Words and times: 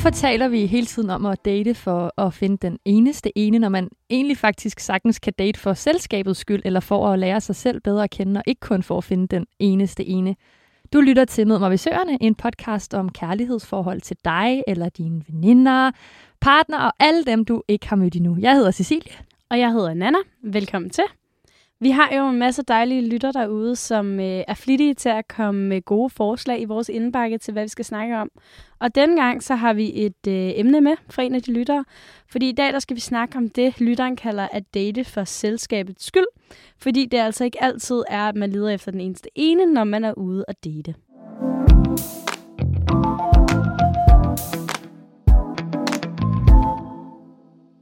Hvorfor 0.00 0.16
taler 0.16 0.48
vi 0.48 0.66
hele 0.66 0.86
tiden 0.86 1.10
om 1.10 1.26
at 1.26 1.44
date 1.44 1.74
for 1.74 2.20
at 2.20 2.34
finde 2.34 2.56
den 2.56 2.78
eneste 2.84 3.38
ene, 3.38 3.58
når 3.58 3.68
man 3.68 3.88
egentlig 4.10 4.36
faktisk 4.36 4.80
sagtens 4.80 5.18
kan 5.18 5.32
date 5.38 5.60
for 5.60 5.74
selskabets 5.74 6.40
skyld, 6.40 6.62
eller 6.64 6.80
for 6.80 7.08
at 7.08 7.18
lære 7.18 7.40
sig 7.40 7.56
selv 7.56 7.80
bedre 7.80 8.04
at 8.04 8.10
kende, 8.10 8.38
og 8.38 8.44
ikke 8.46 8.60
kun 8.60 8.82
for 8.82 8.98
at 8.98 9.04
finde 9.04 9.26
den 9.26 9.46
eneste 9.58 10.06
ene? 10.06 10.36
Du 10.92 11.00
lytter 11.00 11.24
til 11.24 11.46
Mød 11.46 11.58
mig 11.58 11.70
ved 11.70 11.78
Søerne, 11.78 12.18
en 12.22 12.34
podcast 12.34 12.94
om 12.94 13.08
kærlighedsforhold 13.08 14.00
til 14.00 14.16
dig 14.24 14.62
eller 14.66 14.88
dine 14.88 15.22
veninder, 15.28 15.90
partner 16.40 16.78
og 16.78 16.92
alle 17.00 17.24
dem, 17.24 17.44
du 17.44 17.62
ikke 17.68 17.88
har 17.88 17.96
mødt 17.96 18.16
endnu. 18.16 18.36
Jeg 18.40 18.54
hedder 18.54 18.70
Cecilie. 18.70 19.12
Og 19.50 19.58
jeg 19.58 19.72
hedder 19.72 19.94
Nana. 19.94 20.18
Velkommen 20.42 20.90
til. 20.90 21.04
Vi 21.82 21.90
har 21.90 22.16
jo 22.16 22.28
en 22.28 22.38
masse 22.38 22.62
dejlige 22.62 23.08
lytter 23.08 23.32
derude, 23.32 23.76
som 23.76 24.20
øh, 24.20 24.44
er 24.48 24.54
flittige 24.54 24.94
til 24.94 25.08
at 25.08 25.28
komme 25.28 25.68
med 25.68 25.82
gode 25.82 26.10
forslag 26.10 26.60
i 26.60 26.64
vores 26.64 26.88
indbakke 26.88 27.38
til, 27.38 27.52
hvad 27.52 27.62
vi 27.62 27.68
skal 27.68 27.84
snakke 27.84 28.18
om. 28.18 28.30
Og 28.78 28.94
denne 28.94 29.22
gang 29.22 29.42
så 29.42 29.54
har 29.54 29.72
vi 29.72 30.04
et 30.04 30.26
øh, 30.28 30.52
emne 30.54 30.80
med 30.80 30.92
fra 31.10 31.22
en 31.22 31.34
af 31.34 31.42
de 31.42 31.52
lyttere. 31.52 31.84
Fordi 32.30 32.48
i 32.48 32.52
dag 32.52 32.72
der 32.72 32.78
skal 32.78 32.96
vi 32.96 33.00
snakke 33.00 33.36
om 33.36 33.48
det, 33.48 33.80
lytteren 33.80 34.16
kalder 34.16 34.48
at 34.52 34.74
date 34.74 35.04
for 35.04 35.24
selskabets 35.24 36.04
skyld. 36.04 36.26
Fordi 36.78 37.06
det 37.06 37.18
altså 37.18 37.44
ikke 37.44 37.62
altid 37.62 38.02
er, 38.08 38.28
at 38.28 38.36
man 38.36 38.50
leder 38.50 38.68
efter 38.68 38.90
den 38.90 39.00
eneste 39.00 39.28
ene, 39.34 39.66
når 39.66 39.84
man 39.84 40.04
er 40.04 40.12
ude 40.12 40.44
at 40.48 40.64
date. 40.64 40.94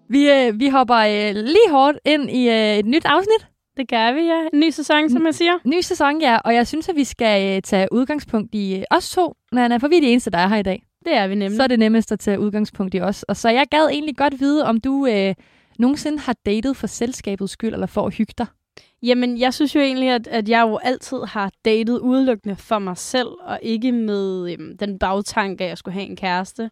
Vi, 0.08 0.30
øh, 0.30 0.60
vi 0.60 0.68
hopper 0.68 0.96
øh, 0.96 1.34
lige 1.34 1.70
hårdt 1.70 1.98
ind 2.04 2.30
i 2.30 2.48
øh, 2.48 2.78
et 2.78 2.86
nyt 2.86 3.04
afsnit. 3.04 3.48
Det 3.78 3.88
gør 3.88 4.12
vi, 4.12 4.20
ja. 4.20 4.48
En 4.52 4.60
ny 4.60 4.70
sæson, 4.70 5.10
som 5.10 5.22
man 5.22 5.32
siger. 5.32 5.58
Ny 5.64 5.80
sæson, 5.80 6.20
ja. 6.20 6.36
Og 6.44 6.54
jeg 6.54 6.66
synes, 6.66 6.88
at 6.88 6.96
vi 6.96 7.04
skal 7.04 7.56
øh, 7.56 7.62
tage 7.62 7.88
udgangspunkt 7.92 8.54
i 8.54 8.84
os 8.90 9.10
to, 9.10 9.34
Nana, 9.52 9.76
for 9.76 9.88
vi 9.88 9.96
er 9.96 10.00
de 10.00 10.06
eneste, 10.06 10.30
der 10.30 10.38
er 10.38 10.48
her 10.48 10.56
i 10.56 10.62
dag. 10.62 10.82
Det 11.04 11.16
er 11.16 11.28
vi 11.28 11.34
nemlig. 11.34 11.56
Så 11.56 11.62
er 11.62 11.66
det 11.66 11.78
nemmest 11.78 12.12
at 12.12 12.20
tage 12.20 12.40
udgangspunkt 12.40 12.94
i 12.94 13.00
os. 13.00 13.22
Og 13.22 13.36
så 13.36 13.48
jeg 13.48 13.66
gad 13.70 13.88
egentlig 13.88 14.16
godt 14.16 14.40
vide, 14.40 14.64
om 14.64 14.80
du 14.80 15.06
øh, 15.06 15.34
nogensinde 15.78 16.18
har 16.18 16.36
datet 16.46 16.76
for 16.76 16.86
selskabets 16.86 17.52
skyld, 17.52 17.72
eller 17.74 17.86
for 17.86 18.06
at 18.06 18.14
hygge 18.14 18.34
dig. 18.38 18.46
Jamen, 19.02 19.38
jeg 19.38 19.54
synes 19.54 19.74
jo 19.74 19.80
egentlig, 19.80 20.08
at, 20.08 20.26
at 20.26 20.48
jeg 20.48 20.62
jo 20.62 20.78
altid 20.82 21.18
har 21.28 21.50
datet 21.64 21.98
udelukkende 21.98 22.56
for 22.56 22.78
mig 22.78 22.96
selv, 22.96 23.28
og 23.40 23.58
ikke 23.62 23.92
med 23.92 24.52
øhm, 24.52 24.78
den 24.78 24.98
bagtanke, 24.98 25.64
at 25.64 25.70
jeg 25.70 25.78
skulle 25.78 25.94
have 25.94 26.06
en 26.06 26.16
kæreste. 26.16 26.70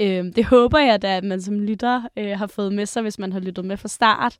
Øhm, 0.00 0.32
det 0.32 0.44
håber 0.44 0.78
jeg 0.78 1.02
da, 1.02 1.16
at 1.16 1.24
man 1.24 1.42
som 1.42 1.60
lytter 1.60 2.02
øh, 2.16 2.38
har 2.38 2.46
fået 2.46 2.72
med 2.72 2.86
sig, 2.86 3.02
hvis 3.02 3.18
man 3.18 3.32
har 3.32 3.40
lyttet 3.40 3.64
med 3.64 3.76
fra 3.76 3.88
start. 3.88 4.36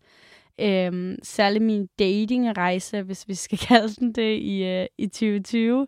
Øhm, 0.61 1.19
særligt 1.23 1.65
min 1.65 1.89
datingrejse, 1.99 3.03
hvis 3.03 3.29
vi 3.29 3.35
skal 3.35 3.59
kalde 3.69 3.95
den 3.95 4.13
det, 4.13 4.39
i, 4.39 4.65
øh, 4.65 4.87
i 4.99 5.07
2020. 5.07 5.87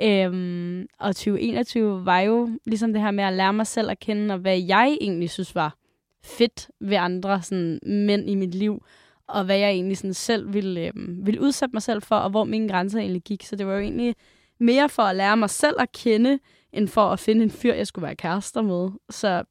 Øhm, 0.00 0.86
og 0.98 1.16
2021 1.16 2.04
var 2.04 2.20
jo 2.20 2.48
ligesom 2.66 2.92
det 2.92 3.02
her 3.02 3.10
med 3.10 3.24
at 3.24 3.32
lære 3.32 3.52
mig 3.52 3.66
selv 3.66 3.90
at 3.90 3.98
kende, 3.98 4.34
og 4.34 4.40
hvad 4.40 4.58
jeg 4.58 4.96
egentlig 5.00 5.30
synes 5.30 5.54
var 5.54 5.76
fedt 6.24 6.70
ved 6.80 6.96
andre 6.96 7.42
sådan, 7.42 7.78
mænd 7.86 8.30
i 8.30 8.34
mit 8.34 8.54
liv, 8.54 8.84
og 9.26 9.44
hvad 9.44 9.58
jeg 9.58 9.70
egentlig 9.70 9.96
sådan 9.96 10.14
selv 10.14 10.52
ville, 10.52 10.86
øhm, 10.86 11.26
ville 11.26 11.40
udsætte 11.40 11.72
mig 11.72 11.82
selv 11.82 12.02
for, 12.02 12.16
og 12.16 12.30
hvor 12.30 12.44
mine 12.44 12.68
grænser 12.68 12.98
egentlig 12.98 13.22
gik. 13.22 13.44
Så 13.44 13.56
det 13.56 13.66
var 13.66 13.72
jo 13.72 13.80
egentlig 13.80 14.14
mere 14.60 14.88
for 14.88 15.02
at 15.02 15.16
lære 15.16 15.36
mig 15.36 15.50
selv 15.50 15.76
at 15.78 15.92
kende, 15.92 16.38
end 16.72 16.88
for 16.88 17.02
at 17.02 17.18
finde 17.18 17.42
en 17.42 17.50
fyr, 17.50 17.74
jeg 17.74 17.86
skulle 17.86 18.02
være 18.06 18.16
kærester 18.16 18.62
med. 18.62 18.90
Så 19.10 19.42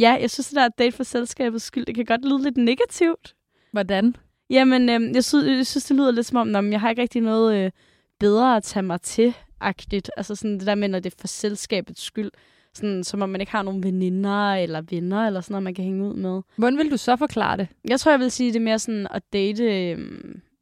ja, 0.00 0.16
jeg 0.20 0.30
synes, 0.30 0.48
det 0.48 0.56
der 0.56 0.68
date 0.68 0.96
for 0.96 1.04
selskabets 1.04 1.64
skyld, 1.64 1.86
det 1.86 1.94
kan 1.94 2.04
godt 2.04 2.24
lyde 2.24 2.42
lidt 2.42 2.56
negativt. 2.56 3.34
Hvordan? 3.72 4.16
Jamen, 4.50 4.88
øh, 4.88 5.14
jeg, 5.14 5.24
synes, 5.24 5.46
jeg 5.46 5.66
synes, 5.66 5.84
det 5.84 5.96
lyder 5.96 6.10
lidt 6.10 6.26
som 6.26 6.36
om, 6.36 6.46
når 6.46 6.62
jeg 6.62 6.80
har 6.80 6.90
ikke 6.90 7.02
rigtig 7.02 7.22
noget 7.22 7.64
øh, 7.64 7.70
bedre 8.18 8.56
at 8.56 8.62
tage 8.62 8.82
mig 8.82 9.00
til, 9.00 9.34
agtigt. 9.60 10.10
Altså 10.16 10.34
sådan 10.34 10.58
det 10.58 10.66
der 10.66 10.74
med, 10.74 10.88
når 10.88 10.98
det 11.00 11.12
er 11.12 11.16
for 11.20 11.26
selskabets 11.26 12.02
skyld. 12.02 12.30
Sådan, 12.74 13.04
som 13.04 13.22
om 13.22 13.28
man 13.28 13.40
ikke 13.40 13.52
har 13.52 13.62
nogen 13.62 13.82
veninder 13.82 14.54
eller 14.54 14.82
venner, 14.90 15.26
eller 15.26 15.40
sådan 15.40 15.52
noget, 15.52 15.62
man 15.62 15.74
kan 15.74 15.84
hænge 15.84 16.04
ud 16.04 16.14
med. 16.14 16.42
Hvordan 16.56 16.78
vil 16.78 16.90
du 16.90 16.96
så 16.96 17.16
forklare 17.16 17.56
det? 17.56 17.68
Jeg 17.88 18.00
tror, 18.00 18.10
jeg 18.12 18.20
vil 18.20 18.30
sige, 18.30 18.52
det 18.52 18.58
er 18.58 18.64
mere 18.64 18.78
sådan 18.78 19.06
at 19.10 19.22
date 19.32 19.90
øh, 19.90 19.98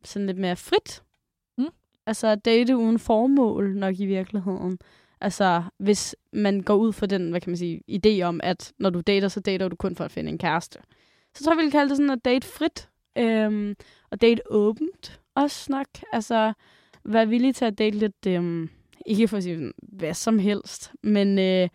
sådan 0.05 0.27
lidt 0.27 0.39
mere 0.39 0.57
frit. 0.57 1.03
Mm. 1.59 1.69
Altså 2.07 2.27
at 2.27 2.45
date 2.45 2.77
uden 2.77 2.99
formål 2.99 3.77
nok 3.77 4.01
i 4.01 4.07
virkeligheden. 4.07 4.79
Altså, 5.21 5.63
hvis 5.79 6.17
man 6.33 6.61
går 6.61 6.75
ud 6.75 6.93
for 6.93 7.07
den, 7.07 7.31
hvad 7.31 7.41
kan 7.41 7.51
man 7.51 7.57
sige, 7.57 7.83
idé 7.91 8.23
om, 8.23 8.41
at 8.43 8.73
når 8.79 8.91
du 8.91 9.01
dater, 9.01 9.29
så 9.29 9.41
dater 9.41 9.69
du 9.69 9.77
kun 9.77 9.97
for 9.97 10.05
at 10.05 10.11
finde 10.11 10.31
en 10.31 10.39
kæreste. 10.39 10.79
Så 11.35 11.45
tror 11.45 11.53
jeg, 11.53 11.59
vi 11.59 11.63
vil 11.63 11.73
kalde 11.73 11.89
det 11.89 11.97
sådan 11.97 12.11
at 12.11 12.25
date 12.25 12.47
frit. 12.47 12.89
Øhm, 13.19 13.77
og 14.11 14.21
date 14.21 14.43
åbent 14.51 15.21
også 15.35 15.73
nok. 15.73 15.87
Altså, 16.13 16.53
vær 17.05 17.25
villig 17.25 17.55
til 17.55 17.65
at 17.65 17.79
date 17.79 17.99
lidt, 17.99 18.27
øhm, 18.27 18.71
ikke 19.07 19.29
for 19.29 19.37
at 19.37 19.43
sige 19.43 19.73
hvad 19.83 20.15
som 20.15 20.39
helst, 20.39 20.93
men, 21.03 21.39
øh, 21.39 21.69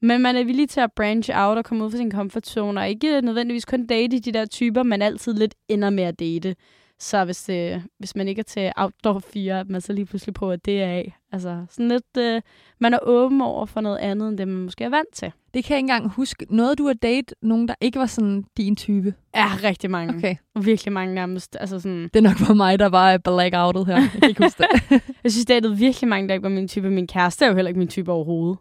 men 0.00 0.22
man 0.22 0.36
er 0.36 0.44
villig 0.44 0.68
til 0.68 0.80
at 0.80 0.92
branch 0.92 1.30
out 1.34 1.58
og 1.58 1.64
komme 1.64 1.84
ud 1.84 1.90
fra 1.90 1.96
sin 1.96 2.12
comfort 2.12 2.46
zone, 2.46 2.80
og 2.80 2.88
ikke 2.88 3.20
nødvendigvis 3.20 3.64
kun 3.64 3.86
date 3.86 4.18
de 4.18 4.32
der 4.32 4.46
typer, 4.46 4.82
man 4.82 5.02
altid 5.02 5.34
lidt 5.34 5.54
ender 5.68 5.90
med 5.90 6.04
at 6.04 6.18
date. 6.20 6.56
Så 6.98 7.24
hvis, 7.24 7.48
øh, 7.48 7.80
hvis 7.98 8.16
man 8.16 8.28
ikke 8.28 8.38
er 8.38 8.44
til 8.44 8.72
outdoor 8.76 9.18
fire, 9.18 9.60
at 9.60 9.68
man 9.68 9.80
så 9.80 9.92
lige 9.92 10.06
pludselig 10.06 10.34
prøver 10.34 10.56
det 10.56 10.80
af. 10.80 11.16
Altså 11.32 11.64
sådan 11.70 11.88
lidt, 11.88 12.16
øh, 12.18 12.42
man 12.78 12.94
er 12.94 12.98
åben 13.02 13.40
over 13.40 13.66
for 13.66 13.80
noget 13.80 13.98
andet, 13.98 14.28
end 14.28 14.38
det 14.38 14.48
man 14.48 14.64
måske 14.64 14.84
er 14.84 14.88
vant 14.88 15.12
til. 15.12 15.32
Det 15.54 15.64
kan 15.64 15.74
jeg 15.74 15.78
ikke 15.78 15.92
engang 15.92 16.08
huske. 16.10 16.46
Noget 16.50 16.78
du 16.78 16.86
har 16.86 16.92
date 16.94 17.34
nogen, 17.42 17.68
der 17.68 17.74
ikke 17.80 17.98
var 17.98 18.06
sådan 18.06 18.44
din 18.56 18.76
type? 18.76 19.14
Ja, 19.34 19.46
rigtig 19.64 19.90
mange. 19.90 20.14
Okay. 20.16 20.36
Virkelig 20.64 20.92
mange 20.92 21.14
nærmest. 21.14 21.56
Altså 21.60 21.80
sådan, 21.80 22.02
Det 22.02 22.16
er 22.16 22.20
nok 22.20 22.36
for 22.36 22.54
mig, 22.54 22.78
der 22.78 22.88
var 22.88 23.18
blackoutet 23.18 23.86
her. 23.86 23.96
Jeg 23.96 24.10
kan 24.20 24.28
ikke 24.28 24.42
huske 24.44 24.62
det. 24.62 25.02
jeg 25.24 25.32
synes, 25.32 25.46
det 25.46 25.64
er 25.64 25.74
virkelig 25.74 26.08
mange, 26.08 26.28
der 26.28 26.34
ikke 26.34 26.42
var 26.42 26.48
min 26.48 26.68
type. 26.68 26.90
Min 26.90 27.06
kæreste 27.06 27.44
er 27.44 27.48
jo 27.48 27.54
heller 27.54 27.68
ikke 27.68 27.78
min 27.78 27.88
type 27.88 28.12
overhovedet. 28.12 28.58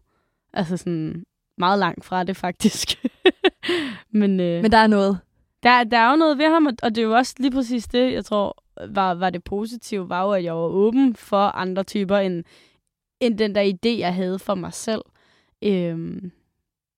Altså 0.53 0.77
sådan 0.77 1.23
meget 1.57 1.79
langt 1.79 2.05
fra 2.05 2.23
det, 2.23 2.37
faktisk. 2.37 3.05
Men, 4.19 4.39
øh, 4.39 4.61
Men 4.61 4.71
der 4.71 4.77
er 4.77 4.87
noget. 4.87 5.17
der, 5.63 5.83
der 5.83 5.97
er 5.97 6.09
jo 6.11 6.15
noget 6.17 6.37
ved 6.37 6.45
ham, 6.53 6.65
og- 6.65 6.73
og 6.83 6.95
det 6.95 7.01
er 7.01 7.05
jo 7.05 7.13
også 7.15 7.35
lige 7.39 7.51
præcis 7.51 7.87
det, 7.87 8.13
jeg 8.13 8.25
tror, 8.25 8.63
var, 8.89 9.13
var 9.13 9.29
det 9.29 9.43
positive, 9.43 10.09
var 10.09 10.23
jo, 10.23 10.31
at 10.31 10.43
jeg 10.43 10.53
var 10.55 10.61
åben 10.61 11.15
for 11.15 11.37
andre 11.37 11.83
typer, 11.83 12.17
end, 12.17 12.43
end 13.19 13.37
den 13.37 13.55
der 13.55 13.63
idé, 13.73 13.99
jeg 13.99 14.15
havde 14.15 14.39
for 14.39 14.55
mig 14.55 14.73
selv. 14.73 15.01
Øhm, 15.63 16.31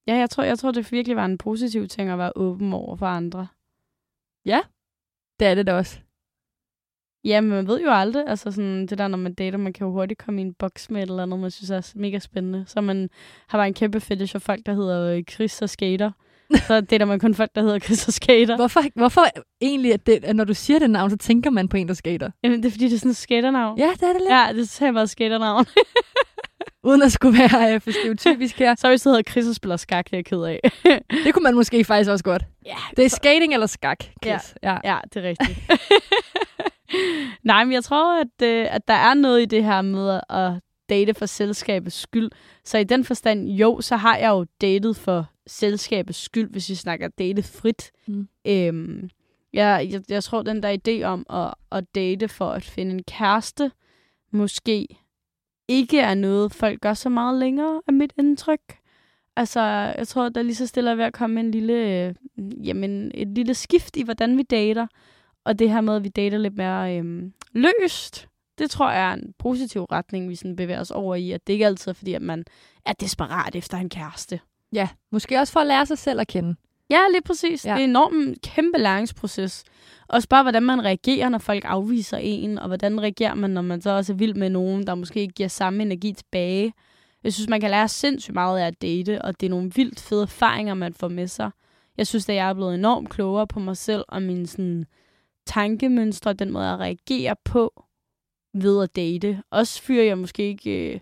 ja, 0.07 0.15
jeg 0.15 0.29
tror, 0.29 0.43
jeg 0.43 0.59
tror, 0.59 0.71
det 0.71 0.91
virkelig 0.91 1.17
var 1.17 1.25
en 1.25 1.37
positiv 1.37 1.87
ting 1.87 2.09
at 2.09 2.17
være 2.17 2.31
åben 2.35 2.73
over 2.73 2.95
for 2.95 3.05
andre. 3.05 3.47
Det 5.39 5.47
er 5.47 5.55
det 5.55 5.67
da 5.67 5.73
også. 5.73 5.99
Ja, 7.25 7.41
men 7.41 7.49
man 7.49 7.67
ved 7.67 7.81
jo 7.81 7.89
aldrig, 7.91 8.27
altså 8.27 8.51
sådan, 8.51 8.87
det 8.87 8.97
der, 8.97 9.07
når 9.07 9.17
man 9.17 9.33
dater, 9.33 9.57
man 9.57 9.73
kan 9.73 9.87
jo 9.87 9.91
hurtigt 9.91 10.19
komme 10.19 10.41
i 10.41 10.45
en 10.45 10.53
boks 10.53 10.89
med 10.89 11.03
et 11.03 11.09
eller 11.09 11.23
andet, 11.23 11.39
man 11.39 11.51
synes 11.51 11.69
er 11.69 11.99
mega 11.99 12.19
spændende. 12.19 12.65
Så 12.67 12.81
man 12.81 13.09
har 13.47 13.57
bare 13.57 13.67
en 13.67 13.73
kæmpe 13.73 13.99
fetish 13.99 14.31
for 14.31 14.39
folk, 14.39 14.65
der 14.65 14.73
hedder 14.73 15.17
øh, 15.17 15.23
Chris 15.23 15.61
og 15.61 15.69
Skater. 15.69 16.11
Så 16.67 16.81
dater 16.81 17.05
man 17.05 17.19
kun 17.19 17.35
folk, 17.35 17.51
der 17.55 17.61
hedder 17.61 17.79
Chris 17.79 18.07
og 18.07 18.13
Skater. 18.13 18.55
Hvorfor, 18.55 18.81
hvorfor 18.95 19.21
egentlig, 19.61 19.93
at, 19.93 20.05
det, 20.05 20.23
at 20.23 20.35
når 20.35 20.43
du 20.43 20.53
siger 20.53 20.79
det 20.79 20.89
navn, 20.89 21.09
så 21.09 21.17
tænker 21.17 21.49
man 21.49 21.67
på 21.67 21.77
en, 21.77 21.87
der 21.87 21.93
skater? 21.93 22.31
Jamen, 22.43 22.63
det 22.63 22.67
er 22.67 22.71
fordi, 22.71 22.85
det 22.85 22.93
er 22.93 22.97
sådan 22.99 23.11
et 23.11 23.17
skaternavn. 23.17 23.79
Ja, 23.79 23.89
det 23.93 24.03
er 24.03 24.13
det 24.13 24.21
lidt. 24.21 24.29
Ja, 24.29 24.47
det 24.53 24.81
er 24.81 24.91
bare 24.91 25.07
skaternavn. 25.07 25.65
Uden 26.83 27.01
at 27.01 27.11
skulle 27.11 27.39
være 27.39 27.73
øh, 27.73 27.81
for 27.81 27.91
stereotypisk 27.91 28.59
her. 28.59 28.75
Så 28.79 28.87
hvis 28.89 29.01
det 29.01 29.09
hedder 29.09 29.31
Chris 29.31 29.47
og 29.47 29.55
spiller 29.55 29.77
skak, 29.77 30.05
det 30.05 30.13
er 30.13 30.17
jeg 30.17 30.25
ked 30.25 30.41
af. 30.43 30.59
Det 31.25 31.33
kunne 31.33 31.43
man 31.43 31.55
måske 31.55 31.83
faktisk 31.83 32.09
også 32.09 32.23
godt. 32.23 32.43
ja, 32.65 32.75
Det 32.97 33.05
er 33.05 33.09
skating 33.09 33.53
eller 33.53 33.67
skak, 33.67 33.99
Chris. 34.23 34.55
Ja. 34.63 34.71
ja. 34.71 34.77
ja, 34.83 34.97
det 35.13 35.25
er 35.25 35.29
rigtigt. 35.29 35.59
Nej, 37.43 37.63
men 37.63 37.73
jeg 37.73 37.83
tror, 37.83 38.21
at, 38.21 38.47
øh, 38.47 38.67
at 38.69 38.87
der 38.87 38.93
er 38.93 39.13
noget 39.13 39.41
i 39.41 39.45
det 39.45 39.63
her 39.63 39.81
med 39.81 40.19
at 40.29 40.51
date 40.89 41.13
for 41.13 41.25
selskabets 41.25 42.01
skyld. 42.01 42.29
Så 42.65 42.77
i 42.77 42.83
den 42.83 43.03
forstand, 43.03 43.49
jo, 43.49 43.81
så 43.81 43.95
har 43.95 44.17
jeg 44.17 44.29
jo 44.29 44.45
datet 44.61 44.97
for 44.97 45.29
selskabets 45.47 46.19
skyld, 46.19 46.49
hvis 46.49 46.69
vi 46.69 46.75
snakker 46.75 47.07
date 47.07 47.43
frit. 47.43 47.91
Mm. 48.07 48.27
Øhm, 48.47 49.09
jeg, 49.53 49.87
jeg, 49.91 50.01
jeg 50.09 50.23
tror, 50.23 50.41
den 50.41 50.63
der 50.63 50.77
idé 50.87 51.03
om 51.03 51.25
at, 51.29 51.53
at 51.71 51.95
date 51.95 52.27
for 52.27 52.49
at 52.49 52.63
finde 52.63 52.91
en 52.91 53.03
kæreste, 53.03 53.71
måske 54.31 54.87
ikke 55.67 55.99
er 55.99 56.13
noget, 56.13 56.53
folk 56.53 56.81
gør 56.81 56.93
så 56.93 57.09
meget 57.09 57.39
længere, 57.39 57.81
af 57.87 57.93
mit 57.93 58.13
indtryk. 58.17 58.77
Altså, 59.35 59.61
jeg 59.97 60.07
tror, 60.07 60.29
der 60.29 60.41
lige 60.41 60.55
så 60.55 60.67
stille 60.67 60.91
er 60.91 60.95
ved 60.95 61.03
at 61.03 61.13
komme 61.13 61.39
en 61.39 61.51
lille, 61.51 61.73
øh, 61.73 62.15
jamen, 62.67 63.11
et 63.13 63.27
lille 63.27 63.53
skift 63.53 63.97
i, 63.97 64.03
hvordan 64.03 64.37
vi 64.37 64.43
dater. 64.43 64.87
Og 65.45 65.59
det 65.59 65.69
her 65.69 65.81
med, 65.81 65.95
at 65.95 66.03
vi 66.03 66.09
dater 66.09 66.37
lidt 66.37 66.57
mere 66.57 66.97
øhm, 66.97 67.33
løst, 67.51 68.27
det 68.57 68.69
tror 68.69 68.91
jeg 68.91 69.09
er 69.09 69.13
en 69.13 69.33
positiv 69.39 69.83
retning, 69.83 70.29
vi 70.29 70.35
sådan 70.35 70.55
bevæger 70.55 70.79
os 70.79 70.91
over 70.91 71.15
i. 71.15 71.31
At 71.31 71.47
det 71.47 71.53
ikke 71.53 71.65
altid 71.65 71.89
er 71.89 71.93
fordi, 71.93 72.13
at 72.13 72.21
man 72.21 72.43
er 72.85 72.93
desperat 72.93 73.55
efter 73.55 73.77
en 73.77 73.89
kæreste. 73.89 74.39
Ja, 74.73 74.89
måske 75.11 75.39
også 75.39 75.53
for 75.53 75.59
at 75.59 75.67
lære 75.67 75.85
sig 75.85 75.97
selv 75.97 76.19
at 76.19 76.27
kende. 76.27 76.55
Ja, 76.89 76.99
lige 77.11 77.21
præcis. 77.21 77.65
Ja. 77.65 77.71
Det 77.71 77.79
er 77.79 77.83
en 77.83 77.89
enormt 77.89 78.41
kæmpe 78.41 78.77
læringsproces. 78.77 79.63
Også 80.07 80.27
bare, 80.29 80.43
hvordan 80.43 80.63
man 80.63 80.85
reagerer, 80.85 81.29
når 81.29 81.37
folk 81.37 81.63
afviser 81.65 82.17
en, 82.17 82.59
og 82.59 82.67
hvordan 82.67 83.01
reagerer 83.01 83.33
man, 83.33 83.49
når 83.49 83.61
man 83.61 83.81
så 83.81 83.89
også 83.89 84.13
er 84.13 84.17
vild 84.17 84.33
med 84.33 84.49
nogen, 84.49 84.87
der 84.87 84.95
måske 84.95 85.19
ikke 85.19 85.33
giver 85.33 85.49
samme 85.49 85.83
energi 85.83 86.13
tilbage. 86.13 86.73
Jeg 87.23 87.33
synes, 87.33 87.49
man 87.49 87.61
kan 87.61 87.69
lære 87.69 87.87
sindssygt 87.87 88.33
meget 88.33 88.59
af 88.59 88.67
at 88.67 88.81
date, 88.81 89.21
og 89.21 89.39
det 89.39 89.45
er 89.45 89.49
nogle 89.49 89.71
vildt 89.75 89.99
fede 89.99 90.21
erfaringer, 90.21 90.73
man 90.73 90.93
får 90.93 91.07
med 91.07 91.27
sig. 91.27 91.51
Jeg 91.97 92.07
synes, 92.07 92.29
at 92.29 92.35
jeg 92.35 92.49
er 92.49 92.53
blevet 92.53 92.75
enormt 92.75 93.09
klogere 93.09 93.47
på 93.47 93.59
mig 93.59 93.77
selv, 93.77 94.03
og 94.07 94.21
mine 94.21 94.47
sådan, 94.47 94.85
tankemønstre, 95.45 96.33
den 96.33 96.51
måde 96.51 96.69
at 96.69 96.79
reagere 96.79 97.35
på 97.45 97.83
ved 98.53 98.83
at 98.83 98.95
date. 98.95 99.43
Også 99.51 99.81
fyrer 99.81 100.03
jeg 100.03 100.17
måske 100.17 100.43
ikke 100.43 100.93
øh, 100.93 100.99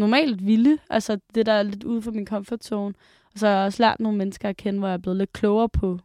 normalt 0.00 0.46
ville, 0.46 0.78
altså 0.90 1.18
det 1.34 1.46
der 1.46 1.52
er 1.52 1.62
lidt 1.62 1.84
ude 1.84 2.02
for 2.02 2.10
min 2.10 2.26
comfort 2.26 2.64
zone. 2.64 2.94
Og 3.32 3.38
så 3.38 3.46
har 3.46 3.54
jeg 3.54 3.64
også 3.64 3.82
lært 3.82 4.00
nogle 4.00 4.18
mennesker 4.18 4.48
at 4.48 4.56
kende, 4.56 4.78
hvor 4.78 4.88
jeg 4.88 4.94
er 4.94 4.98
blevet 4.98 5.18
lidt 5.18 5.32
klogere 5.32 5.68
på 5.68 5.98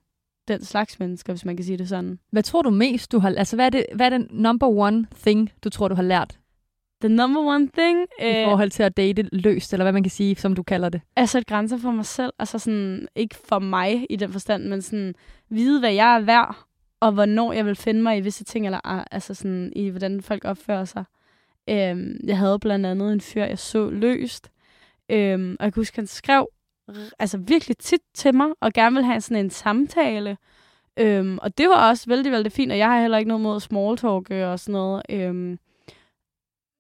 den 0.48 0.64
slags 0.64 1.00
mennesker, 1.00 1.34
hvis 1.34 1.46
man 1.46 1.56
kan 1.58 1.66
sige 1.66 1.78
det 1.78 1.90
sådan. 1.90 2.20
Hvad 2.32 2.44
tror 2.44 2.62
du 2.62 2.70
mest, 2.70 3.12
du 3.12 3.20
har... 3.20 3.30
Altså, 3.30 3.56
hvad 3.56 3.66
er, 3.66 3.70
det, 3.70 3.86
hvad 3.96 4.06
er 4.06 4.10
den 4.10 4.28
number 4.32 4.68
one 4.68 5.08
thing, 5.22 5.52
du 5.64 5.70
tror, 5.70 5.88
du 5.88 5.96
har 5.96 6.04
lært 6.04 6.40
The 7.02 7.16
number 7.16 7.42
one 7.42 7.70
thing... 7.78 8.08
i 8.22 8.44
forhold 8.46 8.72
til 8.72 8.84
at 8.84 8.98
date 8.98 9.30
løst, 9.32 9.74
eller 9.74 9.84
hvad 9.84 9.94
man 9.94 10.04
kan 10.04 10.10
sige, 10.10 10.36
som 10.36 10.56
du 10.56 10.64
kalder 10.64 10.90
det? 10.90 11.02
at 11.16 11.30
sætte 11.30 11.46
grænser 11.46 11.78
for 11.78 11.92
mig 11.92 12.06
selv. 12.06 12.34
Altså 12.40 12.60
sådan, 12.60 13.08
ikke 13.16 13.36
for 13.36 13.60
mig 13.60 14.06
i 14.10 14.16
den 14.16 14.32
forstand, 14.32 14.66
men 14.66 14.82
sådan, 14.82 15.16
vide, 15.50 15.80
hvad 15.80 15.94
jeg 15.94 16.16
er 16.16 16.20
værd, 16.20 16.56
og 17.00 17.12
hvornår 17.12 17.54
jeg 17.54 17.66
vil 17.66 17.76
finde 17.76 18.02
mig 18.02 18.18
i 18.18 18.22
visse 18.22 18.44
ting, 18.44 18.66
eller 18.66 18.80
ah, 18.84 19.06
altså 19.12 19.34
sådan, 19.34 19.74
i 19.76 19.90
hvordan 19.90 20.22
folk 20.22 20.46
opfører 20.46 20.86
sig. 20.86 21.04
Øhm, 21.70 22.20
jeg 22.24 22.38
havde 22.38 22.60
blandt 22.60 22.86
andet 22.86 23.14
en 23.14 23.22
fyr, 23.22 23.44
jeg 23.44 23.60
så 23.60 23.90
løst, 23.90 24.50
øhm, 25.10 25.56
og 25.60 25.66
jeg 25.66 25.74
kan 25.74 25.82
huske, 25.82 25.98
han 25.98 26.08
skrev 26.08 26.48
altså 27.20 27.38
virkelig 27.38 27.78
tit 27.78 28.02
til 28.14 28.36
mig, 28.36 28.48
og 28.62 28.74
gerne 28.74 28.94
ville 28.94 29.06
have 29.06 29.22
sådan 29.22 29.46
en 29.46 29.50
samtale. 29.50 30.38
Øhm, 31.00 31.38
og 31.42 31.58
det 31.58 31.70
var 31.70 31.90
også 31.90 32.06
vældig, 32.08 32.32
vældig 32.32 32.52
fint, 32.52 32.72
og 32.72 32.78
jeg 32.78 32.88
har 32.88 33.02
heller 33.02 33.18
ikke 33.18 33.28
noget 33.28 33.42
mod 33.42 33.60
small 33.60 33.98
talk 33.98 34.32
øh, 34.32 34.48
og 34.48 34.60
sådan 34.60 34.74
noget. 34.74 35.02
Øhm, 35.10 35.60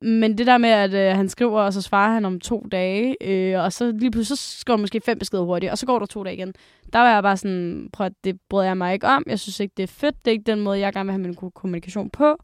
men 0.01 0.37
det 0.37 0.47
der 0.47 0.57
med, 0.57 0.69
at 0.69 0.93
øh, 0.93 1.17
han 1.17 1.29
skriver, 1.29 1.61
og 1.61 1.73
så 1.73 1.81
svarer 1.81 2.13
han 2.13 2.25
om 2.25 2.39
to 2.39 2.65
dage, 2.71 3.15
øh, 3.21 3.63
og 3.63 3.73
så 3.73 3.91
lige 3.91 4.11
pludselig 4.11 4.37
så 4.37 4.59
skriver 4.59 4.77
han 4.77 4.81
måske 4.81 5.01
fem 5.01 5.19
beskeder 5.19 5.43
hurtigt, 5.43 5.71
og 5.71 5.77
så 5.77 5.85
går 5.85 5.99
der 5.99 6.05
to 6.05 6.23
dage 6.23 6.35
igen. 6.35 6.53
Der 6.93 6.99
var 6.99 7.13
jeg 7.13 7.23
bare 7.23 7.37
sådan, 7.37 7.89
prøv 7.93 8.05
at 8.05 8.13
det 8.23 8.39
bryder 8.49 8.65
jeg 8.65 8.77
mig 8.77 8.93
ikke 8.93 9.07
om. 9.07 9.23
Jeg 9.27 9.39
synes 9.39 9.59
ikke, 9.59 9.73
det 9.77 9.83
er 9.83 9.87
fedt. 9.87 10.25
Det 10.25 10.31
er 10.31 10.33
ikke 10.33 10.51
den 10.51 10.59
måde, 10.59 10.79
jeg 10.79 10.93
gerne 10.93 11.05
vil 11.05 11.11
have 11.11 11.21
min 11.21 11.51
kommunikation 11.55 12.09
på. 12.09 12.37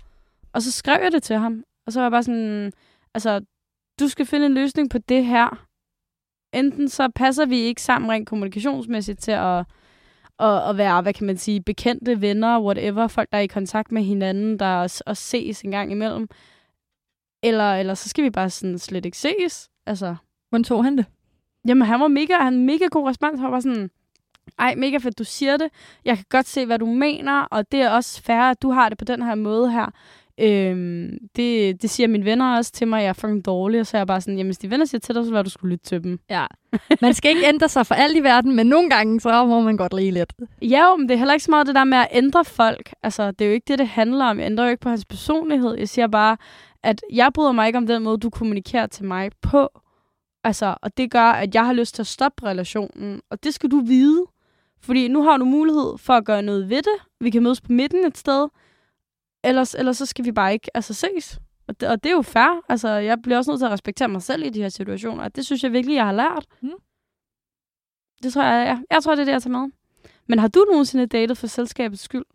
Og 0.53 0.61
så 0.61 0.71
skrev 0.71 1.03
jeg 1.03 1.11
det 1.11 1.23
til 1.23 1.35
ham. 1.35 1.63
Og 1.91 1.93
så 1.93 1.99
var 1.99 2.05
jeg 2.05 2.11
bare 2.11 2.23
sådan, 2.23 2.71
altså, 3.13 3.41
du 3.99 4.07
skal 4.07 4.25
finde 4.25 4.45
en 4.45 4.53
løsning 4.53 4.89
på 4.89 4.97
det 4.97 5.25
her. 5.25 5.67
Enten 6.53 6.89
så 6.89 7.09
passer 7.15 7.45
vi 7.45 7.57
ikke 7.57 7.81
sammen 7.81 8.11
rent 8.11 8.29
kommunikationsmæssigt 8.29 9.19
til 9.19 9.31
at, 9.31 9.65
at, 10.39 10.69
at 10.69 10.77
være, 10.77 11.01
hvad 11.01 11.13
kan 11.13 11.27
man 11.27 11.37
sige, 11.37 11.61
bekendte 11.61 12.21
venner, 12.21 12.61
whatever, 12.61 13.07
folk, 13.07 13.31
der 13.31 13.37
er 13.37 13.41
i 13.41 13.47
kontakt 13.47 13.91
med 13.91 14.03
hinanden, 14.03 14.59
der 14.59 14.75
også, 14.75 15.03
også 15.05 15.23
ses 15.23 15.61
en 15.61 15.71
gang 15.71 15.91
imellem. 15.91 16.27
Eller, 17.43 17.75
eller 17.75 17.93
så 17.93 18.09
skal 18.09 18.23
vi 18.23 18.29
bare 18.29 18.49
sådan 18.49 18.79
slet 18.79 19.05
ikke 19.05 19.17
ses. 19.17 19.69
Altså, 19.85 20.15
Hvordan 20.49 20.63
tog 20.63 20.83
han 20.83 20.97
det? 20.97 21.05
Jamen, 21.67 21.87
han 21.87 21.99
var 21.99 22.07
mega, 22.07 22.37
han 22.37 22.65
mega 22.65 22.85
god 22.91 23.09
respons. 23.09 23.39
Han 23.39 23.51
var 23.51 23.59
sådan, 23.59 23.91
ej, 24.59 24.75
mega 24.75 24.97
fedt, 24.97 25.19
du 25.19 25.23
siger 25.23 25.57
det. 25.57 25.69
Jeg 26.05 26.15
kan 26.17 26.25
godt 26.29 26.47
se, 26.47 26.65
hvad 26.65 26.79
du 26.79 26.85
mener, 26.85 27.41
og 27.41 27.71
det 27.71 27.81
er 27.81 27.89
også 27.89 28.21
fair, 28.21 28.41
at 28.41 28.61
du 28.61 28.71
har 28.71 28.89
det 28.89 28.97
på 28.97 29.05
den 29.05 29.21
her 29.21 29.35
måde 29.35 29.71
her. 29.71 29.91
Øhm, 30.41 31.17
det, 31.35 31.81
det 31.81 31.89
siger 31.89 32.07
mine 32.07 32.25
venner 32.25 32.55
også 32.57 32.71
til 32.71 32.87
mig, 32.87 32.97
at 32.97 33.03
jeg 33.03 33.09
er 33.09 33.13
fucking 33.13 33.45
dårlig, 33.45 33.79
og 33.79 33.87
så 33.87 33.97
er 33.97 33.99
jeg 33.99 34.07
bare 34.07 34.21
sådan, 34.21 34.37
jamen 34.37 34.47
hvis 34.47 34.57
de 34.57 34.69
venner 34.69 34.85
siger 34.85 34.99
til 34.99 35.15
dig, 35.15 35.25
så 35.25 35.31
var 35.31 35.41
du 35.41 35.49
skulle 35.49 35.71
lytte 35.71 35.85
til 35.85 36.03
dem. 36.03 36.19
Ja. 36.29 36.45
Man 37.01 37.13
skal 37.13 37.29
ikke 37.29 37.47
ændre 37.47 37.69
sig 37.69 37.85
for 37.85 37.95
alt 37.95 38.17
i 38.17 38.23
verden, 38.23 38.55
men 38.55 38.67
nogle 38.67 38.89
gange, 38.89 39.19
så 39.19 39.45
må 39.45 39.61
man 39.61 39.77
godt 39.77 39.93
lige 39.93 40.11
lidt. 40.11 40.33
Ja, 40.61 40.89
jo, 40.89 40.95
men 40.95 41.09
det 41.09 41.13
er 41.13 41.17
heller 41.17 41.33
ikke 41.33 41.43
så 41.43 41.51
meget 41.51 41.67
det 41.67 41.75
der 41.75 41.83
med 41.83 41.97
at 41.97 42.07
ændre 42.11 42.45
folk. 42.45 42.93
Altså, 43.03 43.31
det 43.31 43.41
er 43.41 43.49
jo 43.49 43.53
ikke 43.53 43.65
det, 43.67 43.79
det 43.79 43.87
handler 43.87 44.25
om. 44.25 44.39
Jeg 44.39 44.45
ændrer 44.45 44.65
jo 44.65 44.71
ikke 44.71 44.81
på 44.81 44.89
hans 44.89 45.05
personlighed. 45.05 45.77
Jeg 45.77 45.89
siger 45.89 46.07
bare, 46.07 46.37
at 46.83 47.01
jeg 47.13 47.31
bryder 47.33 47.51
mig 47.51 47.67
ikke 47.67 47.77
om 47.77 47.87
den 47.87 48.03
måde, 48.03 48.17
du 48.17 48.29
kommunikerer 48.29 48.87
til 48.87 49.05
mig 49.05 49.31
på. 49.41 49.69
Altså, 50.43 50.75
og 50.81 50.97
det 50.97 51.11
gør, 51.11 51.25
at 51.31 51.55
jeg 51.55 51.65
har 51.65 51.73
lyst 51.73 51.95
til 51.95 52.01
at 52.01 52.07
stoppe 52.07 52.45
relationen. 52.45 53.21
Og 53.29 53.43
det 53.43 53.53
skal 53.53 53.71
du 53.71 53.79
vide. 53.79 54.25
Fordi 54.83 55.07
nu 55.07 55.23
har 55.23 55.37
du 55.37 55.45
mulighed 55.45 55.97
for 55.97 56.13
at 56.13 56.25
gøre 56.25 56.41
noget 56.41 56.69
ved 56.69 56.77
det. 56.77 57.05
Vi 57.19 57.29
kan 57.29 57.43
mødes 57.43 57.61
på 57.61 57.71
midten 57.71 58.05
et 58.05 58.17
sted. 58.17 58.47
Ellers, 59.43 59.75
ellers 59.75 59.97
så 59.97 60.05
skal 60.05 60.25
vi 60.25 60.31
bare 60.31 60.53
ikke 60.53 60.69
altså, 60.73 60.93
ses. 60.93 61.39
Og 61.67 61.79
det, 61.81 61.89
og 61.89 62.03
det 62.03 62.09
er 62.09 62.13
jo 62.13 62.21
fair. 62.21 62.61
Altså, 62.69 62.89
jeg 62.89 63.21
bliver 63.21 63.37
også 63.37 63.51
nødt 63.51 63.59
til 63.59 63.65
at 63.65 63.71
respektere 63.71 64.07
mig 64.07 64.21
selv 64.21 64.43
i 64.45 64.49
de 64.49 64.61
her 64.61 64.69
situationer. 64.69 65.23
Og 65.23 65.35
det 65.35 65.45
synes 65.45 65.63
jeg 65.63 65.71
virkelig, 65.71 65.95
jeg 65.95 66.05
har 66.05 66.13
lært. 66.13 66.45
Mm. 66.61 66.69
Det 68.23 68.33
tror 68.33 68.43
jeg, 68.43 68.67
ja. 68.67 68.95
Jeg 68.95 69.03
tror, 69.03 69.15
det 69.15 69.21
er 69.21 69.25
det, 69.25 69.31
jeg 69.31 69.41
tager 69.43 69.59
med. 69.59 69.71
Men 70.27 70.39
har 70.39 70.47
du 70.47 70.65
nogensinde 70.71 71.05
datet 71.05 71.37
for 71.37 71.47
selskabets 71.47 72.01
skyld? 72.03 72.25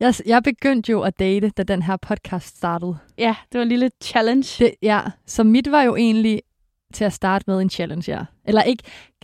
Jeg, 0.00 0.14
jeg 0.26 0.42
begyndte 0.42 0.92
jo 0.92 1.02
at 1.02 1.18
date, 1.18 1.48
da 1.48 1.62
den 1.62 1.82
her 1.82 1.96
podcast 1.96 2.56
startede. 2.56 2.98
Ja, 3.18 3.36
det 3.52 3.58
var 3.58 3.62
en 3.62 3.68
lille 3.68 3.90
challenge. 4.02 4.64
Det, 4.64 4.74
ja, 4.82 5.02
så 5.26 5.44
mit 5.44 5.70
var 5.70 5.82
jo 5.82 5.96
egentlig 5.96 6.42
til 6.92 7.04
at 7.04 7.12
starte 7.12 7.44
med 7.46 7.60
en 7.60 7.70
challenge, 7.70 8.12
ja. 8.12 8.24
Eller 8.44 8.62
ikke, 8.62 8.82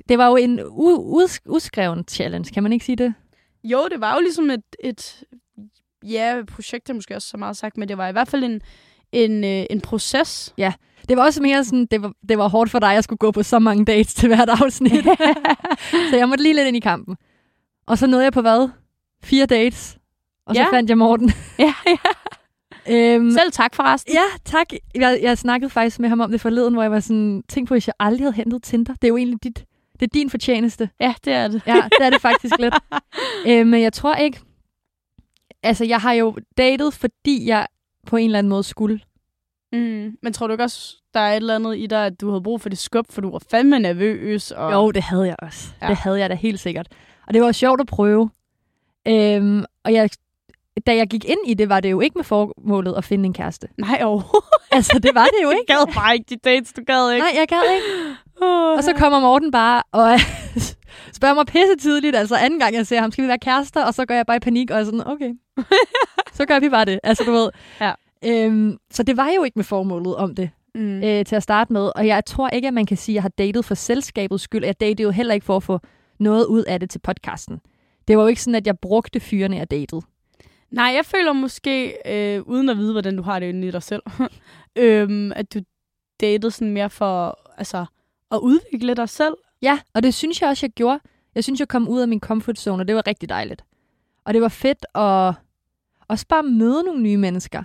det 0.09 0.19
var 0.19 0.29
jo 0.29 0.37
en 0.37 0.61
u- 0.61 1.23
us- 1.25 1.39
uskreven 1.47 2.05
challenge, 2.09 2.51
kan 2.55 2.63
man 2.63 2.73
ikke 2.73 2.85
sige 2.85 2.97
det? 2.97 3.15
Jo, 3.65 3.89
det 3.91 4.01
var 4.01 4.15
jo 4.15 4.21
ligesom 4.21 4.51
et, 4.51 4.65
et 4.85 5.25
ja, 6.05 6.37
projekt 6.53 6.91
er 6.91 6.95
måske 6.95 7.17
også 7.17 7.29
så 7.29 7.37
meget 7.37 7.57
sagt, 7.57 7.77
men 7.77 7.89
det 7.89 7.99
var 7.99 8.09
i 8.09 8.13
hvert 8.13 8.29
fald 8.29 8.45
en, 8.45 8.61
en, 9.13 9.45
øh, 9.45 9.65
en 9.71 9.81
proces. 9.81 10.55
Det 11.09 11.17
var 11.17 11.25
også 11.25 11.43
mere 11.43 11.65
sådan, 11.65 11.87
det 11.91 12.03
var, 12.03 12.13
det 12.29 12.39
var 12.39 12.49
hårdt 12.49 12.71
for 12.71 12.79
dig, 12.79 12.89
at 12.89 12.95
jeg 12.95 13.05
skulle 13.05 13.19
gå 13.19 13.31
på 13.31 13.43
så 13.43 13.59
mange 13.59 13.85
dates 13.85 14.15
til 14.15 14.27
hvert 14.27 14.49
afsnit. 14.63 15.05
så 16.11 16.17
jeg 16.17 16.29
måtte 16.29 16.43
lige 16.45 16.55
lidt 16.55 16.69
ind 16.69 16.77
i 16.77 16.81
kampen. 16.81 17.17
Og 17.87 17.99
så 17.99 18.07
nåede 18.07 18.25
jeg 18.25 18.33
på 18.33 18.41
hvad? 18.41 18.69
Fire 19.25 19.47
dates. 19.47 19.97
Og 20.47 20.55
så 20.55 20.61
Ja. 20.63 20.69
fandt 20.73 20.91
jeg 20.91 20.99
Morten. 20.99 21.33
ja, 21.59 21.75
ja. 21.87 21.97
øhm, 23.15 23.31
Selv 23.31 23.53
tak 23.53 23.75
forresten. 23.75 24.15
Ja, 24.15 24.23
tak. 24.45 24.67
Jeg, 24.95 25.19
jeg 25.23 25.39
snakkede 25.39 25.71
faktisk 25.71 25.99
med 26.01 26.09
ham 26.09 26.21
om 26.21 26.31
det 26.31 26.41
forleden, 26.41 26.75
hvor 26.75 26.83
jeg 26.83 26.91
var 26.91 27.01
sådan, 27.01 27.43
tænk 27.49 27.69
på, 27.69 27.75
hvis 27.75 27.87
jeg 27.87 27.95
aldrig 28.01 28.25
havde 28.25 28.35
hentet 28.35 28.63
Tinder. 28.63 28.95
Det 28.95 29.05
er 29.05 29.09
jo 29.09 29.17
egentlig 29.17 29.43
dit, 29.43 29.65
det 29.93 30.03
er 30.03 30.11
din 30.15 30.31
fortjeneste. 30.31 30.91
Ja, 31.01 31.15
det 31.25 31.33
er 31.33 31.49
det. 31.49 31.63
Ja, 31.67 31.75
det 31.99 32.07
er 32.07 32.11
det 32.11 32.21
faktisk 32.21 32.55
lidt. 32.59 32.75
Øh, 33.47 33.67
men 33.67 33.83
jeg 33.83 33.93
tror 33.93 34.15
ikke... 34.15 34.41
Altså, 35.63 35.85
jeg 35.85 35.99
har 35.99 36.13
jo 36.13 36.37
datet, 36.57 36.95
fordi 36.95 37.49
jeg 37.49 37.67
på 38.07 38.17
en 38.17 38.25
eller 38.25 38.39
anden 38.39 38.51
måde 38.51 38.63
skulle. 38.63 39.01
Mm. 39.73 40.17
Men 40.23 40.33
tror 40.33 40.47
du 40.47 40.53
ikke 40.53 40.65
også, 40.65 40.97
der 41.15 41.21
er 41.21 41.33
et 41.33 41.37
eller 41.37 41.55
andet 41.55 41.79
i 41.79 41.87
dig, 41.87 42.07
at 42.07 42.21
du 42.21 42.31
havde 42.31 42.43
brug 42.43 42.61
for 42.61 42.69
det 42.69 42.79
skub, 42.79 43.07
for 43.11 43.21
du 43.21 43.31
var 43.31 43.43
fandme 43.51 43.79
nervøs? 43.79 44.51
Og... 44.51 44.73
Jo, 44.73 44.91
det 44.91 45.03
havde 45.03 45.27
jeg 45.27 45.37
også. 45.39 45.73
Ja. 45.83 45.89
Det 45.89 45.97
havde 45.97 46.19
jeg 46.19 46.31
da 46.31 46.35
helt 46.35 46.61
sikkert. 46.61 46.89
Og 47.27 47.35
det 47.35 47.43
var 47.43 47.53
sjovt 47.53 47.81
at 47.81 47.87
prøve. 47.87 48.31
Øhm, 49.09 49.65
og 49.85 49.93
jeg, 49.93 50.11
da 50.87 50.97
jeg 50.97 51.09
gik 51.09 51.25
ind 51.25 51.39
i 51.47 51.55
det, 51.55 51.69
var 51.69 51.81
det 51.81 51.91
jo 51.91 52.01
ikke 52.01 52.19
med 52.19 52.25
formålet 52.25 52.95
at 52.97 53.05
finde 53.05 53.27
en 53.27 53.33
kæreste. 53.33 53.69
Nej, 53.79 54.03
oh. 54.05 54.23
Altså, 54.73 54.99
det 55.03 55.11
var 55.15 55.25
det 55.25 55.43
jo 55.43 55.51
ikke. 55.51 55.65
Jeg 55.69 55.77
gad 55.87 55.95
bare 55.95 56.15
ikke 56.15 56.27
de 56.31 56.37
dates, 56.37 56.73
du 56.73 56.83
gad 56.87 57.13
ikke. 57.13 57.25
Nej, 57.25 57.33
jeg 57.39 57.49
gad 57.49 57.63
ikke. 57.75 57.87
Oh, 58.43 58.77
Og 58.77 58.85
så 58.85 58.93
kommer 58.97 59.21
Morten 59.21 59.51
bare 59.51 59.83
og 59.93 60.19
spørger 61.19 61.35
mig 61.35 61.47
pisse 61.47 61.77
tidligt, 61.81 62.17
altså 62.17 62.37
anden 62.37 62.61
gang 62.61 62.75
jeg 62.75 62.87
ser 62.87 63.01
ham, 63.01 63.13
skal 63.13 63.25
vi 63.25 63.29
være 63.29 63.39
kærester? 63.39 63.85
Og 63.85 63.95
så 63.95 64.07
går 64.07 64.15
jeg 64.15 64.27
bare 64.27 64.37
i 64.37 64.41
panik, 64.41 64.71
og 64.71 64.81
er 64.81 64.85
sådan, 64.85 65.07
okay. 65.07 65.33
så 66.37 66.45
gør 66.47 66.61
vi 66.61 66.69
bare 66.69 66.85
det. 66.85 67.01
Altså, 67.03 67.25
du 67.25 67.33
ved. 67.33 67.51
Ja. 67.81 67.93
Øhm, 68.25 68.77
så 68.91 69.03
det 69.03 69.17
var 69.17 69.31
jo 69.37 69.45
ikke 69.45 69.59
med 69.59 69.65
formålet 69.65 70.17
om 70.17 70.35
det 70.35 70.51
mm. 70.75 71.03
øh, 71.03 71.25
til 71.25 71.37
at 71.37 71.43
starte 71.43 71.73
med. 71.73 71.91
Og 71.95 72.07
jeg 72.07 72.25
tror 72.25 72.49
ikke, 72.49 72.69
at 72.69 72.75
man 72.75 72.87
kan 72.87 72.97
sige, 72.97 73.13
at 73.13 73.15
jeg 73.15 73.23
har 73.23 73.29
datet 73.29 73.65
for 73.65 73.75
selskabets 73.75 74.45
skyld. 74.45 74.65
Jeg 74.65 74.81
datede 74.81 75.03
jo 75.03 75.11
heller 75.11 75.35
ikke 75.35 75.47
for 75.47 75.57
at 75.57 75.63
få 75.63 75.81
noget 76.19 76.47
ud 76.47 76.65
af 76.65 76.81
det 76.81 76.91
til 76.91 76.99
podcasten. 76.99 77.61
Det 78.09 78.17
var 78.17 78.23
jo 78.23 78.29
ikke 78.29 78.43
sådan, 78.43 78.55
at 78.55 78.67
jeg 78.67 78.79
brugte 78.79 79.21
fyrene, 79.21 79.57
jeg 79.57 79.71
datede. 79.71 80.03
Nej, 80.71 80.93
jeg 80.97 81.05
føler 81.05 81.33
måske, 81.33 81.95
øh, 82.07 82.43
uden 82.43 82.69
at 82.69 82.77
vide, 82.77 82.93
hvordan 82.93 83.17
du 83.17 83.23
har 83.23 83.39
det 83.39 83.49
inde 83.49 83.69
i 83.69 83.71
dig 83.71 83.83
selv, 83.83 84.03
øhm, 84.79 85.33
at 85.37 85.55
du 85.55 85.61
datede 86.21 86.51
sådan 86.51 86.73
mere 86.73 86.91
for 86.91 87.39
altså, 87.57 87.87
at 88.31 88.39
udvikle 88.39 88.95
dig 88.95 89.09
selv. 89.09 89.35
Ja, 89.63 89.81
og 89.95 90.03
det 90.03 90.15
synes 90.15 90.41
jeg 90.41 90.51
også, 90.51 90.67
jeg 90.67 90.71
gjorde. 90.71 91.01
Jeg 91.35 91.45
synes, 91.45 91.61
jeg 91.61 91.69
kom 91.69 91.89
ud 91.89 92.01
af 92.01 92.09
min 92.09 92.21
comfort 92.21 92.59
zone, 92.59 92.83
og 92.83 92.89
det 92.89 92.97
var 92.97 93.07
rigtig 93.07 93.29
dejligt. 93.29 93.65
Og 94.25 94.35
det 94.35 94.43
var 94.43 94.49
fedt 94.49 94.87
at 94.95 95.35
også 96.09 96.27
bare 96.29 96.43
møde 96.43 96.83
nogle 96.83 97.03
nye 97.03 97.17
mennesker. 97.17 97.63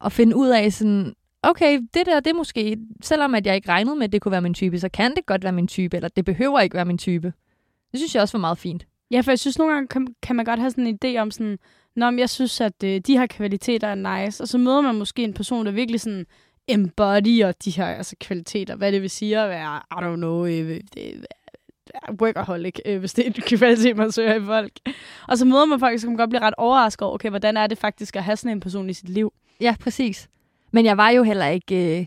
Og 0.00 0.12
finde 0.12 0.36
ud 0.36 0.48
af 0.48 0.72
sådan, 0.72 1.14
okay, 1.42 1.80
det 1.94 2.06
der, 2.06 2.20
det 2.20 2.30
er 2.30 2.34
måske, 2.34 2.78
selvom 3.02 3.34
at 3.34 3.46
jeg 3.46 3.54
ikke 3.54 3.68
regnede 3.68 3.96
med, 3.96 4.04
at 4.04 4.12
det 4.12 4.22
kunne 4.22 4.32
være 4.32 4.40
min 4.40 4.54
type, 4.54 4.78
så 4.78 4.88
kan 4.88 5.14
det 5.16 5.26
godt 5.26 5.44
være 5.44 5.52
min 5.52 5.66
type, 5.66 5.96
eller 5.96 6.08
det 6.08 6.24
behøver 6.24 6.60
ikke 6.60 6.76
være 6.76 6.84
min 6.84 6.98
type. 6.98 7.32
Det 7.92 7.98
synes 8.00 8.14
jeg 8.14 8.22
også 8.22 8.38
var 8.38 8.40
meget 8.40 8.58
fint. 8.58 8.86
Ja, 9.10 9.20
for 9.20 9.30
jeg 9.30 9.38
synes 9.38 9.58
nogle 9.58 9.74
gange 9.74 9.88
kan, 9.88 10.06
kan 10.22 10.36
man 10.36 10.44
godt 10.44 10.60
have 10.60 10.70
sådan 10.70 10.86
en 10.86 10.98
idé 11.04 11.18
om 11.18 11.30
sådan, 11.30 11.58
Nå, 11.96 12.10
men 12.10 12.18
jeg 12.18 12.30
synes, 12.30 12.60
at 12.60 12.84
øh, 12.84 13.00
de 13.00 13.18
her 13.18 13.26
kvaliteter 13.26 13.88
er 13.88 14.24
nice, 14.24 14.42
og 14.42 14.48
så 14.48 14.58
møder 14.58 14.80
man 14.80 14.94
måske 14.94 15.24
en 15.24 15.34
person, 15.34 15.66
der 15.66 15.72
virkelig 15.72 16.00
sådan 16.00 16.26
embodyer 16.68 17.52
de 17.52 17.70
her 17.70 17.86
altså, 17.86 18.16
kvaliteter. 18.20 18.76
Hvad 18.76 18.92
det 18.92 19.02
vil 19.02 19.10
sige 19.10 19.38
at 19.38 19.48
være, 19.48 19.76
I 19.76 19.94
don't 19.94 20.16
know, 20.16 20.46
øh, 20.46 20.80
det, 20.94 21.26
workaholic, 22.20 22.78
øh, 22.86 22.98
hvis 23.00 23.12
det 23.14 23.26
er 23.26 23.26
en 23.26 23.32
kvalitet, 23.58 23.96
man 23.96 24.12
søger 24.12 24.34
i 24.34 24.44
folk. 24.44 24.72
Og 25.28 25.38
så 25.38 25.44
møder 25.44 25.64
man 25.64 25.80
folk, 25.80 26.00
så 26.00 26.06
kan 26.06 26.12
man 26.12 26.16
godt 26.16 26.30
blive 26.30 26.42
ret 26.42 26.54
overrasket 26.58 27.06
over, 27.06 27.14
okay, 27.14 27.30
hvordan 27.30 27.56
er 27.56 27.66
det 27.66 27.78
faktisk 27.78 28.16
at 28.16 28.24
have 28.24 28.36
sådan 28.36 28.56
en 28.56 28.60
person 28.60 28.90
i 28.90 28.92
sit 28.92 29.08
liv? 29.08 29.32
Ja, 29.60 29.74
præcis. 29.80 30.28
Men 30.70 30.84
jeg 30.84 30.96
var 30.96 31.10
jo 31.10 31.22
heller 31.22 31.46
ikke... 31.46 31.98
Øh... 32.00 32.06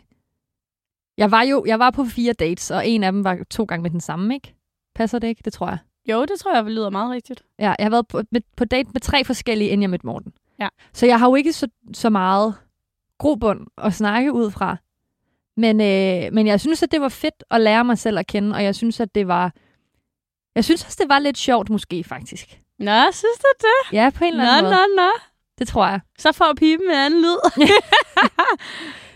Jeg 1.18 1.32
var 1.32 1.42
jo 1.44 1.66
jeg 1.68 1.80
var 1.80 1.92
på 1.92 2.06
fire 2.06 2.34
dates, 2.34 2.72
og 2.72 2.88
en 2.88 3.04
af 3.04 3.12
dem 3.12 3.24
var 3.24 3.38
to 3.50 3.64
gange 3.64 3.84
med 3.84 3.90
den 3.90 4.02
samme, 4.02 4.34
ikke? 4.34 4.56
Passer 4.96 5.20
det 5.20 5.28
ikke? 5.28 5.42
Det 5.46 5.54
tror 5.54 5.68
jeg. 5.68 5.78
Jo, 6.10 6.22
det 6.22 6.40
tror 6.40 6.56
jeg 6.56 6.64
lyder 6.66 6.90
meget 6.90 7.12
rigtigt. 7.12 7.44
Ja, 7.60 7.74
jeg 7.80 7.86
har 7.86 7.90
været 7.90 8.08
på, 8.08 8.22
med, 8.32 8.42
på 8.58 8.66
date 8.66 8.90
med 8.94 9.02
tre 9.02 9.24
forskellige, 9.24 9.70
inden 9.70 9.82
jeg 9.82 9.90
mødte 9.90 10.06
Morten. 10.06 10.34
Ja. 10.60 10.68
Så 10.94 11.06
jeg 11.06 11.20
har 11.20 11.30
jo 11.30 11.36
ikke 11.36 11.54
så, 11.54 11.68
så 11.94 12.10
meget 12.10 12.56
grobund 13.18 13.60
at 13.78 13.94
snakke 13.94 14.34
ud 14.34 14.52
fra. 14.52 14.78
Men, 15.58 15.82
øh, 15.82 16.34
men 16.34 16.48
jeg 16.48 16.60
synes, 16.60 16.84
at 16.84 16.92
det 16.92 17.02
var 17.02 17.10
fedt 17.10 17.44
at 17.52 17.62
lære 17.62 17.84
mig 17.86 17.98
selv 17.98 18.20
at 18.20 18.28
kende, 18.28 18.56
og 18.56 18.64
jeg 18.64 18.76
synes, 18.76 19.00
at 19.00 19.16
det 19.16 19.28
var... 19.28 19.54
Jeg 20.56 20.64
synes 20.66 20.86
også, 20.86 20.98
det 21.02 21.10
var 21.10 21.20
lidt 21.20 21.38
sjovt 21.38 21.70
måske, 21.70 22.04
faktisk. 22.04 22.60
Nå, 22.80 23.02
synes 23.12 23.38
du 23.40 23.48
det? 23.60 23.94
Ja, 23.98 24.10
på 24.16 24.24
en 24.24 24.32
eller 24.32 24.44
Nå, 24.46 24.50
anden 24.52 24.64
måde. 24.64 24.76
nå, 24.96 25.02
nå. 25.02 25.10
Det 25.60 25.68
tror 25.68 25.88
jeg. 25.88 26.00
Så 26.20 26.32
får 26.32 26.54
pipen 26.58 26.86
en 26.90 26.96
anden 26.96 27.22
lyd. 27.22 27.38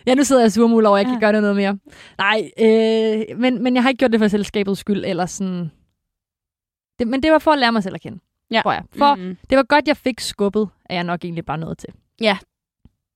Ja, 0.05 0.15
nu 0.15 0.23
sidder 0.23 0.41
jeg 0.41 0.51
surmul 0.51 0.85
over, 0.85 0.97
jeg 0.97 1.05
Ja. 1.07 1.11
kan 1.11 1.19
gøre 1.19 1.41
noget 1.41 1.55
mere. 1.55 1.77
Nej, 2.17 2.49
øh, 2.59 3.39
men, 3.39 3.63
men 3.63 3.75
jeg 3.75 3.83
har 3.83 3.89
ikke 3.89 3.99
gjort 3.99 4.11
det 4.11 4.19
for 4.19 4.27
selskabets 4.27 4.79
skyld, 4.79 5.05
eller 5.05 5.25
sådan... 5.25 5.71
Det, 6.99 7.07
men 7.07 7.23
det 7.23 7.31
var 7.31 7.39
for 7.39 7.51
at 7.51 7.59
lære 7.59 7.71
mig 7.71 7.83
selv 7.83 7.95
at 7.95 8.01
kende, 8.01 8.19
Ja. 8.51 8.61
tror 8.63 8.71
jeg. 8.71 8.83
For 8.97 9.15
Mm. 9.15 9.37
det 9.49 9.57
var 9.57 9.63
godt, 9.63 9.87
jeg 9.87 9.97
fik 9.97 10.19
skubbet, 10.19 10.69
er 10.85 10.95
jeg 10.95 11.03
nok 11.03 11.23
egentlig 11.25 11.45
bare 11.45 11.57
nået 11.57 11.77
til. 11.77 11.89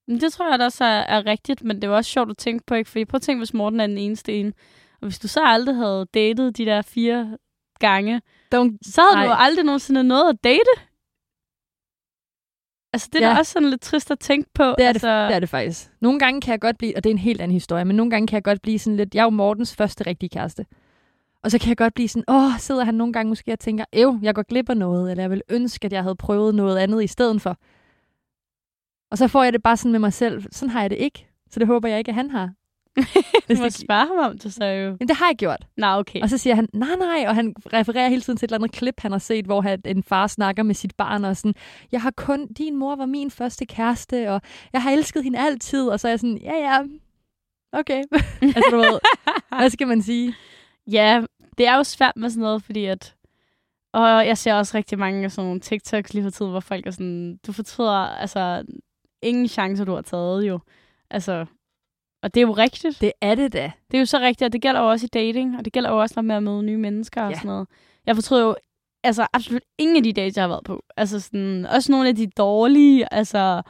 Men 0.08 0.20
Det 0.22 0.34
tror 0.34 0.50
jeg 0.50 0.60
da 0.60 0.66
også 0.66 0.84
er, 0.84 0.88
er 1.00 1.26
rigtigt, 1.26 1.64
men 1.64 1.82
det 1.82 1.90
var 1.90 1.96
også 1.96 2.12
sjovt 2.12 2.30
at 2.30 2.38
tænke 2.38 2.66
på, 2.68 2.76
ikke? 2.76 2.90
Fordi 2.90 3.06
prøv 3.06 3.16
at 3.18 3.22
tænke, 3.22 3.40
hvis 3.40 3.54
Morten 3.54 3.80
er 3.80 3.88
den 3.88 3.98
eneste 3.98 4.34
en. 4.34 4.48
Og 4.94 5.08
hvis 5.08 5.20
du 5.20 5.28
så 5.28 5.42
aldrig 5.46 5.76
havde 5.76 6.06
datet 6.14 6.58
de 6.58 6.66
der 6.66 6.82
fire 6.82 7.38
gange, 7.80 8.22
Don't, 8.56 8.78
så 8.86 9.02
havde 9.02 9.16
Nej. 9.16 9.26
du 9.26 9.32
aldrig 9.44 9.66
nogensinde 9.66 10.04
noget 10.04 10.30
at 10.30 10.44
date. 10.44 10.72
Altså, 12.94 13.10
det 13.14 13.24
er 13.24 13.30
Ja. 13.32 13.38
også 13.38 13.52
sådan 13.52 13.70
lidt 13.70 13.82
trist 13.82 14.12
at 14.12 14.20
tænke 14.20 14.50
på. 14.54 14.64
det, 14.64 14.84
er 14.86 14.88
altså, 14.88 15.22
det, 15.22 15.28
det 15.30 15.36
er 15.36 15.40
det 15.40 15.50
faktisk. 15.50 15.90
Nogle 16.00 16.20
gange 16.20 16.42
kan 16.42 16.52
jeg 16.52 16.62
godt 16.62 16.78
blive, 16.78 16.98
og 16.98 17.04
det 17.04 17.10
er 17.10 17.14
en 17.14 17.18
helt 17.18 17.42
anden 17.42 17.54
historie, 17.54 17.86
men 17.86 17.96
nogle 17.96 18.10
gange 18.10 18.28
kan 18.28 18.36
jeg 18.36 18.44
godt 18.44 18.62
blive 18.62 18.80
sådan 18.80 18.98
lidt, 18.98 19.16
jeg 19.16 19.22
er 19.22 19.26
jo 19.26 19.30
Mortens 19.30 19.76
første 19.76 20.08
rigtige 20.08 20.30
kæreste. 20.30 20.66
Og 21.44 21.52
så 21.52 21.60
kan 21.60 21.70
jeg 21.70 21.78
godt 21.78 21.94
blive 21.94 22.08
sådan, 22.08 22.24
åh, 22.28 22.52
sidder 22.60 22.84
han 22.84 22.96
nogle 22.96 23.14
gange 23.14 23.30
måske 23.30 23.52
og 23.54 23.60
tænker, 23.60 23.86
ev, 23.94 24.20
jeg 24.22 24.36
går 24.36 24.42
glip 24.44 24.70
af 24.70 24.78
noget, 24.78 25.12
eller 25.12 25.24
jeg 25.24 25.32
vil 25.32 25.42
ønske, 25.50 25.86
at 25.86 25.94
jeg 25.94 26.04
havde 26.04 26.16
prøvet 26.16 26.56
noget 26.56 26.78
andet 26.78 27.04
i 27.04 27.08
stedet 27.08 27.42
for. 27.42 27.58
Og 29.12 29.18
så 29.18 29.28
får 29.28 29.44
jeg 29.44 29.54
det 29.54 29.64
bare 29.64 29.78
sådan 29.78 29.92
med 29.92 30.00
mig 30.00 30.14
selv, 30.14 30.44
sådan 30.52 30.70
har 30.70 30.82
jeg 30.82 30.90
det 30.90 30.98
ikke. 30.98 31.28
Så 31.52 31.60
det 31.60 31.68
håber 31.68 31.90
jeg 31.90 31.98
ikke, 31.98 32.10
at 32.10 32.16
han 32.16 32.30
har. 32.30 32.52
Du 33.50 33.58
må 33.58 33.64
det- 33.64 33.74
spørge 33.74 34.08
ham 34.08 34.32
om 34.32 34.38
det 34.38 34.54
så 34.54 34.66
jo. 34.66 34.96
Men 35.00 35.08
det 35.08 35.16
har 35.16 35.28
jeg 35.28 35.36
gjort. 35.36 35.68
Nå, 35.78 35.88
okay. 35.88 36.22
Og 36.22 36.30
så 36.30 36.38
siger 36.38 36.56
han, 36.56 36.68
nej, 36.74 36.96
nej, 37.00 37.26
og 37.28 37.36
han 37.36 37.56
refererer 37.74 38.10
hele 38.10 38.22
tiden 38.22 38.38
til 38.38 38.46
et 38.46 38.50
eller 38.50 38.58
andet 38.58 38.72
klip, 38.72 39.00
han 39.00 39.12
har 39.12 39.20
set, 39.20 39.46
hvor 39.46 39.62
han, 39.62 39.82
en 39.86 40.04
far 40.04 40.28
snakker 40.28 40.64
med 40.64 40.76
sit 40.76 40.96
barn, 40.98 41.26
og 41.26 41.38
sådan, 41.38 41.54
jeg 41.92 42.02
har 42.02 42.12
kun, 42.12 42.48
din 42.48 42.76
mor 42.78 42.96
var 42.96 43.06
min 43.06 43.32
første 43.32 43.66
kæreste, 43.66 44.32
og 44.32 44.42
jeg 44.74 44.82
har 44.84 44.92
elsket 44.92 45.24
hende 45.24 45.40
altid, 45.40 45.88
og 45.88 46.00
så 46.00 46.08
er 46.08 46.12
jeg 46.12 46.20
sådan, 46.20 46.38
ja, 46.38 46.54
ja, 46.56 46.80
okay. 47.80 48.04
altså, 48.42 48.68
du 48.72 48.78
ved, 48.78 49.00
hvad 49.58 49.70
skal 49.70 49.88
man 49.88 50.02
sige? 50.02 50.34
Ja, 50.92 51.24
det 51.58 51.68
er 51.68 51.76
jo 51.78 51.84
svært 51.84 52.14
med 52.16 52.30
sådan 52.30 52.42
noget, 52.42 52.64
fordi 52.64 52.86
at... 52.86 53.16
Og 53.94 54.28
jeg 54.28 54.38
ser 54.38 54.54
også 54.54 54.78
rigtig 54.78 55.00
mange 55.00 55.24
af 55.24 55.32
sådan 55.32 55.46
nogle 55.48 55.60
TikToks 55.60 56.14
lige 56.14 56.24
for 56.24 56.30
tiden, 56.30 56.52
hvor 56.52 56.60
folk 56.60 56.88
er 56.88 56.92
sådan, 56.92 57.40
du 57.48 57.52
fortryder, 57.52 57.92
altså, 58.08 58.64
ingen 59.22 59.48
chancer, 59.48 59.86
du 59.86 59.94
har 59.94 60.02
taget 60.02 60.48
jo. 60.48 60.60
Altså, 61.10 61.46
og 62.24 62.34
det 62.34 62.42
er 62.42 62.48
jo 62.48 62.52
rigtigt. 62.54 63.02
Det 63.02 63.12
er 63.22 63.36
det 63.36 63.54
da. 63.54 63.72
Det 63.92 63.98
er 63.98 64.00
jo 64.02 64.06
så 64.06 64.20
rigtigt, 64.20 64.46
og 64.46 64.54
det 64.54 64.62
gælder 64.62 64.82
jo 64.82 64.90
også 64.90 65.06
i 65.06 65.10
dating, 65.14 65.58
og 65.58 65.66
det 65.66 65.74
gælder 65.74 65.90
jo 65.90 66.02
også, 66.02 66.14
når 66.18 66.22
man 66.24 66.28
med 66.28 66.36
at 66.36 66.44
møde 66.44 66.64
nye 66.64 66.78
mennesker 66.78 67.22
og 67.24 67.30
Ja. 67.32 67.36
sådan 67.36 67.48
noget. 67.48 67.68
Jeg 68.06 68.16
fortryder 68.16 68.44
jo 68.46 68.56
altså 69.04 69.28
absolut 69.34 69.62
ingen 69.78 69.98
af 69.98 70.04
de 70.04 70.14
dates, 70.14 70.38
jeg 70.38 70.44
har 70.44 70.48
været 70.48 70.64
på. 70.64 70.84
Altså 70.98 71.20
sådan, 71.20 71.66
også 71.66 71.92
nogle 71.92 72.10
af 72.10 72.16
de 72.16 72.28
dårlige, 72.28 73.14
altså, 73.14 73.62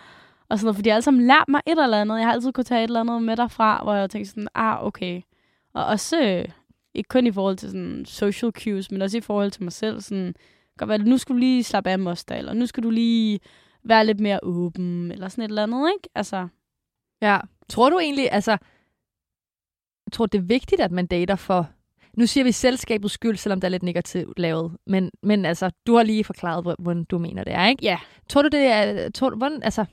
og 0.50 0.60
sådan 0.60 0.65
noget, 0.65 0.75
for 0.75 0.84
de 0.84 0.89
har 0.89 0.96
alle 0.96 1.03
sammen 1.03 1.27
lært 1.27 1.46
mig 1.48 1.62
et 1.67 1.72
eller 1.84 2.01
andet. 2.01 2.17
Jeg 2.17 2.25
har 2.25 2.34
altid 2.34 2.51
kunne 2.51 2.63
tage 2.63 2.84
et 2.84 2.88
eller 2.88 3.00
andet 3.00 3.22
med 3.24 3.38
derfra, 3.38 3.84
hvor 3.84 3.93
jeg 3.93 4.10
tænkte 4.10 4.29
sådan, 4.32 4.48
ah, 4.55 4.86
okay. 4.86 5.22
Og 5.74 5.86
også, 5.86 6.22
øh, 6.22 6.46
ikke 6.95 7.07
kun 7.07 7.27
i 7.27 7.31
forhold 7.31 7.57
til 7.57 7.69
sådan 7.69 8.05
social 8.05 8.51
cues, 8.51 8.91
men 8.91 9.01
også 9.01 9.17
i 9.17 9.21
forhold 9.21 9.51
til 9.51 9.63
mig 9.63 9.71
selv, 9.73 10.01
sådan, 10.01 10.35
godt 10.77 10.88
være, 10.89 10.97
nu 10.97 11.17
skal 11.17 11.33
du 11.33 11.39
lige 11.39 11.63
slappe 11.63 11.89
af 11.89 12.00
moster, 12.00 12.35
eller 12.35 12.53
nu 12.53 12.65
skal 12.65 12.83
du 12.83 12.89
lige 12.89 13.39
være 13.83 14.05
lidt 14.05 14.19
mere 14.19 14.39
åben, 14.43 15.12
eller 15.12 15.27
sådan 15.27 15.43
et 15.43 15.47
eller 15.50 15.63
andet, 15.63 15.89
ikke? 15.97 16.09
Altså, 16.15 16.47
Ja. 17.21 17.39
Tror 17.69 17.89
du 17.89 18.00
egentlig, 18.00 18.31
altså, 18.31 18.51
jeg 20.05 20.12
tror, 20.12 20.25
det 20.25 20.38
er 20.38 20.41
vigtigt, 20.41 20.81
at 20.81 20.91
man 20.91 21.05
dater 21.07 21.35
for, 21.35 21.69
nu 22.17 22.25
siger 22.27 22.43
vi 22.43 22.51
selskabets 22.51 23.13
skyld, 23.13 23.35
selvom 23.38 23.59
det 23.62 23.67
er 23.67 23.69
lidt 23.69 23.83
negativt 23.83 24.39
lavet, 24.39 24.77
men, 24.88 25.12
men 25.23 25.45
altså, 25.45 25.71
du 25.88 25.95
har 25.95 26.03
lige 26.03 26.23
forklaret, 26.23 26.63
hvor- 26.63 26.75
hvordan 26.79 27.03
du 27.03 27.17
mener 27.17 27.43
det 27.43 27.53
er, 27.53 27.65
ikke? 27.67 27.83
ja. 27.85 28.00
Tror 28.29 28.41
du, 28.41 28.47
det 28.51 28.59
er, 28.59 29.09
tror 29.09 29.29
du, 29.29 29.38
hvordan, 29.38 29.63
altså, 29.63 29.85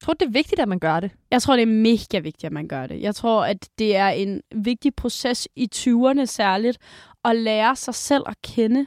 tror 0.00 0.14
det 0.14 0.26
er 0.26 0.30
vigtigt, 0.30 0.60
at 0.60 0.68
man 0.68 0.78
gør 0.78 1.00
det? 1.00 1.10
Jeg 1.30 1.42
tror, 1.42 1.56
det 1.56 1.62
er 1.62 1.66
mega 1.66 2.18
vigtigt, 2.18 2.44
at 2.44 2.52
man 2.52 2.68
gør 2.68 2.86
det. 2.86 3.00
Jeg 3.00 3.14
tror, 3.14 3.44
at 3.44 3.68
det 3.78 3.96
er 3.96 4.08
en 4.08 4.42
vigtig 4.54 4.94
proces 4.94 5.48
i 5.56 5.68
20'erne 5.74 6.24
særligt, 6.24 6.78
at 7.24 7.36
lære 7.36 7.76
sig 7.76 7.94
selv 7.94 8.22
at 8.26 8.42
kende. 8.42 8.86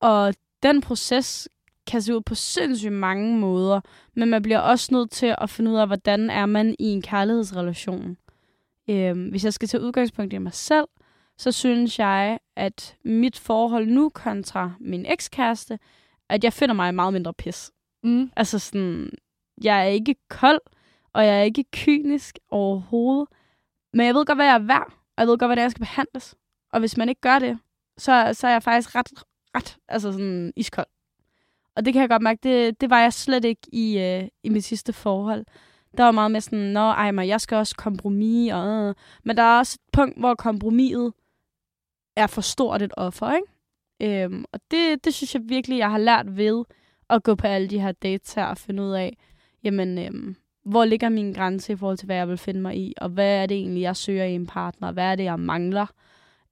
Og 0.00 0.34
den 0.62 0.80
proces 0.80 1.48
kan 1.86 2.02
se 2.02 2.16
ud 2.16 2.20
på 2.20 2.34
sindssygt 2.34 2.92
mange 2.92 3.38
måder, 3.38 3.80
men 4.14 4.28
man 4.28 4.42
bliver 4.42 4.58
også 4.58 4.94
nødt 4.94 5.10
til 5.10 5.34
at 5.38 5.50
finde 5.50 5.70
ud 5.70 5.76
af, 5.76 5.86
hvordan 5.86 6.30
er 6.30 6.46
man 6.46 6.76
i 6.78 6.84
en 6.84 7.02
kærlighedsrelation. 7.02 8.16
Øhm, 8.90 9.28
hvis 9.28 9.44
jeg 9.44 9.52
skal 9.52 9.68
tage 9.68 9.82
udgangspunkt 9.82 10.32
i 10.32 10.38
mig 10.38 10.54
selv, 10.54 10.86
så 11.38 11.52
synes 11.52 11.98
jeg, 11.98 12.38
at 12.56 12.96
mit 13.04 13.38
forhold 13.38 13.86
nu 13.86 14.08
kontra 14.08 14.72
min 14.80 15.06
ekskæreste, 15.06 15.78
at 16.28 16.44
jeg 16.44 16.52
finder 16.52 16.74
mig 16.74 16.94
meget 16.94 17.12
mindre 17.12 17.34
pis. 17.34 17.70
Mm. 18.02 18.30
Altså 18.36 18.58
sådan, 18.58 19.10
jeg 19.64 19.80
er 19.80 19.84
ikke 19.84 20.14
kold, 20.28 20.60
og 21.12 21.26
jeg 21.26 21.38
er 21.38 21.42
ikke 21.42 21.64
kynisk 21.72 22.38
overhovedet. 22.50 23.28
Men 23.92 24.06
jeg 24.06 24.14
ved 24.14 24.26
godt, 24.26 24.38
hvad 24.38 24.46
jeg 24.46 24.54
er 24.54 24.58
værd, 24.66 24.86
og 24.86 25.18
jeg 25.18 25.26
ved 25.26 25.38
godt, 25.38 25.48
hvordan 25.48 25.62
jeg 25.62 25.70
skal 25.70 25.80
behandles. 25.80 26.34
Og 26.72 26.80
hvis 26.80 26.96
man 26.96 27.08
ikke 27.08 27.20
gør 27.20 27.38
det, 27.38 27.58
så, 27.98 28.30
så 28.32 28.46
er 28.46 28.50
jeg 28.52 28.62
faktisk 28.62 28.94
ret, 28.94 29.12
ret 29.56 29.76
altså 29.88 30.12
sådan 30.12 30.52
iskold. 30.56 30.86
Og 31.76 31.84
det 31.84 31.92
kan 31.92 32.00
jeg 32.00 32.08
godt 32.08 32.22
mærke, 32.22 32.40
det, 32.42 32.80
det 32.80 32.90
var 32.90 33.00
jeg 33.00 33.12
slet 33.12 33.44
ikke 33.44 33.62
i, 33.72 33.98
øh, 33.98 34.28
i 34.42 34.48
mit 34.48 34.64
sidste 34.64 34.92
forhold. 34.92 35.44
Der 35.96 36.04
var 36.04 36.10
meget 36.10 36.30
med 36.30 36.40
sådan, 36.40 36.58
nå, 36.58 36.80
ej, 36.80 37.10
men 37.10 37.28
jeg 37.28 37.40
skal 37.40 37.56
også 37.56 37.76
kompromis. 37.76 38.52
Og, 38.52 38.66
øh. 38.66 38.94
Men 39.24 39.36
der 39.36 39.42
er 39.42 39.58
også 39.58 39.78
et 39.80 39.92
punkt, 39.92 40.18
hvor 40.18 40.34
kompromiset 40.34 41.12
er 42.16 42.26
for 42.26 42.40
stort 42.40 42.82
et 42.82 42.92
offer, 42.96 43.34
ikke? 43.34 44.22
Øhm, 44.22 44.44
og 44.52 44.60
det, 44.70 45.04
det 45.04 45.14
synes 45.14 45.34
jeg 45.34 45.42
virkelig, 45.44 45.78
jeg 45.78 45.90
har 45.90 45.98
lært 45.98 46.36
ved 46.36 46.64
at 47.10 47.22
gå 47.22 47.34
på 47.34 47.46
alle 47.46 47.68
de 47.68 47.80
her 47.80 47.92
dates 47.92 48.34
her 48.34 48.44
og 48.44 48.58
finde 48.58 48.82
ud 48.82 48.90
af, 48.90 49.16
jamen, 49.64 49.98
øhm, 49.98 50.36
hvor 50.64 50.84
ligger 50.84 51.08
min 51.08 51.32
grænse 51.32 51.72
i 51.72 51.76
forhold 51.76 51.98
til, 51.98 52.06
hvad 52.06 52.16
jeg 52.16 52.28
vil 52.28 52.38
finde 52.38 52.60
mig 52.60 52.76
i, 52.76 52.94
og 53.00 53.08
hvad 53.08 53.42
er 53.42 53.46
det 53.46 53.56
egentlig, 53.56 53.80
jeg 53.80 53.96
søger 53.96 54.24
i 54.24 54.34
en 54.34 54.46
partner, 54.46 54.92
hvad 54.92 55.04
er 55.04 55.16
det, 55.16 55.24
jeg 55.24 55.40
mangler, 55.40 55.86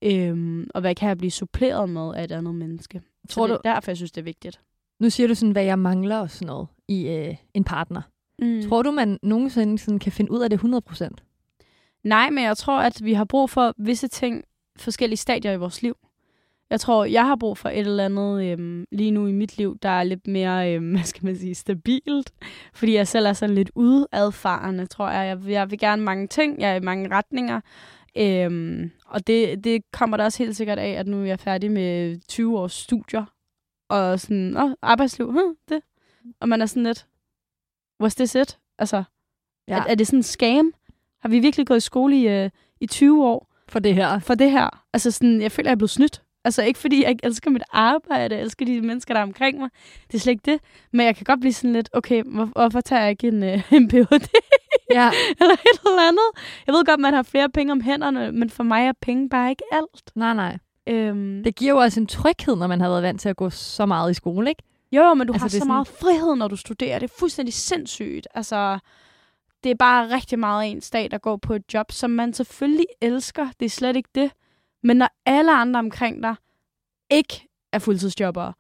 øhm, 0.02 0.70
og 0.74 0.80
hvad 0.80 0.94
kan 0.94 1.08
jeg 1.08 1.18
blive 1.18 1.30
suppleret 1.30 1.88
med 1.88 2.14
af 2.14 2.24
et 2.24 2.32
andet 2.32 2.54
menneske. 2.54 3.02
Tror 3.28 3.46
Så 3.46 3.46
du, 3.46 3.52
det 3.52 3.68
er 3.68 3.74
derfor, 3.74 3.90
jeg 3.90 3.96
synes, 3.96 4.12
det 4.12 4.20
er 4.20 4.24
vigtigt. 4.24 4.60
nu 5.00 5.10
siger 5.10 5.28
du 5.28 5.34
sådan, 5.34 5.52
hvad 5.52 5.64
jeg 5.64 5.78
mangler 5.78 6.18
og 6.18 6.30
sådan 6.30 6.46
noget 6.46 6.68
i 6.88 7.08
øh, 7.08 7.36
en 7.54 7.64
partner. 7.64 8.02
Mm. 8.38 8.62
Tror 8.68 8.82
du, 8.82 8.90
man 8.90 9.18
nogensinde 9.22 9.78
sådan 9.78 9.98
kan 9.98 10.12
finde 10.12 10.30
ud 10.30 10.40
af 10.40 10.50
det 10.50 10.60
100%? 10.60 11.08
Nej, 12.04 12.30
men 12.30 12.44
jeg 12.44 12.56
tror, 12.56 12.80
at 12.80 13.04
vi 13.04 13.12
har 13.12 13.24
brug 13.24 13.50
for 13.50 13.74
visse 13.78 14.08
ting, 14.08 14.44
forskellige 14.76 15.16
stadier 15.16 15.52
i 15.52 15.56
vores 15.56 15.82
liv. 15.82 15.96
Jeg 16.70 16.80
tror, 16.80 17.04
jeg 17.04 17.26
har 17.26 17.36
brug 17.36 17.58
for 17.58 17.68
et 17.68 17.78
eller 17.78 18.04
andet 18.04 18.44
øhm, 18.44 18.84
lige 18.92 19.10
nu 19.10 19.26
i 19.26 19.32
mit 19.32 19.56
liv, 19.58 19.78
der 19.82 19.88
er 19.88 20.02
lidt 20.02 20.26
mere, 20.26 20.74
øhm, 20.74 20.90
hvad 20.94 21.02
skal 21.02 21.24
man 21.24 21.36
sige, 21.36 21.54
stabilt. 21.54 22.32
Fordi 22.74 22.94
jeg 22.94 23.08
selv 23.08 23.26
er 23.26 23.32
sådan 23.32 23.54
lidt 23.54 23.70
udadfarende, 23.74 24.86
tror 24.86 25.10
jeg. 25.10 25.26
Jeg 25.26 25.50
jeg 25.52 25.70
vil 25.70 25.78
gerne 25.78 26.02
mange 26.02 26.26
ting, 26.26 26.60
jeg 26.60 26.70
er 26.70 26.74
i 26.74 26.80
mange 26.80 27.10
retninger. 27.10 27.60
Øhm, 28.16 28.90
og 29.06 29.26
det, 29.26 29.64
det 29.64 29.82
kommer 29.92 30.16
der 30.16 30.24
også 30.24 30.38
helt 30.38 30.56
sikkert 30.56 30.78
af, 30.78 30.90
at 30.90 31.06
nu 31.06 31.20
er 31.20 31.24
jeg 31.24 31.40
færdig 31.40 31.70
med 31.70 32.20
20 32.28 32.58
års 32.58 32.72
studier. 32.72 33.24
Og 33.88 34.20
sådan, 34.20 34.56
åh, 34.56 34.70
arbejdsliv, 34.82 35.30
hm, 35.30 35.56
det. 35.68 35.80
Og 36.40 36.48
man 36.48 36.62
er 36.62 36.66
sådan 36.66 36.82
lidt, 36.82 37.06
what's 38.02 38.14
this 38.16 38.34
it? 38.34 38.58
Altså, 38.78 39.04
ja. 39.68 39.78
er, 39.78 39.84
er 39.88 39.94
det 39.94 40.06
sådan 40.06 40.18
en 40.18 40.22
scam? 40.22 40.72
Har 41.20 41.28
vi 41.28 41.38
virkelig 41.38 41.66
gået 41.66 41.76
i 41.76 41.80
skole 41.80 42.16
i, 42.20 42.28
øh, 42.28 42.50
i 42.80 42.86
20 42.86 43.26
år 43.26 43.54
For 43.68 43.78
det 43.78 43.94
her. 43.94 44.18
for 44.18 44.34
det 44.34 44.50
her? 44.50 44.84
Altså 44.92 45.10
sådan, 45.10 45.42
jeg 45.42 45.52
føler, 45.52 45.70
jeg 45.70 45.74
er 45.74 45.78
blevet 45.78 45.90
snydt. 45.90 46.22
Altså 46.44 46.62
ikke 46.62 46.78
fordi, 46.78 47.02
jeg 47.02 47.10
ikke 47.10 47.26
elsker 47.26 47.50
mit 47.50 47.62
arbejde, 47.72 48.34
jeg 48.34 48.42
elsker 48.42 48.64
de 48.66 48.80
mennesker, 48.80 49.14
der 49.14 49.20
er 49.20 49.24
omkring 49.24 49.58
mig. 49.58 49.68
Det 50.06 50.14
er 50.14 50.18
slet 50.18 50.30
ikke 50.32 50.50
det. 50.52 50.60
Men 50.92 51.06
jeg 51.06 51.16
kan 51.16 51.24
godt 51.24 51.40
blive 51.40 51.52
sådan 51.52 51.72
lidt, 51.72 51.90
okay, 51.92 52.22
hvor, 52.22 52.44
hvorfor 52.44 52.80
tager 52.80 53.02
jeg 53.02 53.10
ikke 53.10 53.28
en, 53.28 53.42
øh, 53.42 53.72
en 53.72 53.88
PhD? 53.88 54.28
Ja. 54.90 55.10
eller 55.40 55.54
et 55.54 55.80
eller 55.86 56.08
andet. 56.08 56.28
Jeg 56.66 56.74
ved 56.74 56.84
godt, 56.84 57.00
man 57.00 57.14
har 57.14 57.22
flere 57.22 57.48
penge 57.50 57.72
om 57.72 57.80
hænderne, 57.80 58.32
men 58.32 58.50
for 58.50 58.62
mig 58.62 58.86
er 58.86 58.92
penge 59.02 59.28
bare 59.28 59.50
ikke 59.50 59.62
alt. 59.72 60.12
Nej, 60.14 60.34
nej. 60.34 60.58
Øhm, 60.86 61.42
Det 61.44 61.54
giver 61.56 61.72
jo 61.72 61.78
også 61.78 62.00
en 62.00 62.06
tryghed, 62.06 62.56
når 62.56 62.66
man 62.66 62.80
har 62.80 62.88
været 62.88 63.02
vant 63.02 63.20
til 63.20 63.28
at 63.28 63.36
gå 63.36 63.50
så 63.50 63.86
meget 63.86 64.10
i 64.10 64.14
skole, 64.14 64.48
ikke? 64.50 64.62
Jo, 64.92 65.14
men 65.14 65.26
du 65.26 65.32
Altså, 65.32 65.44
har 65.44 65.48
så 65.48 65.58
sådan- 65.58 65.66
meget 65.72 65.88
frihed, 65.88 66.36
når 66.36 66.48
du 66.48 66.56
studerer. 66.56 66.98
Det 66.98 67.10
er 67.10 67.14
fuldstændig 67.18 67.54
sindssygt. 67.54 68.28
Altså, 68.34 68.78
det 69.64 69.70
er 69.70 69.74
bare 69.74 70.14
rigtig 70.14 70.38
meget 70.38 70.70
ens 70.70 70.90
dag, 70.90 71.10
der 71.10 71.18
går 71.18 71.36
på 71.36 71.54
et 71.54 71.62
job, 71.74 71.92
som 71.92 72.10
man 72.10 72.32
selvfølgelig 72.32 72.86
elsker. 73.02 73.48
Det 73.60 73.66
er 73.66 73.70
slet 73.70 73.96
ikke 73.96 74.08
det. 74.14 74.30
Men 74.82 74.96
når 74.96 75.08
alle 75.26 75.52
andre 75.52 75.78
omkring 75.78 76.22
dig 76.22 76.34
ikke 77.10 77.48
er 77.72 77.78
fuldtidsjobbere, 77.78 78.52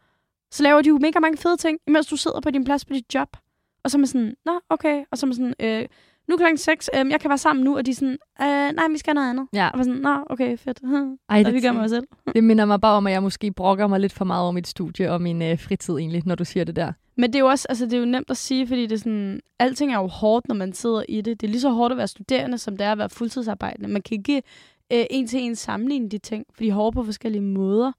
så 0.50 0.62
laver 0.62 0.82
de 0.82 0.88
jo 0.88 0.98
mega 0.98 1.18
mange 1.18 1.38
fede 1.38 1.56
ting, 1.56 1.78
imens 1.86 2.06
du 2.06 2.16
sidder 2.16 2.40
på 2.40 2.50
din 2.50 2.64
plads 2.64 2.84
på 2.84 2.92
dit 2.92 3.14
job. 3.14 3.36
Og 3.84 3.90
så 3.90 3.96
er 3.96 3.98
man 3.98 4.06
sådan, 4.06 4.34
nå, 4.44 4.60
okay. 4.68 5.04
Og 5.10 5.18
så 5.18 5.26
er 5.26 5.28
man 5.28 5.34
sådan, 5.34 5.54
øh, 5.60 5.88
nu 6.28 6.34
er 6.34 6.38
klokken 6.38 6.58
6, 6.58 6.90
øh, 6.94 7.10
jeg 7.10 7.20
kan 7.20 7.28
være 7.28 7.38
sammen 7.38 7.64
nu. 7.64 7.76
Og 7.76 7.86
de 7.86 7.90
er 7.90 7.94
sådan, 7.94 8.18
øh, 8.42 8.72
nej, 8.76 8.88
vi 8.90 8.98
skal 8.98 9.14
noget 9.14 9.30
andet. 9.30 9.46
Ja. 9.52 9.68
Og 9.68 9.84
sådan, 9.84 10.00
nå, 10.00 10.24
okay, 10.30 10.58
fedt. 10.58 10.80
Ej, 11.28 11.42
og 11.46 11.52
vi 11.52 11.60
gør 11.60 11.72
mig 11.72 11.90
selv. 11.90 12.06
det 12.34 12.44
minder 12.44 12.64
mig 12.64 12.80
bare 12.80 12.96
om, 12.96 13.06
at 13.06 13.12
jeg 13.12 13.22
måske 13.22 13.52
brokker 13.52 13.86
mig 13.86 14.00
lidt 14.00 14.12
for 14.12 14.24
meget 14.24 14.42
over 14.42 14.52
mit 14.52 14.66
studie 14.68 15.12
og 15.12 15.22
min 15.22 15.42
øh, 15.42 15.60
fritid 15.60 15.94
egentlig, 15.94 16.22
når 16.26 16.34
du 16.34 16.44
siger 16.44 16.64
det 16.64 16.76
der. 16.76 16.92
Men 17.16 17.32
det 17.32 17.34
er 17.34 17.40
jo 17.40 17.46
også, 17.46 17.66
altså 17.68 17.84
det 17.84 17.92
er 17.92 17.98
jo 17.98 18.04
nemt 18.04 18.30
at 18.30 18.36
sige, 18.36 18.66
fordi 18.66 18.82
det 18.82 18.92
er 18.92 18.98
sådan, 18.98 19.40
alting 19.58 19.92
er 19.92 19.98
jo 19.98 20.06
hårdt, 20.06 20.48
når 20.48 20.54
man 20.54 20.72
sidder 20.72 21.02
i 21.08 21.20
det. 21.20 21.40
Det 21.40 21.46
er 21.46 21.50
lige 21.50 21.60
så 21.60 21.70
hårdt 21.70 21.92
at 21.92 21.98
være 21.98 22.08
studerende, 22.08 22.58
som 22.58 22.76
det 22.76 22.86
er 22.86 22.92
at 22.92 22.98
være 22.98 23.08
fuldtidsarbejdende. 23.08 23.88
Man 23.88 24.02
kan 24.02 24.18
ikke 24.18 24.42
øh, 24.92 25.04
en 25.10 25.26
til 25.26 25.40
en 25.40 25.56
sammenligne 25.56 26.08
de 26.08 26.18
ting, 26.18 26.46
for 26.54 26.62
de 26.62 26.68
er 26.68 26.72
hårde 26.74 26.94
på 26.94 27.04
forskellige 27.04 27.42
måder. 27.42 27.92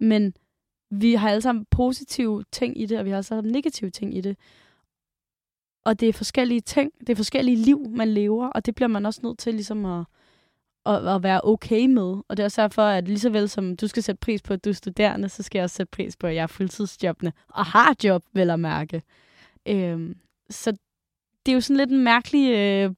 Men 0.00 0.34
vi 0.90 1.14
har 1.14 1.30
alle 1.30 1.40
sammen 1.40 1.66
positive 1.70 2.44
ting 2.52 2.80
i 2.80 2.86
det, 2.86 2.98
og 2.98 3.04
vi 3.04 3.10
har 3.10 3.16
alle 3.16 3.22
sammen 3.22 3.52
negative 3.52 3.90
ting 3.90 4.16
i 4.16 4.20
det. 4.20 4.36
og 5.84 6.00
det 6.00 6.08
er 6.08 6.12
forskellige 6.12 6.60
ting, 6.60 6.92
det 7.00 7.08
er 7.10 7.16
forskellige 7.16 7.56
liv, 7.56 7.88
man 7.90 8.08
lever, 8.08 8.46
og 8.46 8.66
det 8.66 8.74
bliver 8.74 8.88
man 8.88 9.06
også 9.06 9.20
nødt 9.22 9.38
til 9.38 9.54
ligesom 9.54 9.84
at, 9.84 10.04
at, 10.86 11.08
at 11.08 11.22
være 11.22 11.40
okay 11.44 11.86
med. 11.86 12.22
Og 12.28 12.36
det 12.36 12.40
er 12.40 12.44
også 12.44 12.62
derfor, 12.62 12.82
at 12.82 13.08
lige 13.08 13.18
så 13.18 13.30
vel 13.30 13.48
som 13.48 13.76
du 13.76 13.86
skal 13.88 14.02
sætte 14.02 14.18
pris 14.20 14.42
på, 14.42 14.52
at 14.54 14.64
du 14.64 14.70
er 14.70 14.74
studerende, 14.74 15.28
så 15.28 15.42
skal 15.42 15.58
jeg 15.58 15.64
også 15.64 15.76
sætte 15.76 15.90
pris 15.90 16.16
på, 16.16 16.26
at 16.26 16.34
jeg 16.34 16.42
er 16.42 16.46
fuldtidsjobbende, 16.46 17.32
og 17.48 17.64
har 17.64 17.94
job, 18.04 18.24
vel 18.32 18.50
at 18.50 18.60
mærke. 18.60 19.02
Øhm, 19.68 20.16
så 20.50 20.70
det 21.46 21.52
er 21.52 21.54
jo 21.54 21.60
sådan 21.60 21.76
lidt 21.76 21.90
en 21.90 22.04
mærkelig 22.04 22.54
øh, 22.54 22.94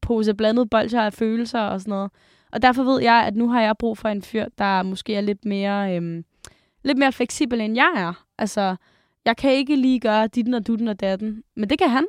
pose 0.00 0.34
blandet 0.34 0.70
bolcher 0.70 1.02
af 1.02 1.12
følelser 1.12 1.60
og 1.60 1.80
sådan 1.80 1.90
noget. 1.90 2.10
Og 2.54 2.62
derfor 2.62 2.82
ved 2.82 3.02
jeg, 3.02 3.24
at 3.26 3.36
nu 3.36 3.48
har 3.48 3.60
jeg 3.62 3.74
brug 3.78 3.98
for 3.98 4.08
en 4.08 4.22
fyr, 4.22 4.46
der 4.58 4.82
måske 4.82 5.14
er 5.14 5.20
lidt 5.20 5.44
mere, 5.44 5.96
øhm, 5.96 6.24
lidt 6.82 6.98
mere 6.98 7.12
fleksibel, 7.12 7.60
end 7.60 7.74
jeg 7.74 7.92
er. 7.96 8.24
Altså, 8.38 8.76
jeg 9.24 9.36
kan 9.36 9.52
ikke 9.52 9.76
lige 9.76 10.00
gøre 10.00 10.26
dit 10.26 10.54
og 10.54 10.66
dutten 10.66 10.88
og 10.88 11.00
datten, 11.00 11.42
men 11.56 11.70
det 11.70 11.78
kan 11.78 11.90
han. 11.90 12.06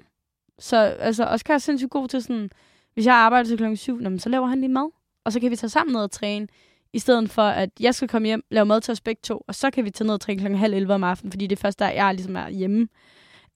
Så 0.60 0.78
altså, 0.78 1.25
Oscar 1.25 1.54
er 1.54 1.58
sindssygt 1.58 1.92
god 1.92 2.08
til 2.08 2.22
sådan, 2.22 2.50
hvis 2.94 3.06
jeg 3.06 3.16
arbejder 3.16 3.48
til 3.48 3.58
klokken 3.58 3.78
7, 3.78 4.20
så 4.20 4.30
laver 4.30 4.48
han 4.48 4.60
lige 4.60 4.72
mad. 4.72 4.92
Og 5.24 5.34
så 5.34 5.40
kan 5.40 5.52
vi 5.52 5.56
tage 5.56 5.70
sammen 5.70 5.94
ned 5.94 6.02
og 6.02 6.12
træne, 6.12 6.48
i 6.94 7.00
stedet 7.00 7.30
for, 7.30 7.42
at 7.42 7.70
jeg 7.80 7.96
skal 7.96 8.08
komme 8.08 8.25
hjem, 8.25 8.44
lave 8.52 8.66
mad 8.66 8.82
til 8.82 8.92
os 8.92 9.02
begge 9.02 9.20
to, 9.24 9.44
og 9.48 9.56
så 9.56 9.72
kan 9.72 9.86
vi 9.86 9.90
tage 9.90 10.06
ned 10.06 10.14
og 10.14 10.22
træne 10.22 10.40
klokken 10.40 10.60
halv 10.60 10.74
11 10.74 10.94
om 10.94 11.04
aftenen, 11.04 11.32
fordi 11.32 11.48
det 11.48 11.56
er 11.56 11.62
først 11.62 11.80
der, 11.80 11.90
jeg 11.90 12.14
ligesom 12.14 12.36
er 12.36 12.50
hjemme. 12.50 12.88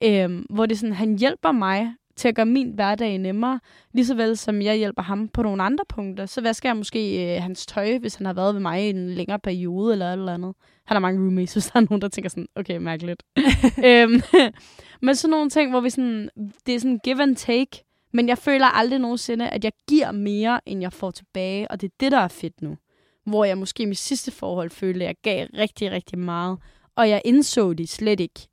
Øhm, 0.03 0.45
hvor 0.49 0.65
det 0.65 0.75
er 0.75 0.79
sådan, 0.79 0.95
han 0.95 1.17
hjælper 1.17 1.51
mig 1.51 1.95
til 2.19 2.27
at 2.27 2.35
gøre 2.35 2.45
min 2.45 2.69
hverdag 2.69 3.17
nemmere, 3.17 3.59
lige 3.93 4.05
så 4.05 4.15
vel 4.15 4.37
som 4.37 4.61
jeg 4.61 4.75
hjælper 4.75 5.01
ham 5.01 5.27
på 5.27 5.43
nogle 5.43 5.63
andre 5.63 5.85
punkter. 5.89 6.25
Så 6.25 6.41
vasker 6.41 6.69
jeg 6.69 6.77
måske 6.77 7.35
øh, 7.35 7.41
hans 7.41 7.65
tøj, 7.65 7.97
hvis 7.97 8.15
han 8.15 8.25
har 8.25 8.33
været 8.33 8.53
ved 8.53 8.61
mig 8.61 8.85
i 8.85 8.89
en 8.89 9.09
længere 9.09 9.39
periode 9.39 9.93
eller 9.93 10.13
eller 10.13 10.33
andet. 10.33 10.55
Han 10.85 10.95
har 10.95 10.99
mange 10.99 11.21
roommates, 11.21 11.49
så 11.63 11.71
der 11.73 11.79
er 11.79 11.85
nogen, 11.89 12.01
der 12.01 12.07
tænker 12.07 12.29
sådan, 12.29 12.47
okay, 12.55 12.77
mærkeligt. 12.77 13.23
øhm, 13.85 14.21
men 15.01 15.15
sådan 15.15 15.31
nogle 15.31 15.49
ting, 15.49 15.69
hvor 15.69 15.79
vi 15.79 15.89
sådan, 15.89 16.29
det 16.65 16.75
er 16.75 16.79
sådan 16.79 16.99
give 17.03 17.21
and 17.21 17.35
take, 17.35 17.83
men 18.13 18.29
jeg 18.29 18.37
føler 18.37 18.65
aldrig 18.65 18.99
nogensinde, 18.99 19.49
at 19.49 19.63
jeg 19.63 19.71
giver 19.89 20.11
mere, 20.11 20.59
end 20.65 20.81
jeg 20.81 20.93
får 20.93 21.11
tilbage, 21.11 21.71
og 21.71 21.81
det 21.81 21.87
er 21.87 21.95
det, 21.99 22.11
der 22.11 22.17
er 22.17 22.27
fedt 22.27 22.61
nu. 22.61 22.77
Hvor 23.25 23.45
jeg 23.45 23.57
måske 23.57 23.83
i 23.83 23.85
mit 23.85 23.97
sidste 23.97 24.31
forhold 24.31 24.69
følte, 24.69 25.05
at 25.05 25.07
jeg 25.07 25.15
gav 25.21 25.47
rigtig, 25.57 25.91
rigtig 25.91 26.19
meget, 26.19 26.57
og 26.95 27.09
jeg 27.09 27.21
indså 27.25 27.73
det 27.73 27.89
slet 27.89 28.19
ikke 28.19 28.47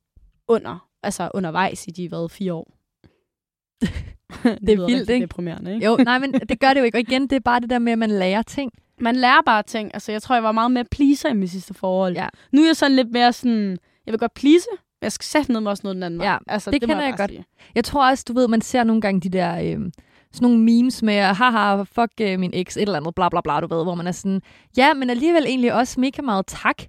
under, 0.48 0.88
altså 1.02 1.30
undervejs 1.34 1.86
i 1.86 1.90
de 1.90 2.10
været 2.10 2.30
fire 2.30 2.54
år. 2.54 2.75
Det, 3.80 3.90
det 4.66 4.70
er 4.70 4.86
vildt, 4.86 5.10
ikke? 5.10 5.22
deprimerende, 5.26 5.74
ikke? 5.74 5.86
Jo, 5.86 5.96
nej, 5.96 6.18
men 6.18 6.32
det 6.32 6.60
gør 6.60 6.68
det 6.74 6.80
jo 6.80 6.84
ikke. 6.84 6.96
Og 6.96 7.00
igen, 7.00 7.22
det 7.22 7.32
er 7.32 7.40
bare 7.40 7.60
det 7.60 7.70
der 7.70 7.78
med, 7.78 7.92
at 7.92 7.98
man 7.98 8.10
lærer 8.10 8.42
ting. 8.42 8.72
Man 9.00 9.16
lærer 9.16 9.40
bare 9.46 9.62
ting. 9.62 9.90
Altså, 9.94 10.12
jeg 10.12 10.22
tror, 10.22 10.34
jeg 10.34 10.42
var 10.44 10.52
meget 10.52 10.70
mere 10.70 10.84
pleaser 10.90 11.28
i 11.28 11.34
mit 11.34 11.50
sidste 11.50 11.74
forhold. 11.74 12.14
Ja. 12.14 12.26
Nu 12.52 12.62
er 12.62 12.66
jeg 12.66 12.76
sådan 12.76 12.96
lidt 12.96 13.12
mere 13.12 13.32
sådan, 13.32 13.78
jeg 14.06 14.12
vil 14.12 14.18
godt 14.18 14.34
please, 14.34 14.66
men 14.72 15.02
jeg 15.04 15.12
skal 15.12 15.24
sætte 15.24 15.52
noget 15.52 15.62
med 15.62 15.70
også 15.70 15.80
noget 15.84 15.94
den 15.94 16.02
anden. 16.02 16.20
Ja, 16.20 16.36
altså, 16.46 16.70
det 16.70 16.82
må 16.82 16.86
kender 16.86 17.04
jeg 17.04 17.10
bare 17.12 17.18
godt. 17.18 17.30
Sige. 17.30 17.44
Jeg 17.74 17.84
tror 17.84 18.08
også, 18.10 18.24
du 18.28 18.32
ved, 18.32 18.48
man 18.48 18.60
ser 18.60 18.84
nogle 18.84 19.00
gange 19.00 19.20
de 19.20 19.28
der... 19.28 19.54
Øh, 19.56 19.90
sådan 20.32 20.48
nogle 20.48 20.58
memes 20.64 21.02
med, 21.02 21.20
haha, 21.22 21.82
fuck 21.82 22.12
øh, 22.20 22.38
min 22.38 22.50
eks, 22.54 22.76
et 22.76 22.82
eller 22.82 22.96
andet, 22.96 23.14
bla 23.14 23.28
bla 23.28 23.40
bla, 23.40 23.60
du 23.60 23.74
ved, 23.74 23.84
hvor 23.84 23.94
man 23.94 24.06
er 24.06 24.12
sådan, 24.12 24.42
ja, 24.76 24.94
men 24.94 25.10
alligevel 25.10 25.44
egentlig 25.46 25.74
også 25.74 26.00
mega 26.00 26.22
meget 26.22 26.46
tak. 26.46 26.82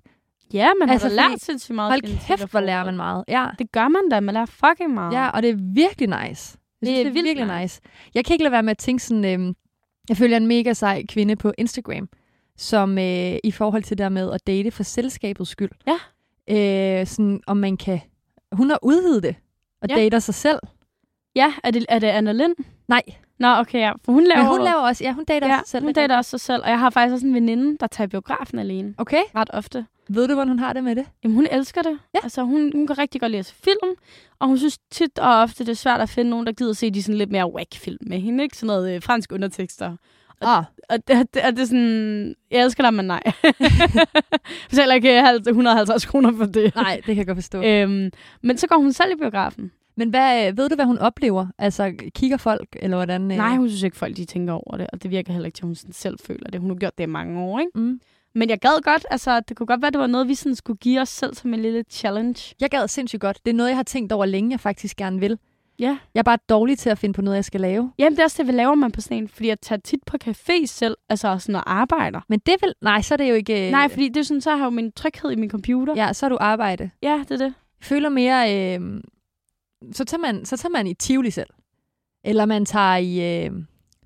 Ja, 0.53 0.69
man 0.81 0.89
Altså, 0.89 1.07
har 1.07 1.15
da 1.15 1.21
fordi- 1.21 1.31
lært 1.33 1.41
sindssygt 1.41 1.75
meget. 1.75 1.91
Hold 1.91 2.27
kæft, 2.27 2.51
hvor 2.51 2.59
lærer 2.59 2.85
man 2.85 2.95
meget. 2.95 3.23
Ja, 3.27 3.45
Det 3.59 3.71
gør 3.71 3.87
man 3.87 4.01
da. 4.11 4.19
Man 4.19 4.33
lærer 4.33 4.45
fucking 4.45 4.93
meget. 4.93 5.13
ja 5.13 5.29
og 5.29 5.41
det 5.43 5.49
er 5.49 5.55
virkelig 5.75 6.27
nice. 6.27 6.57
Det 6.81 6.89
er 6.89 6.93
det 6.95 6.99
er 7.07 7.11
vildt 7.11 7.25
virkelig 7.25 7.45
nice. 7.47 7.61
nice. 7.61 7.81
Jeg 8.15 8.25
kan 8.25 8.33
ikke 8.33 8.43
lade 8.43 8.51
være 8.51 8.63
med 8.63 8.71
at 8.71 8.77
tænke 8.77 9.03
sådan, 9.03 9.25
øh, 9.49 9.53
jeg 10.09 10.17
følger 10.17 10.37
en 10.37 10.47
mega 10.47 10.73
sej 10.73 11.05
kvinde 11.05 11.35
på 11.35 11.53
Instagram, 11.57 12.09
som 12.57 12.97
øh, 12.97 13.35
i 13.43 13.51
forhold 13.51 13.83
til 13.83 13.97
der 13.97 14.09
med 14.09 14.31
at 14.31 14.47
date 14.47 14.71
for 14.71 14.83
selskabets 14.83 15.49
skyld. 15.51 15.71
Ja. 15.87 15.97
Øh, 17.01 17.07
sådan, 17.07 17.41
om 17.47 17.57
man 17.57 17.77
kan... 17.77 17.99
Hun 18.51 18.69
har 18.69 18.79
udvidet 18.83 19.23
det, 19.23 19.35
og 19.81 19.89
Ja. 19.89 19.95
dater 19.95 20.19
sig 20.19 20.33
selv. 20.35 20.59
ja 21.35 21.53
er, 21.63 21.71
det, 21.71 21.85
er 21.89 21.99
det 21.99 22.07
Anna 22.07 22.31
Lind? 22.31 22.55
Nej, 22.87 23.01
Nå, 23.39 23.47
okay, 23.47 23.79
ja. 23.79 23.91
For 24.05 24.11
hun 24.11 24.23
laver, 24.23 24.37
men 24.43 24.47
hun 24.47 24.61
laver 24.61 24.75
også, 24.81 25.03
ja, 25.03 25.13
hun 25.13 25.23
dater 25.25 25.47
ja, 25.47 25.57
sig 25.57 25.67
selv. 25.67 25.83
hun 25.83 25.89
er 25.89 25.93
dater 25.93 26.17
også 26.17 26.29
sig 26.29 26.39
selv. 26.39 26.63
Og 26.63 26.69
jeg 26.69 26.79
har 26.79 26.89
faktisk 26.89 27.13
også 27.13 27.25
en 27.27 27.33
veninde, 27.33 27.77
der 27.79 27.87
tager 27.87 28.07
biografen 28.07 28.59
alene. 28.59 28.93
Okay, 28.97 29.21
Ret 29.35 29.49
ofte. 29.53 29.85
ved 30.09 30.27
du, 30.27 30.33
hvordan 30.33 30.47
hun 30.47 30.59
har 30.59 30.73
det 30.73 30.83
med 30.83 30.95
det? 30.95 31.05
Jamen, 31.23 31.35
hun 31.35 31.47
elsker 31.51 31.81
det. 31.81 31.99
Ja. 32.13 32.19
Altså, 32.23 32.43
hun, 32.43 32.71
hun 32.75 32.87
kan 32.87 32.97
rigtig 32.97 33.21
godt 33.21 33.31
lide 33.31 33.39
at 33.39 33.45
se 33.45 33.55
film, 33.63 33.95
og 34.39 34.47
hun 34.47 34.57
synes 34.57 34.77
tit 34.91 35.19
og 35.19 35.41
ofte, 35.41 35.63
det 35.65 35.71
er 35.71 35.75
svært 35.75 36.01
at 36.01 36.09
finde 36.09 36.29
nogen, 36.29 36.45
der 36.45 36.51
gider 36.51 36.73
se 36.73 36.91
de 36.91 37.03
sådan 37.03 37.17
lidt 37.17 37.31
mere 37.31 37.53
whack 37.53 37.75
film 37.75 37.97
med 38.01 38.19
hende, 38.19 38.43
ikke? 38.43 38.57
Sådan 38.57 38.67
noget 38.67 38.95
øh, 38.95 39.01
fransk 39.01 39.31
undertekster. 39.31 39.95
Ah, 40.41 40.63
Og 40.89 41.07
det, 41.07 41.33
det, 41.33 41.41
og 41.43 41.51
det 41.51 41.59
er 41.59 41.65
sådan, 41.65 42.35
jeg 42.51 42.63
elsker 42.63 42.83
dig, 42.83 42.93
men 42.93 43.05
nej. 43.05 43.23
Heller 44.71 44.95
ikke 44.95 45.19
øh, 45.21 45.41
150 45.47 46.05
kroner 46.05 46.37
for 46.37 46.45
det. 46.45 46.75
nej, 46.75 46.95
det 46.95 47.05
kan 47.05 47.17
jeg 47.17 47.25
godt 47.27 47.37
forstå. 47.37 47.63
Øhm, 47.63 48.11
men 48.41 48.57
så 48.57 48.67
går 48.67 48.77
hun 48.77 48.93
selv 48.93 49.11
i 49.11 49.15
biografen. 49.15 49.71
Men 49.97 50.09
hvad, 50.09 50.53
ved 50.53 50.69
du, 50.69 50.75
hvad 50.75 50.85
hun 50.85 50.97
oplever? 50.97 51.47
Altså, 51.57 51.93
kigger 52.15 52.37
folk, 52.37 52.67
eller 52.81 52.97
hvordan? 52.97 53.31
øh? 53.31 53.37
Nej, 53.37 53.55
hun 53.55 53.69
synes 53.69 53.83
ikke, 53.83 53.97
folk 53.97 54.17
de 54.17 54.25
tænker 54.25 54.53
over 54.53 54.77
det, 54.77 54.87
og 54.93 55.03
det 55.03 55.11
virker 55.11 55.33
heller 55.33 55.45
ikke 55.45 55.55
til, 55.55 55.63
at 55.63 55.67
hun 55.67 55.75
sådan 55.75 55.93
selv 55.93 56.17
føler 56.25 56.49
det. 56.51 56.61
Hun 56.61 56.69
har 56.69 56.75
gjort 56.75 56.97
det 56.97 57.03
i 57.03 57.07
mange 57.07 57.39
år, 57.41 57.59
ikke? 57.59 57.71
Mm. 57.75 57.99
Men 58.35 58.49
jeg 58.49 58.59
gad 58.59 58.81
godt, 58.83 59.05
altså, 59.11 59.39
det 59.39 59.57
kunne 59.57 59.67
godt 59.67 59.81
være, 59.81 59.91
det 59.91 59.99
var 59.99 60.07
noget, 60.07 60.27
vi 60.27 60.35
sådan 60.35 60.55
skulle 60.55 60.77
give 60.77 61.01
os 61.01 61.09
selv 61.09 61.35
som 61.35 61.53
en 61.53 61.59
lille 61.61 61.83
challenge. 61.89 62.55
Jeg 62.61 62.69
gad 62.69 62.87
sindssygt 62.87 63.21
godt. 63.21 63.39
Det 63.45 63.51
er 63.51 63.55
noget, 63.55 63.69
jeg 63.69 63.77
har 63.77 63.83
tænkt 63.83 64.11
over 64.11 64.25
længe, 64.25 64.51
jeg 64.51 64.59
faktisk 64.59 64.97
gerne 64.97 65.19
vil. 65.19 65.37
Ja. 65.79 65.97
Jeg 66.13 66.19
er 66.19 66.23
bare 66.23 66.37
dårlig 66.49 66.77
til 66.77 66.89
at 66.89 66.97
finde 66.97 67.13
på 67.13 67.21
noget, 67.21 67.35
jeg 67.35 67.45
skal 67.45 67.61
lave. 67.61 67.91
Jamen, 67.99 68.11
det 68.15 68.19
er 68.19 68.23
også 68.23 68.43
det, 68.43 68.47
vi 68.47 68.57
laver 68.57 68.75
man 68.75 68.91
på 68.91 69.01
sådan 69.01 69.17
en, 69.17 69.27
fordi 69.27 69.47
jeg 69.47 69.59
tager 69.61 69.79
tit 69.79 69.99
på 70.05 70.17
café 70.23 70.65
selv, 70.65 70.97
altså 71.09 71.37
sådan 71.39 71.55
og 71.55 71.73
arbejder. 71.73 72.21
Men 72.29 72.39
det 72.39 72.55
vil... 72.61 72.73
Nej, 72.81 73.01
så 73.01 73.13
er 73.13 73.17
det 73.17 73.29
jo 73.29 73.33
ikke... 73.33 73.65
øh, 73.65 73.71
Nej, 73.71 73.89
fordi 73.89 74.07
det 74.09 74.17
er 74.17 74.23
sådan, 74.23 74.41
så 74.41 74.49
har 74.49 74.57
jeg 74.57 74.65
jo 74.65 74.69
min 74.69 74.91
tryghed 74.91 75.31
i 75.31 75.35
min 75.35 75.49
computer. 75.49 75.93
Ja, 75.95 76.13
så 76.13 76.25
er 76.25 76.29
du 76.29 76.37
arbejde. 76.39 76.89
ja 77.03 77.23
det 77.29 77.31
er 77.31 77.37
det. 77.45 77.53
Jeg 77.79 77.85
føler 77.85 78.09
mere... 78.09 78.75
Øh, 78.75 79.01
så, 79.91 80.05
tager 80.05 80.21
man, 80.21 80.45
så 80.45 80.57
tager 80.57 80.71
man 80.71 80.87
i 80.87 80.93
Tivoli 80.93 81.31
selv. 81.31 81.49
Eller 82.23 82.45
man 82.45 82.65
tager 82.65 82.95
i... 82.95 83.45
Øh, 83.45 83.51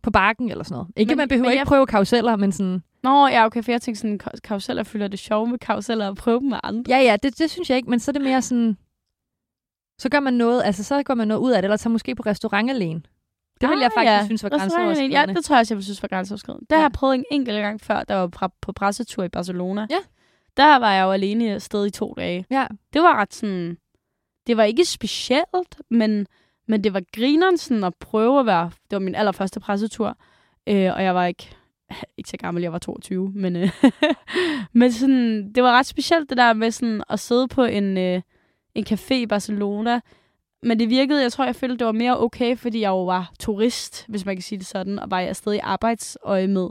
på 0.03 0.11
bakken 0.11 0.51
eller 0.51 0.63
sådan 0.63 0.75
noget. 0.75 0.87
Ikke, 0.95 1.09
Men- 1.09 1.17
man 1.17 1.27
behøver 1.29 1.43
men 1.45 1.51
ikke 1.51 1.59
jeg- 1.59 1.67
prøve 1.67 1.85
karuseller, 1.85 2.35
men 2.35 2.51
sådan... 2.51 2.83
Nå, 3.03 3.27
ja, 3.27 3.45
okay, 3.45 3.63
for 3.63 3.71
jeg 3.71 3.81
tænkte 3.81 4.01
sådan, 4.01 4.19
ka- 4.23 4.39
karuseller 4.43 4.83
føler 4.83 5.07
det 5.07 5.19
sjove 5.19 5.47
med 5.47 5.59
karuseller 5.59 6.07
og 6.07 6.15
prøve 6.15 6.39
dem 6.39 6.49
med 6.49 6.57
andre. 6.63 6.95
Ja, 6.97 7.03
ja, 7.03 7.15
det, 7.23 7.37
det 7.39 7.51
synes 7.51 7.69
jeg 7.69 7.77
ikke, 7.77 7.89
men 7.89 7.99
så 7.99 8.11
er 8.11 8.13
det 8.13 8.21
mere 8.21 8.41
sådan... 8.41 8.77
Så 9.99 10.09
gør 10.09 10.19
man 10.19 10.33
noget, 10.33 10.61
altså 10.65 10.83
så 10.83 11.03
gør 11.03 11.13
man 11.13 11.27
noget 11.27 11.41
ud 11.41 11.51
af 11.51 11.61
det, 11.61 11.65
eller 11.67 11.77
tager 11.77 11.91
måske 11.91 12.15
på 12.15 12.23
restaurant 12.25 12.69
alene. 12.69 13.01
Det 13.61 13.69
vil 13.69 13.79
jeg 13.81 13.91
faktisk 13.97 14.25
synes 14.25 14.43
var 14.43 14.49
grænseoverskridende. 14.49 15.19
Ja, 15.19 15.25
det 15.25 15.45
tror 15.45 15.55
jeg 15.55 15.59
også, 15.59 15.73
jeg 15.73 15.77
vil 15.77 15.83
synes 15.83 16.01
var 16.01 16.07
grænseoverskridende. 16.07 16.65
Det 16.65 16.71
Ja. 16.71 16.75
har 16.75 16.83
jeg 16.83 16.91
prøvet 16.91 17.15
en 17.15 17.25
enkelt 17.31 17.55
gang 17.61 17.81
før, 17.81 18.03
der 18.03 18.15
var 18.15 18.29
pra- 18.37 18.57
på 18.61 18.71
pressetur 18.71 19.23
i 19.23 19.29
Barcelona. 19.29 19.87
Ja. 19.89 19.97
Der 20.57 20.79
var 20.79 20.93
jeg 20.93 21.03
jo 21.03 21.11
alene 21.11 21.51
afsted 21.51 21.85
i 21.85 21.89
to 21.89 22.13
dage. 22.17 22.45
Ja. 22.51 22.67
Det 22.93 23.01
var 23.01 23.15
ret 23.21 23.33
sådan... 23.33 23.77
Det 24.47 24.57
var 24.57 24.63
ikke 24.63 24.85
specielt, 24.85 25.81
men, 25.89 26.27
men 26.67 26.83
det 26.83 26.93
var 26.93 27.01
grineren 27.13 27.57
sådan 27.57 27.83
at 27.83 27.95
prøve 27.95 28.39
at 28.39 28.45
være... 28.45 28.71
Det 28.89 28.95
var 28.95 28.99
min 28.99 29.15
allerførste 29.15 29.59
pressetur, 29.59 30.17
øh, 30.67 30.93
og 30.93 31.03
jeg 31.03 31.15
var 31.15 31.25
ikke, 31.25 31.49
ikke 32.17 32.29
så 32.29 32.37
gammel, 32.37 32.63
jeg 32.63 32.71
var 32.71 32.79
22, 32.79 33.31
men, 33.35 33.55
øh, 33.55 33.69
men 34.73 34.91
sådan, 34.91 35.51
det 35.55 35.63
var 35.63 35.71
ret 35.71 35.85
specielt 35.85 36.29
det 36.29 36.37
der 36.37 36.53
med 36.53 36.71
sådan 36.71 37.03
at 37.09 37.19
sidde 37.19 37.47
på 37.47 37.63
en, 37.63 37.97
øh, 37.97 38.21
en 38.75 38.85
café 38.89 39.13
i 39.13 39.27
Barcelona, 39.27 39.99
men 40.63 40.79
det 40.79 40.89
virkede, 40.89 41.21
jeg 41.21 41.31
tror, 41.31 41.45
jeg 41.45 41.55
følte, 41.55 41.77
det 41.77 41.85
var 41.85 41.91
mere 41.91 42.19
okay, 42.19 42.57
fordi 42.57 42.81
jeg 42.81 42.89
jo 42.89 43.05
var 43.05 43.31
turist, 43.39 44.05
hvis 44.07 44.25
man 44.25 44.35
kan 44.35 44.43
sige 44.43 44.59
det 44.59 44.67
sådan, 44.67 44.99
og 44.99 45.11
var 45.11 45.19
afsted 45.19 45.53
i 45.53 45.59
arbejdsøje 45.63 46.47
med. 46.47 46.67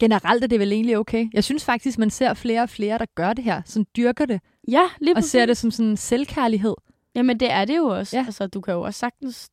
Generelt 0.00 0.44
er 0.44 0.48
det 0.48 0.60
vel 0.60 0.72
egentlig 0.72 0.98
okay. 0.98 1.28
Jeg 1.32 1.44
synes 1.44 1.64
faktisk, 1.64 1.98
man 1.98 2.10
ser 2.10 2.34
flere 2.34 2.62
og 2.62 2.68
flere, 2.68 2.98
der 2.98 3.04
gør 3.14 3.32
det 3.32 3.44
her. 3.44 3.62
Sådan 3.64 3.86
dyrker 3.96 4.26
det. 4.26 4.40
Ja, 4.68 4.82
lige 5.00 5.12
Og 5.12 5.16
præcis. 5.16 5.30
ser 5.30 5.46
det 5.46 5.56
som 5.56 5.70
sådan 5.70 5.96
selvkærlighed. 5.96 6.74
Jamen, 7.14 7.40
det 7.40 7.50
er 7.50 7.64
det 7.64 7.76
jo 7.76 7.84
også. 7.86 8.16
Ja. 8.16 8.20
Ja. 8.20 8.26
Altså, 8.26 8.46
du 8.46 8.60
kan 8.60 8.74
jo 8.74 8.80
også 8.82 8.98
sagtens 8.98 9.50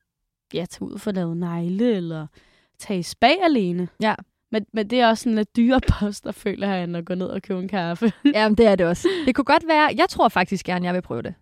ja, 0.54 0.66
tage 0.70 0.88
ud 0.88 0.92
og 0.94 1.02
få 1.02 1.12
lavet 1.12 1.38
negle, 1.38 1.96
eller 1.96 2.28
tage 2.80 3.00
i 3.00 3.04
spa 3.04 3.32
alene. 3.44 3.88
Ja. 4.02 4.16
Men, 4.52 4.66
men 4.74 4.90
det 4.90 5.00
er 5.02 5.08
også 5.08 5.24
sådan 5.24 5.36
lidt 5.36 5.56
dyre 5.56 5.82
poster, 6.00 6.32
føler 6.32 6.68
jeg, 6.74 6.84
end 6.84 6.98
at 6.98 7.06
gå 7.06 7.16
ned 7.16 7.28
og 7.28 7.42
købe 7.42 7.60
en 7.60 7.68
kaffe. 7.68 8.14
Jamen, 8.36 8.58
det 8.58 8.66
er 8.68 8.76
det 8.76 8.86
også. 8.86 9.08
Det 9.26 9.36
kunne 9.36 9.46
godt 9.46 9.68
være... 9.68 9.90
Jeg 9.98 10.10
tror 10.10 10.28
faktisk 10.30 10.66
gerne, 10.66 10.86
jeg 10.86 10.94
vil 10.94 11.02
prøve 11.02 11.22
det. 11.22 11.34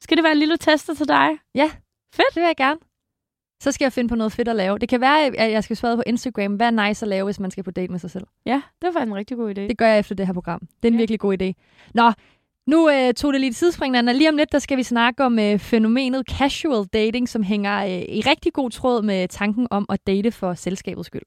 Skal 0.00 0.16
det 0.16 0.24
være 0.24 0.32
en 0.32 0.38
lille 0.38 0.56
tester 0.56 0.94
til 0.94 1.08
dig? 1.08 1.28
Fedt. 2.14 2.34
Det 2.34 2.40
vil 2.40 2.46
jeg 2.46 2.56
gerne. 2.56 2.80
Så 3.62 3.72
skal 3.72 3.84
jeg 3.84 3.92
finde 3.92 4.08
på 4.08 4.14
noget 4.14 4.32
fedt 4.32 4.48
at 4.48 4.56
lave. 4.56 4.78
Det 4.78 4.88
kan 4.88 5.00
være, 5.00 5.24
at 5.38 5.52
jeg 5.52 5.64
skal 5.64 5.76
svare 5.76 5.96
på 5.96 6.02
Instagram. 6.06 6.54
Hvad 6.54 6.66
er 6.66 6.88
nice 6.88 7.04
at 7.04 7.08
lave, 7.08 7.24
hvis 7.24 7.40
man 7.40 7.50
skal 7.50 7.64
på 7.64 7.70
date 7.70 7.92
med 7.92 7.98
sig 7.98 8.10
selv? 8.10 8.26
Ja, 8.46 8.62
det 8.82 8.86
var 8.86 8.92
faktisk 8.92 9.10
en 9.10 9.14
rigtig 9.16 9.36
god 9.36 9.50
idé. 9.50 9.60
Det 9.60 9.78
gør 9.78 9.86
jeg 9.88 9.98
efter 9.98 10.14
det 10.14 10.26
her 10.26 10.32
program. 10.32 10.60
Det 10.60 10.68
er 10.82 10.88
en 10.88 10.94
Ja. 10.94 10.98
virkelig 10.98 11.20
god 11.20 11.42
idé. 11.42 11.52
Nå, 11.94 12.12
nu 12.66 12.90
øh, 12.90 13.14
tog 13.14 13.32
det 13.32 13.40
lige 13.40 13.50
et 13.50 13.56
sidespring, 13.56 13.96
Anna. 13.96 14.12
Lige 14.12 14.28
om 14.28 14.36
lidt, 14.36 14.52
der 14.52 14.58
skal 14.58 14.76
vi 14.76 14.82
snakke 14.82 15.24
om 15.24 15.38
øh, 15.38 15.58
fænomenet 15.58 16.26
casual 16.30 16.86
dating, 16.86 17.28
som 17.28 17.42
hænger 17.42 17.84
øh, 17.84 18.16
i 18.16 18.20
rigtig 18.20 18.52
god 18.52 18.70
tråd 18.70 19.02
med 19.02 19.28
tanken 19.28 19.66
om 19.70 19.86
at 19.88 20.06
date 20.06 20.30
for 20.30 20.54
selskabets 20.54 21.06
skyld. 21.06 21.22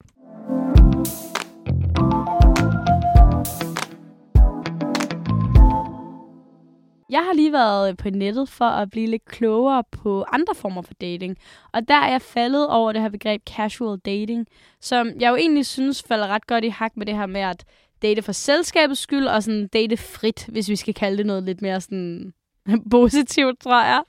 Jeg 7.10 7.20
har 7.20 7.34
lige 7.34 7.52
været 7.52 7.90
øh, 7.90 7.96
på 7.96 8.10
nettet 8.10 8.48
for 8.48 8.64
at 8.64 8.90
blive 8.90 9.06
lidt 9.06 9.24
klogere 9.24 9.84
på 9.90 10.24
andre 10.32 10.54
former 10.54 10.82
for 10.82 10.94
dating. 10.94 11.36
Og 11.72 11.88
der 11.88 11.94
er 11.94 12.10
jeg 12.10 12.22
faldet 12.22 12.68
over 12.68 12.92
det 12.92 13.02
her 13.02 13.08
begreb 13.08 13.42
casual 13.48 13.98
dating, 13.98 14.46
som 14.80 15.10
jeg 15.20 15.30
jo 15.30 15.36
egentlig 15.36 15.66
synes 15.66 16.02
falder 16.02 16.26
ret 16.26 16.46
godt 16.46 16.64
i 16.64 16.68
hak 16.68 16.96
med 16.96 17.06
det 17.06 17.16
her 17.16 17.26
med 17.26 17.40
at 17.40 17.64
date 18.02 18.22
for 18.22 18.32
selskabets 18.32 19.00
skyld, 19.00 19.26
og 19.26 19.42
sådan 19.42 19.68
date 19.68 19.96
frit, 19.96 20.46
hvis 20.46 20.68
vi 20.68 20.76
skal 20.76 20.94
kalde 20.94 21.18
det 21.18 21.26
noget 21.26 21.42
lidt 21.42 21.62
mere 21.62 21.80
sådan 21.80 22.32
positivt, 22.90 23.60
tror 23.60 23.82
jeg. 23.84 24.02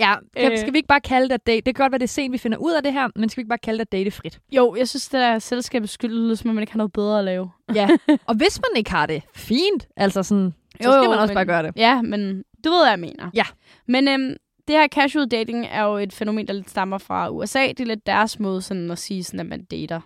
Ja, 0.00 0.14
kan, 0.36 0.52
Øh. 0.52 0.58
skal 0.58 0.72
vi 0.72 0.78
ikke 0.78 0.86
bare 0.88 1.00
kalde 1.00 1.28
det 1.28 1.46
date? 1.46 1.56
Det 1.60 1.74
kan 1.76 1.82
godt 1.84 1.92
være, 1.92 1.98
det 1.98 2.04
er 2.04 2.08
sent, 2.08 2.32
vi 2.32 2.38
finder 2.38 2.58
ud 2.58 2.72
af 2.72 2.82
det 2.82 2.92
her, 2.92 3.08
men 3.16 3.28
skal 3.28 3.36
vi 3.36 3.40
ikke 3.42 3.48
bare 3.48 3.58
kalde 3.58 3.78
det 3.78 3.92
datefrit? 3.92 4.38
Jo, 4.52 4.74
jeg 4.78 4.88
synes, 4.88 5.08
det 5.08 5.20
er 5.20 5.38
selskabets 5.38 5.92
skyld, 5.92 6.10
lyder, 6.10 6.34
som 6.34 6.48
om 6.50 6.54
man 6.54 6.62
ikke 6.62 6.72
har 6.72 6.78
noget 6.78 6.92
bedre 6.92 7.18
at 7.18 7.24
lave. 7.24 7.50
Ja, 7.74 7.88
og 8.28 8.34
hvis 8.36 8.60
man 8.60 8.76
ikke 8.78 8.90
har 8.90 9.06
det, 9.06 9.22
fint. 9.34 9.88
Altså 9.96 10.22
sådan, 10.22 10.54
så 10.82 10.88
Jo, 10.88 10.92
skal 11.02 11.08
man 11.10 11.18
også 11.18 11.26
men- 11.30 11.34
bare 11.34 11.44
gøre 11.46 11.62
det. 11.62 11.72
Ja, 11.76 12.02
men 12.02 12.44
du 12.64 12.70
ved, 12.70 12.80
hvad 12.82 12.90
jeg 12.90 13.00
mener. 13.00 13.30
Ja. 13.34 13.44
Men 13.88 14.08
øhm, 14.08 14.36
det 14.68 14.76
her 14.76 14.88
casual 14.88 15.28
dating 15.28 15.66
er 15.70 15.82
jo 15.82 15.96
et 15.96 16.12
fænomen, 16.12 16.46
der 16.48 16.52
lidt 16.54 16.70
stammer 16.70 16.98
fra 16.98 17.30
USA. 17.30 17.66
Det 17.68 17.80
er 17.80 17.84
lidt 17.84 18.06
deres 18.06 18.38
måde 18.40 18.62
sådan 18.62 18.90
at 18.90 18.98
sige, 18.98 19.24
sådan, 19.24 19.40
at 19.40 19.46
man 19.46 19.64
dater 19.64 20.00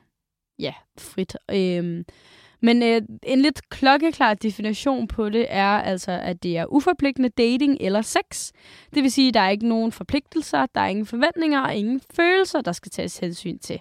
ja, 0.59 0.73
frit. 0.99 1.37
Øhm, 1.53 2.05
men 2.63 2.83
øh, 2.83 3.03
en 3.23 3.41
lidt 3.41 3.69
klokkeklar 3.69 4.35
definition 4.35 5.09
på 5.09 5.29
det 5.29 5.47
er 5.49 5.79
altså, 5.79 6.13
at 6.13 6.43
det 6.43 6.59
er 6.59 6.67
uforpligtende 6.67 7.29
dating 7.29 7.77
eller 7.81 8.03
sex. 8.03 8.53
Det 8.95 9.03
vil 9.03 9.13
sige, 9.13 9.29
at 9.29 9.35
der 9.35 9.41
er 9.41 9.51
ikke 9.51 9.69
nogen 9.69 9.93
forpligtelser, 9.93 10.67
der 10.75 10.81
er 10.81 10.87
ingen 10.87 11.07
forventninger 11.07 11.61
og 11.61 11.75
ingen 11.75 12.01
følelser, 12.15 12.61
der 12.61 12.73
skal 12.73 12.91
tages 12.91 13.19
hensyn 13.19 13.59
til. 13.59 13.81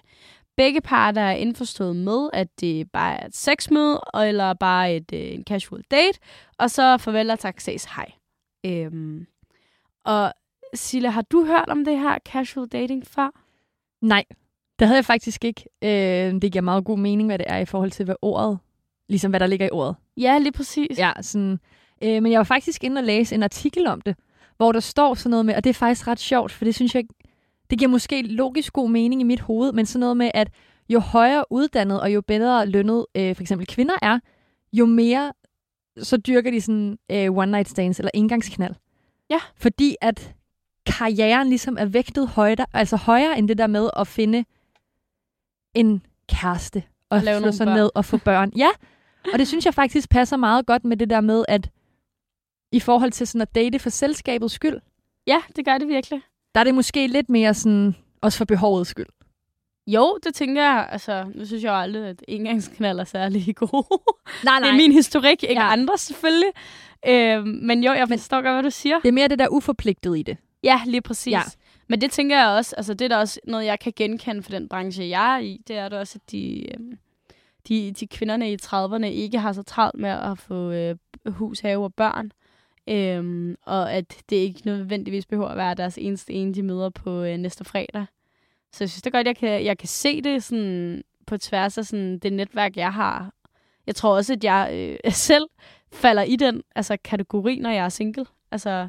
Begge 0.56 0.80
parter 0.80 1.22
er 1.22 1.34
indforstået 1.34 1.96
med, 1.96 2.30
at 2.32 2.48
det 2.60 2.90
bare 2.90 3.20
er 3.20 3.26
et 3.26 3.36
sexmøde, 3.36 4.00
eller 4.24 4.54
bare 4.54 4.96
et, 4.96 5.12
øh, 5.12 5.20
en 5.20 5.44
casual 5.44 5.82
date, 5.90 6.18
og 6.58 6.70
så 6.70 6.96
farvel 6.98 7.30
og 7.30 7.38
tak, 7.38 7.60
ses, 7.60 7.84
hej. 7.84 8.12
Øhm, 8.66 9.26
og 10.04 10.32
Silla, 10.74 11.08
har 11.08 11.22
du 11.22 11.44
hørt 11.44 11.68
om 11.68 11.84
det 11.84 11.98
her 11.98 12.18
casual 12.18 12.68
dating 12.68 13.06
før? 13.06 13.30
Nej, 14.00 14.24
det 14.78 14.86
havde 14.86 14.96
jeg 14.96 15.04
faktisk 15.04 15.44
ikke. 15.44 15.64
Øh, 15.82 16.42
det 16.42 16.52
giver 16.52 16.62
meget 16.62 16.84
god 16.84 16.98
mening, 16.98 17.28
hvad 17.28 17.38
det 17.38 17.46
er 17.48 17.58
i 17.58 17.64
forhold 17.64 17.90
til, 17.90 18.04
hvad 18.04 18.14
ordet, 18.22 18.58
ligesom 19.10 19.30
hvad 19.30 19.40
der 19.40 19.46
ligger 19.46 19.66
i 19.66 19.70
ordet. 19.72 19.96
Ja, 20.16 20.38
lige 20.38 20.52
præcis. 20.52 20.98
Ja, 20.98 21.12
sådan, 21.20 21.60
øh, 22.02 22.22
men 22.22 22.32
jeg 22.32 22.38
var 22.38 22.44
faktisk 22.44 22.84
inde 22.84 22.98
og 22.98 23.04
læse 23.04 23.34
en 23.34 23.42
artikel 23.42 23.86
om 23.86 24.00
det, 24.00 24.16
hvor 24.56 24.72
der 24.72 24.80
står 24.80 25.14
sådan 25.14 25.30
noget 25.30 25.46
med, 25.46 25.54
og 25.54 25.64
det 25.64 25.70
er 25.70 25.74
faktisk 25.74 26.08
ret 26.08 26.20
sjovt, 26.20 26.52
for 26.52 26.64
det 26.64 26.74
synes 26.74 26.94
jeg, 26.94 27.04
det 27.70 27.78
giver 27.78 27.88
måske 27.90 28.22
logisk 28.22 28.72
god 28.72 28.90
mening 28.90 29.20
i 29.20 29.24
mit 29.24 29.40
hoved, 29.40 29.72
men 29.72 29.86
sådan 29.86 30.00
noget 30.00 30.16
med, 30.16 30.30
at 30.34 30.48
jo 30.88 30.98
højere 31.00 31.44
uddannet 31.50 32.00
og 32.00 32.14
jo 32.14 32.20
bedre 32.20 32.66
lønnet 32.66 33.06
øh, 33.14 33.36
for 33.36 33.42
eksempel 33.42 33.66
kvinder 33.66 33.94
er, 34.02 34.18
jo 34.72 34.86
mere 34.86 35.32
så 36.02 36.16
dyrker 36.16 36.50
de 36.50 36.60
sådan 36.60 36.98
øh, 37.10 37.36
one 37.36 37.50
night 37.50 37.68
stands 37.68 37.98
eller 37.98 38.10
engangsknald. 38.14 38.74
Ja. 39.30 39.38
Fordi 39.56 39.96
at 40.00 40.34
karrieren 40.86 41.48
ligesom 41.48 41.76
er 41.80 41.84
vægtet 41.84 42.28
højere, 42.28 42.66
altså 42.72 42.96
højere 42.96 43.38
end 43.38 43.48
det 43.48 43.58
der 43.58 43.66
med 43.66 43.90
at 43.96 44.06
finde 44.06 44.44
en 45.74 46.02
kæreste 46.28 46.82
og 47.10 47.16
Og 47.16 47.22
slå 47.40 47.52
sig 47.52 47.66
børn. 47.66 47.76
ned 47.76 47.90
og 47.94 48.04
få 48.04 48.16
børn. 48.16 48.52
Ja, 48.56 48.68
og 49.32 49.38
det 49.38 49.48
synes 49.48 49.66
jeg 49.66 49.74
faktisk 49.74 50.10
passer 50.10 50.36
meget 50.36 50.66
godt 50.66 50.84
med 50.84 50.96
det 50.96 51.10
der 51.10 51.20
med, 51.20 51.44
at 51.48 51.70
i 52.72 52.80
forhold 52.80 53.10
til 53.12 53.26
sådan 53.26 53.40
at 53.42 53.54
date 53.54 53.78
for 53.78 53.90
selskabets 53.90 54.54
skyld, 54.54 54.80
ja, 55.26 55.38
det 55.56 55.64
gør 55.64 55.78
det 55.78 55.88
virkelig. 55.88 56.20
der 56.54 56.60
er 56.60 56.64
det 56.64 56.74
måske 56.74 57.06
lidt 57.06 57.28
mere 57.28 57.54
sådan, 57.54 57.94
også 58.20 58.38
for 58.38 58.44
behovets 58.44 58.90
skyld. 58.90 59.06
Jo, 59.86 60.18
det 60.24 60.34
tænker 60.34 60.62
jeg. 60.62 60.88
Altså, 60.92 61.26
nu 61.34 61.46
synes 61.46 61.62
jeg 61.62 61.70
jo 61.70 61.76
aldrig, 61.78 62.06
at 62.08 62.22
engangsknald 62.28 63.00
er 63.00 63.04
særlig 63.04 63.56
god. 63.56 64.00
Nej, 64.44 64.58
det 64.60 64.68
er 64.68 64.72
min 64.76 64.92
historik, 64.92 65.42
ikke 65.42 65.54
Ja. 65.54 65.60
ja. 65.66 65.72
andre 65.72 65.98
selvfølgelig. 65.98 66.50
Øhm, 67.08 67.48
men 67.62 67.84
jo, 67.84 67.92
jeg 67.92 68.06
Men- 68.08 68.18
forstår 68.18 68.42
godt, 68.42 68.54
hvad 68.54 68.62
du 68.62 68.70
siger. 68.70 69.00
Det 69.00 69.08
er 69.08 69.12
mere 69.12 69.28
det 69.28 69.38
der 69.38 69.48
uforpligtet 69.48 70.18
i 70.18 70.22
det. 70.22 70.36
Ja, 70.62 70.80
lige 70.86 71.00
præcis. 71.00 71.30
Ja. 71.32 71.42
Men 71.88 72.00
det 72.00 72.10
tænker 72.10 72.38
jeg 72.38 72.48
også, 72.48 72.76
altså 72.76 72.94
det 72.94 73.04
er 73.04 73.08
da 73.08 73.16
også 73.16 73.40
noget, 73.44 73.64
jeg 73.64 73.78
kan 73.80 73.92
genkende 73.96 74.42
for 74.42 74.50
den 74.50 74.68
branche, 74.68 75.08
jeg 75.08 75.34
er 75.34 75.38
i. 75.38 75.60
Det 75.68 75.76
er 75.76 75.88
da 75.88 75.98
også, 75.98 76.18
at 76.24 76.30
de, 76.32 76.64
øhm, 76.74 76.98
de, 77.68 77.92
de 77.92 78.06
kvinderne 78.06 78.52
i 78.52 78.56
30'erne 78.62 79.06
ikke 79.06 79.38
har 79.38 79.52
så 79.52 79.62
travlt 79.62 80.00
med 80.00 80.10
at 80.10 80.38
få 80.38 80.70
øh, 80.70 80.96
hus, 81.26 81.60
have 81.60 81.84
og 81.84 81.94
børn. 81.94 82.32
Øhm, 82.88 83.56
og 83.62 83.92
at 83.92 84.22
det 84.30 84.36
ikke 84.36 84.60
nødvendigvis 84.64 85.26
behøver 85.26 85.48
at 85.48 85.56
være 85.56 85.74
deres 85.74 85.98
eneste 85.98 86.32
ene, 86.32 86.54
de 86.54 86.62
møder 86.62 86.90
på 86.90 87.22
øh, 87.22 87.36
næste 87.36 87.64
fredag. 87.64 88.06
Så 88.72 88.84
jeg 88.84 88.90
synes 88.90 89.02
det 89.02 89.14
er 89.14 89.18
godt, 89.18 89.26
jeg 89.26 89.36
kan, 89.36 89.64
jeg 89.64 89.78
kan 89.78 89.88
se 89.88 90.22
det 90.22 90.42
sådan 90.44 91.02
på 91.26 91.38
tværs 91.38 91.78
af 91.78 91.84
sådan 91.86 92.18
det 92.18 92.32
netværk, 92.32 92.76
jeg 92.76 92.92
har. 92.92 93.32
Jeg 93.86 93.94
tror 93.94 94.16
også, 94.16 94.32
at 94.32 94.44
jeg 94.44 94.70
øh, 95.04 95.12
selv 95.28 95.46
falder 95.92 96.22
i 96.22 96.36
den 96.36 96.62
altså, 96.74 96.96
kategori, 97.04 97.58
når 97.58 97.70
jeg 97.70 97.84
er 97.84 97.88
single. 97.88 98.26
Altså, 98.50 98.88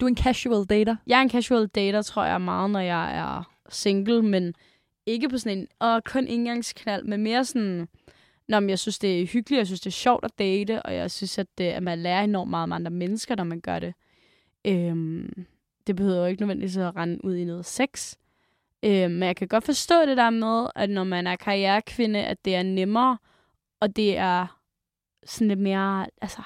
Du 0.00 0.04
er 0.06 0.08
en 0.08 0.16
casual 0.16 0.64
dater. 0.64 0.96
jeg 1.06 1.18
er 1.18 1.22
en 1.22 1.30
casual 1.30 1.66
dater, 1.66 2.02
tror 2.02 2.24
jeg 2.24 2.40
meget, 2.40 2.70
når 2.70 2.80
jeg 2.80 3.16
er 3.18 3.56
single, 3.68 4.22
men 4.22 4.54
ikke 5.06 5.28
på 5.28 5.38
sådan 5.38 5.58
en, 5.58 5.68
og 5.78 6.04
kun 6.04 6.26
engangsknald, 6.26 7.04
men 7.04 7.22
mere 7.22 7.44
sådan, 7.44 7.88
når 8.48 8.68
jeg 8.68 8.78
synes, 8.78 8.98
det 8.98 9.22
er 9.22 9.26
hyggeligt, 9.26 9.58
jeg 9.58 9.66
synes, 9.66 9.80
det 9.80 9.90
er 9.90 9.92
sjovt 9.92 10.24
at 10.24 10.38
date, 10.38 10.82
og 10.82 10.94
jeg 10.94 11.10
synes, 11.10 11.38
at, 11.38 11.46
det, 11.58 11.64
at 11.64 11.82
man 11.82 11.98
lærer 11.98 12.24
enormt 12.24 12.50
meget 12.50 12.62
om 12.62 12.72
andre 12.72 12.90
mennesker, 12.90 13.36
når 13.36 13.44
man 13.44 13.60
gør 13.60 13.78
det. 13.78 13.94
Øhm, 14.64 15.46
det 15.86 15.96
behøver 15.96 16.18
jo 16.18 16.24
ikke 16.24 16.42
nødvendigvis 16.42 16.76
at 16.76 16.96
rende 16.96 17.24
ud 17.24 17.34
i 17.34 17.44
noget 17.44 17.66
sex. 17.66 18.14
Øhm, 18.82 19.10
men 19.10 19.22
jeg 19.22 19.36
kan 19.36 19.48
godt 19.48 19.64
forstå 19.64 20.06
det 20.06 20.16
der 20.16 20.30
med, 20.30 20.66
at 20.74 20.90
når 20.90 21.04
man 21.04 21.26
er 21.26 21.36
karrierekvinde, 21.36 22.24
at 22.24 22.44
det 22.44 22.54
er 22.54 22.62
nemmere, 22.62 23.18
og 23.80 23.96
det 23.96 24.16
er 24.16 24.60
sådan 25.24 25.48
lidt 25.48 25.60
mere, 25.60 26.06
altså, 26.22 26.42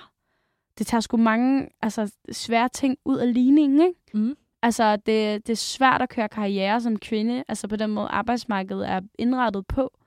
det 0.78 0.86
tager 0.86 1.00
sgu 1.00 1.16
mange 1.16 1.68
altså, 1.82 2.12
svære 2.32 2.68
ting 2.68 2.98
ud 3.04 3.18
af 3.18 3.34
ligningen, 3.34 3.80
ikke? 3.80 4.00
Mm. 4.14 4.36
Altså, 4.62 4.96
det, 4.96 5.46
det 5.46 5.52
er 5.52 5.56
svært 5.56 6.02
at 6.02 6.08
køre 6.08 6.28
karriere 6.28 6.80
som 6.80 6.98
kvinde, 6.98 7.44
altså 7.48 7.68
på 7.68 7.76
den 7.76 7.90
måde 7.90 8.08
arbejdsmarkedet 8.08 8.88
er 8.88 9.00
indrettet 9.18 9.66
på. 9.66 9.98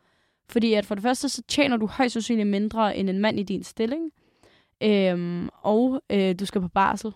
Fordi 0.50 0.74
at 0.74 0.86
for 0.86 0.96
det 0.96 1.02
første, 1.02 1.30
så 1.30 1.42
tjener 1.48 1.78
du 1.78 1.88
højst 1.88 2.14
sandsynligt 2.14 2.50
mindre 2.50 2.98
end 2.98 3.10
en 3.10 3.20
mand 3.20 3.40
i 3.40 3.44
din 3.44 3.64
stilling. 3.64 4.12
Øhm, 4.84 5.50
og 5.54 6.02
øh, 6.10 6.36
du 6.40 6.46
skal 6.46 6.62
på 6.62 6.68
barsel. 6.68 7.14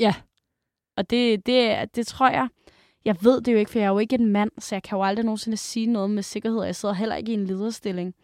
Ja. 0.00 0.14
Og 0.96 1.10
det, 1.10 1.46
det, 1.46 1.94
det 1.96 2.06
tror 2.06 2.28
jeg, 2.28 2.48
jeg 3.04 3.16
ved 3.20 3.40
det 3.40 3.52
jo 3.52 3.58
ikke, 3.58 3.70
for 3.70 3.78
jeg 3.78 3.86
er 3.86 3.90
jo 3.90 3.98
ikke 3.98 4.14
en 4.14 4.26
mand, 4.26 4.50
så 4.58 4.74
jeg 4.74 4.82
kan 4.82 4.98
jo 4.98 5.04
aldrig 5.04 5.24
nogensinde 5.24 5.56
sige 5.56 5.86
noget 5.86 6.10
med 6.10 6.22
sikkerhed, 6.22 6.58
og 6.58 6.66
jeg 6.66 6.76
sidder 6.76 6.94
heller 6.94 7.16
ikke 7.16 7.32
i 7.32 7.34
en 7.34 7.46
lederstilling. 7.46 8.14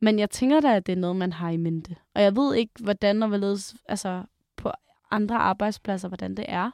Men 0.00 0.18
jeg 0.18 0.30
tænker 0.30 0.60
da, 0.60 0.76
at 0.76 0.86
det 0.86 0.92
er 0.92 0.96
noget, 0.96 1.16
man 1.16 1.32
har 1.32 1.50
i 1.50 1.56
mente. 1.56 1.96
Og 2.14 2.22
jeg 2.22 2.36
ved 2.36 2.54
ikke, 2.54 2.72
hvordan 2.80 3.22
og 3.22 3.28
hvorledes, 3.28 3.74
altså 3.88 4.22
på 4.56 4.70
andre 5.10 5.36
arbejdspladser, 5.36 6.08
hvordan 6.08 6.34
det 6.34 6.44
er. 6.48 6.70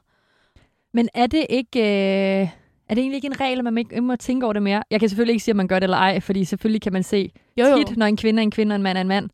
Men 0.94 1.08
er 1.14 1.26
det 1.26 1.46
ikke... 1.50 1.80
Øh, 1.80 2.48
er 2.88 2.94
det 2.94 2.98
egentlig 3.02 3.16
ikke 3.16 3.26
en 3.26 3.40
regel, 3.40 3.58
at 3.58 3.64
man 3.64 3.78
ikke 3.78 4.00
må 4.00 4.16
tænke 4.16 4.46
over 4.46 4.52
det 4.52 4.62
mere? 4.62 4.82
Jeg 4.90 5.00
kan 5.00 5.08
selvfølgelig 5.08 5.32
ikke 5.32 5.44
sige, 5.44 5.52
at 5.52 5.56
man 5.56 5.68
gør 5.68 5.78
det 5.78 5.84
eller 5.84 5.96
ej, 5.96 6.20
fordi 6.20 6.44
selvfølgelig 6.44 6.82
kan 6.82 6.92
man 6.92 7.02
se 7.02 7.32
Jo, 7.58 7.66
jo. 7.66 7.76
tit, 7.86 7.96
når 7.96 8.06
en 8.06 8.16
kvinde 8.16 8.40
er 8.40 8.42
en 8.42 8.50
kvinde, 8.50 8.72
og 8.72 8.76
en 8.76 8.82
mand 8.82 8.98
er 8.98 9.02
en 9.02 9.08
mand. 9.08 9.30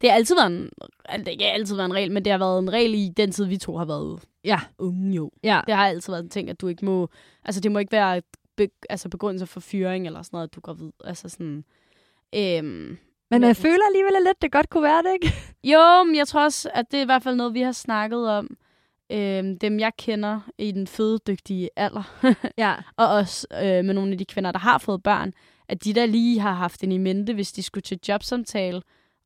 Det 0.00 0.10
har 0.10 0.16
altid 0.16 0.34
været 0.34 0.46
en, 0.52 0.70
altså, 1.04 1.24
det 1.32 1.42
har 1.42 1.50
altid 1.52 1.76
været 1.76 1.86
en 1.88 1.94
regel, 1.94 2.12
men 2.12 2.24
det 2.24 2.30
har 2.32 2.38
været 2.38 2.58
en 2.58 2.72
regel 2.72 2.94
i 2.94 3.08
den 3.16 3.32
tid, 3.32 3.44
vi 3.44 3.56
to 3.56 3.76
har 3.76 3.84
været 3.84 4.20
Ja. 4.44 4.60
unge 4.78 5.16
jo. 5.16 5.30
Ja. 5.42 5.60
Det 5.66 5.74
har 5.74 5.86
altid 5.88 6.12
været 6.12 6.22
en 6.22 6.28
ting, 6.30 6.50
at 6.50 6.60
du 6.60 6.68
ikke 6.68 6.84
må... 6.84 7.08
Altså, 7.44 7.60
det 7.60 7.72
må 7.72 7.78
ikke 7.78 7.92
være 7.92 8.22
be, 8.56 8.68
altså, 8.90 9.08
begrundelse 9.08 9.46
for 9.46 9.60
fyring 9.60 10.06
eller 10.06 10.22
sådan 10.22 10.36
noget, 10.36 10.48
at 10.48 10.54
du 10.54 10.60
går 10.60 10.72
vid. 10.72 10.90
Altså 11.04 11.28
sådan... 11.28 11.64
Øhm, 12.34 12.64
Men 12.64 12.98
Men- 13.30 13.42
jeg 13.42 13.56
føler 13.56 13.86
alligevel 13.88 14.12
lidt, 14.26 14.42
det 14.42 14.52
godt 14.52 14.70
kunne 14.70 14.82
være 14.82 15.02
det, 15.02 15.12
ikke? 15.22 15.34
jo, 15.64 16.02
men 16.02 16.16
jeg 16.16 16.28
tror 16.28 16.44
også, 16.44 16.70
at 16.74 16.84
det 16.90 16.98
er 16.98 17.02
i 17.02 17.06
hvert 17.06 17.22
fald 17.22 17.36
noget, 17.36 17.54
vi 17.54 17.60
har 17.60 17.72
snakket 17.72 18.28
om. 18.30 18.56
Øhm, 19.12 19.58
dem, 19.58 19.80
jeg 19.80 19.92
kender 19.98 20.40
i 20.58 20.72
den 20.72 20.86
fødedygtige 20.86 21.70
alder. 21.76 22.22
Ja. 22.58 22.74
og 22.96 23.08
også 23.08 23.46
øh, 23.52 23.84
med 23.84 23.94
nogle 23.94 24.12
af 24.12 24.18
de 24.18 24.24
kvinder, 24.24 24.52
der 24.52 24.58
har 24.58 24.78
fået 24.78 25.02
børn, 25.02 25.32
at 25.68 25.84
de 25.84 25.92
der 25.92 26.06
lige 26.06 26.40
har 26.40 26.52
haft 26.52 26.80
den 26.80 26.92
i 26.92 26.98
mente, 26.98 27.34
hvis 27.34 27.52
de 27.52 27.62
skulle 27.62 27.82
til 27.82 27.98
jobsamtale, 28.08 28.82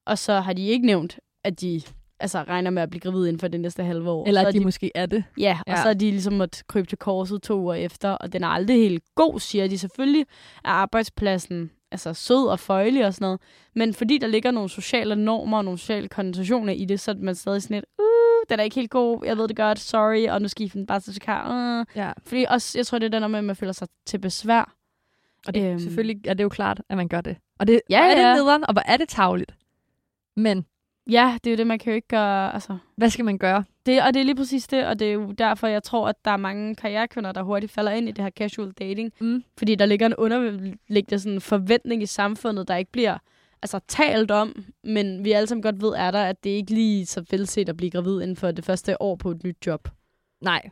og 0.07 0.19
så 0.19 0.41
har 0.41 0.53
de 0.53 0.67
ikke 0.67 0.87
nævnt, 0.87 1.19
at 1.45 1.61
de 1.61 1.83
altså, 2.21 2.43
regner 2.43 2.71
med 2.71 2.83
at 2.83 2.91
blive 2.91 3.01
gravid 3.01 3.27
inden 3.27 3.41
for 3.41 3.49
det 3.49 3.61
næste 3.61 3.85
halve 3.85 4.11
år. 4.11 4.27
Eller 4.27 4.41
så 4.41 4.45
er 4.45 4.49
at 4.49 4.55
de, 4.55 4.59
de 4.59 4.65
måske 4.65 4.91
er 4.95 5.07
det. 5.07 5.25
Ja, 5.39 5.59
og 5.67 5.73
ja. 5.73 5.83
så 5.83 5.89
er 5.89 5.95
de 5.95 6.11
ligesom 6.11 6.33
måtte 6.33 6.65
krybe 6.69 6.87
til 6.87 6.99
korset 6.99 7.43
to 7.43 7.61
uger 7.61 7.75
efter, 7.75 8.11
og 8.11 8.33
den 8.33 8.45
er 8.45 8.49
aldrig 8.49 8.77
helt 8.77 9.03
god, 9.15 9.41
siger 9.41 9.69
de. 9.69 9.79
Selvfølgelig 9.79 10.27
er 10.65 10.69
arbejdspladsen 10.69 11.71
altså 11.91 12.15
sød 12.15 12.47
og 12.47 12.61
føjelig 12.61 13.07
og 13.07 13.15
sådan 13.15 13.25
noget, 13.25 13.41
men 13.75 13.95
fordi 13.95 14.19
der 14.19 14.27
ligger 14.27 14.51
nogle 14.51 14.71
sociale 14.71 15.17
normer 15.17 15.59
og 15.59 15.65
nogle 15.65 15.79
sociale 15.79 16.09
konnotationer 16.09 16.73
i 16.73 16.85
det, 16.85 17.01
så 17.01 17.11
er 17.11 17.15
man 17.15 17.35
stadig 17.35 17.63
sådan 17.63 17.75
lidt, 17.75 17.85
uh, 17.99 18.24
den 18.51 18.61
er 18.61 18.65
ikke 18.65 18.77
helt 18.77 18.91
god, 18.91 19.23
jeg 19.25 19.37
ved 19.39 19.49
det 19.49 19.57
godt, 19.57 19.79
sorry, 19.79 20.29
og 20.29 20.43
nu 20.43 20.49
skal 20.49 20.67
I 20.67 20.69
finde 20.69 20.87
bare 20.87 21.01
til 21.01 21.21
kar. 21.21 21.81
Uh. 21.81 21.87
Ja. 21.97 22.13
Fordi 22.27 22.47
også, 22.49 22.79
jeg 22.79 22.87
tror, 22.87 22.99
det 22.99 23.07
er 23.07 23.11
den 23.11 23.23
der 23.23 23.29
med, 23.29 23.39
at 23.39 23.45
man 23.45 23.57
føler 23.57 23.73
sig 23.73 23.89
til 24.07 24.19
besvær. 24.19 24.75
Og 25.47 25.55
det, 25.55 25.71
øhm. 25.71 25.79
Selvfølgelig 25.79 26.27
er 26.27 26.35
det 26.35 26.45
jo 26.45 26.49
klart, 26.49 26.81
at 26.89 26.97
man 26.97 27.09
gør 27.09 27.21
det. 27.21 27.37
Og 27.59 27.67
det 27.67 27.81
Ja, 27.91 28.05
er 28.11 28.15
det 28.15 28.23
ja. 28.23 28.35
nederen, 28.35 28.65
og 28.69 28.73
hvor 28.73 28.83
er 28.87 28.97
det 28.97 29.09
tavligt. 29.09 29.55
Men 30.37 30.67
Ja, 31.11 31.39
det 31.45 31.51
er 31.51 31.55
jo 31.55 31.57
det, 31.57 31.67
man 31.67 31.79
kan 31.79 31.91
jo 31.93 31.95
ikke 31.95 32.09
gøre, 32.09 32.55
altså, 32.55 32.77
hvad 32.97 33.11
skal 33.11 33.25
man 33.25 33.39
gøre? 33.39 33.65
Det, 33.87 34.03
og 34.03 34.15
det 34.15 34.21
er 34.21 34.25
lige 34.25 34.35
præcis 34.37 34.67
det, 34.69 34.87
og 34.87 34.99
det 34.99 35.09
er 35.09 35.13
jo 35.13 35.33
derfor, 35.33 35.67
jeg 35.67 35.83
tror, 35.83 36.09
at 36.09 36.25
der 36.25 36.31
er 36.31 36.37
mange 36.37 36.75
karrierekvinder, 36.75 37.33
der 37.33 37.43
hurtigt 37.43 37.73
falder 37.73 37.93
ind 37.93 38.09
i 38.09 38.13
det 38.13 38.25
her 38.25 38.31
casual 38.31 38.73
dating. 38.73 39.13
Mm. 39.21 39.45
Fordi 39.59 39.75
der 39.75 39.87
ligger 39.87 40.07
en 40.07 40.15
underliggende 40.15 41.19
sådan 41.19 41.41
forventning 41.41 42.03
i 42.03 42.07
samfundet, 42.07 42.69
der 42.69 42.77
ikke 42.77 42.93
bliver 42.93 43.19
altså, 43.65 43.81
talt 43.89 44.31
om, 44.31 44.65
men 44.85 45.25
vi 45.25 45.33
alle 45.33 45.47
sammen 45.47 45.63
godt 45.63 45.83
ved, 45.83 45.93
er 45.97 46.11
der, 46.11 46.23
at 46.25 46.45
det 46.45 46.51
ikke 46.51 46.75
lige 46.75 47.07
så 47.07 47.25
velset 47.31 47.69
at 47.69 47.77
blive 47.77 47.91
gravid 47.91 48.21
inden 48.23 48.37
for 48.37 48.51
det 48.51 48.65
første 48.65 49.03
år 49.03 49.17
på 49.17 49.31
et 49.31 49.45
nyt 49.45 49.57
job. 49.67 49.89
Nej. 50.43 50.63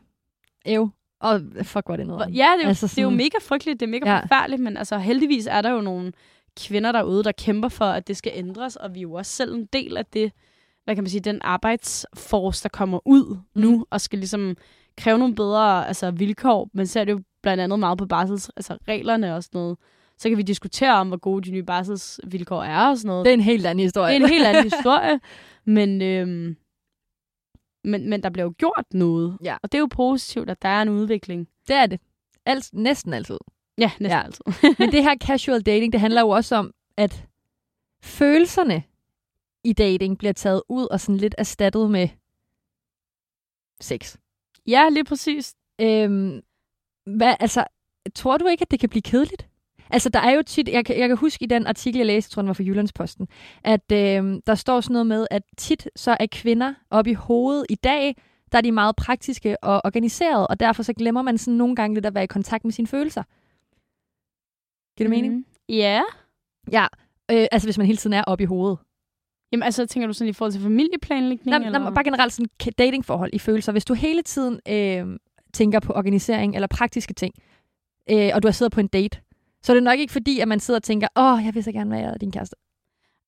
Ev. 0.65 0.89
Og 1.19 1.41
fuck, 1.63 1.85
hvor 1.85 1.93
er 1.93 1.97
det 1.97 2.07
noget. 2.07 2.27
Ja, 2.27 2.27
det 2.27 2.39
er, 2.41 2.63
jo, 2.63 2.67
Altså 2.67 2.85
altså 2.85 2.87
det 2.87 2.97
er 2.97 3.03
jo 3.03 3.07
sådan- 3.07 3.17
mega 3.17 3.37
frygteligt, 3.41 3.79
det 3.79 3.85
er 3.85 3.89
mega 3.89 4.09
Ja. 4.13 4.19
forfærdeligt, 4.19 4.61
men 4.61 4.77
altså, 4.77 4.97
heldigvis 4.97 5.47
er 5.47 5.61
der 5.61 5.69
jo 5.69 5.81
nogle 5.81 6.11
kvinder 6.59 6.91
derude, 6.91 7.23
der 7.23 7.31
kæmper 7.31 7.69
for, 7.69 7.85
at 7.85 8.07
det 8.07 8.17
skal 8.17 8.31
ændres, 8.35 8.75
og 8.75 8.93
vi 8.95 8.99
er 8.99 9.01
jo 9.01 9.13
også 9.13 9.31
selv 9.31 9.53
en 9.55 9.65
del 9.73 9.97
af 9.97 10.05
det. 10.05 10.31
hvad 10.83 10.95
kan 10.95 11.03
man 11.03 11.09
sige, 11.09 11.21
den 11.21 11.39
arbejdsforce, 11.41 12.63
der 12.63 12.69
kommer 12.69 12.99
ud 13.05 13.37
mm. 13.55 13.61
nu, 13.61 13.85
og 13.89 14.01
skal 14.01 14.19
ligesom 14.19 14.55
kræve 14.97 15.17
nogle 15.19 15.35
bedre 15.35 15.87
altså, 15.87 16.11
vilkår, 16.11 16.69
men 16.73 16.87
så 16.87 16.99
er 16.99 17.03
det 17.05 17.11
jo 17.11 17.21
blandt 17.43 17.63
andet 17.63 17.79
meget 17.79 17.97
på 17.97 18.05
barsels, 18.05 18.49
altså 18.57 18.77
reglerne 18.87 19.35
og 19.35 19.43
sådan 19.43 19.59
noget. 19.59 19.77
Så 20.17 20.29
kan 20.29 20.37
vi 20.37 20.41
diskutere 20.43 20.93
om, 20.95 21.07
hvor 21.07 21.17
gode 21.17 21.43
de 21.49 21.51
nye 21.51 21.63
barselsvilkår 21.63 22.63
er 22.63 22.89
og 22.89 22.97
sådan 22.97 23.07
noget. 23.07 23.25
Det 23.25 23.29
er 23.29 23.33
en 23.33 23.41
helt 23.41 23.65
anden 23.65 23.83
historie. 23.83 24.13
Det 24.13 24.21
er 24.21 24.25
en 24.25 24.31
helt 24.31 24.45
anden 24.45 24.63
historie, 24.77 25.19
men, 25.65 26.01
øhm, 26.01 26.55
men, 27.83 28.09
men 28.09 28.23
der 28.23 28.29
bliver 28.29 28.43
jo 28.45 28.53
gjort 28.57 28.85
noget. 28.93 29.37
Ja. 29.43 29.57
Og 29.63 29.71
det 29.71 29.77
er 29.77 29.79
jo 29.79 29.87
positivt, 29.91 30.49
at 30.49 30.61
der 30.61 30.69
er 30.69 30.81
en 30.81 30.89
udvikling. 30.89 31.47
Det 31.67 31.75
er 31.75 31.85
det. 31.85 31.99
Alt, 32.45 32.69
næsten 32.73 33.13
altid. 33.13 33.37
Ja, 33.77 33.91
næsten 33.99 34.05
Ja. 34.05 34.23
altid. 34.23 34.43
Men 34.79 34.91
det 34.91 35.03
her 35.03 35.15
casual 35.17 35.61
dating, 35.61 35.93
det 35.93 36.01
handler 36.01 36.21
jo 36.21 36.29
også 36.29 36.55
om, 36.55 36.73
at 36.97 37.27
følelserne 38.03 38.83
i 39.63 39.73
dating 39.73 40.17
bliver 40.17 40.33
taget 40.33 40.61
ud 40.69 40.87
og 40.91 40.99
sådan 40.99 41.17
lidt 41.17 41.35
erstattet 41.37 41.91
med 41.91 42.09
sex. 43.81 44.15
ja, 44.67 44.89
lige 44.89 45.03
præcis. 45.03 45.55
Øhm, 45.81 46.41
hvad, 47.05 47.35
altså, 47.39 47.65
tror 48.15 48.37
du 48.37 48.47
ikke, 48.47 48.61
at 48.61 48.71
det 48.71 48.79
kan 48.79 48.89
blive 48.89 49.01
kedeligt? 49.01 49.47
Altså, 49.93 50.09
der 50.09 50.19
er 50.19 50.31
jo 50.31 50.41
tit, 50.41 50.69
jeg 50.69 50.85
kan, 50.85 50.99
jeg 50.99 51.07
kan 51.07 51.17
huske 51.17 51.43
i 51.43 51.47
den 51.47 51.67
artikel, 51.67 51.97
jeg 51.97 52.05
læste, 52.05 52.29
jeg 52.29 52.33
tror, 52.33 52.41
den 52.41 52.47
var 52.47 52.53
fra 52.53 52.63
Jyllandsposten, 52.63 53.27
at 53.63 53.91
øhm, 53.91 54.41
der 54.41 54.55
står 54.55 54.81
sådan 54.81 54.93
noget 54.93 55.07
med, 55.07 55.27
at 55.31 55.43
tit 55.57 55.89
så 55.95 56.17
er 56.19 56.25
kvinder 56.31 56.73
oppe 56.89 57.11
i 57.11 57.13
hovedet 57.13 57.65
i 57.69 57.75
dag, 57.75 58.15
der 58.51 58.57
er 58.57 58.61
de 58.61 58.71
meget 58.71 58.95
praktiske 58.95 59.63
og 59.63 59.81
organiseret, 59.85 60.47
og 60.47 60.59
derfor 60.59 60.83
så 60.83 60.93
glemmer 60.93 61.21
man 61.21 61.37
sådan 61.37 61.57
nogle 61.57 61.75
gange 61.75 61.93
lidt 61.93 62.05
at 62.05 62.15
være 62.15 62.23
i 62.23 62.27
kontakt 62.27 62.63
med 62.63 62.71
sine 62.71 62.87
følelser. 62.87 63.23
Giver 64.97 65.09
det 65.09 65.09
mening? 65.09 65.33
Mm. 65.33 65.45
Ja. 65.69 66.01
Ja, 66.71 66.87
øh, 67.31 67.47
altså 67.51 67.67
hvis 67.67 67.77
man 67.77 67.87
hele 67.87 67.97
tiden 67.97 68.13
er 68.13 68.23
oppe 68.23 68.43
i 68.43 68.45
hovedet. 68.45 68.77
Jamen 69.51 69.63
altså, 69.63 69.85
tænker 69.85 70.07
du 70.07 70.13
sådan 70.13 70.29
i 70.29 70.33
forhold 70.33 70.51
til 70.51 70.61
familieplanlægning? 70.61 71.45
Nej, 71.45 71.57
eller? 71.57 71.79
nej, 71.79 71.91
bare 71.91 72.03
generelt 72.03 72.33
sådan 72.33 72.49
datingforhold 72.77 73.29
i 73.33 73.39
følelser. 73.39 73.71
Hvis 73.71 73.85
du 73.85 73.93
hele 73.93 74.21
tiden 74.21 74.59
øh, 74.69 75.19
tænker 75.53 75.79
på 75.79 75.93
organisering 75.93 76.55
eller 76.55 76.67
praktiske 76.67 77.13
ting, 77.13 77.33
øh, 78.09 78.31
og 78.33 78.43
du 78.43 78.47
har 78.47 78.53
siddet 78.53 78.71
på 78.71 78.79
en 78.79 78.87
date, 78.87 79.21
så 79.63 79.71
er 79.71 79.73
det 79.73 79.83
nok 79.83 79.99
ikke 79.99 80.13
fordi, 80.13 80.39
at 80.39 80.47
man 80.47 80.59
sidder 80.59 80.77
og 80.79 80.83
tænker, 80.83 81.07
åh, 81.15 81.45
jeg 81.45 81.55
vil 81.55 81.63
så 81.63 81.71
gerne 81.71 81.91
være 81.91 82.15
din 82.21 82.31
kæreste. 82.31 82.55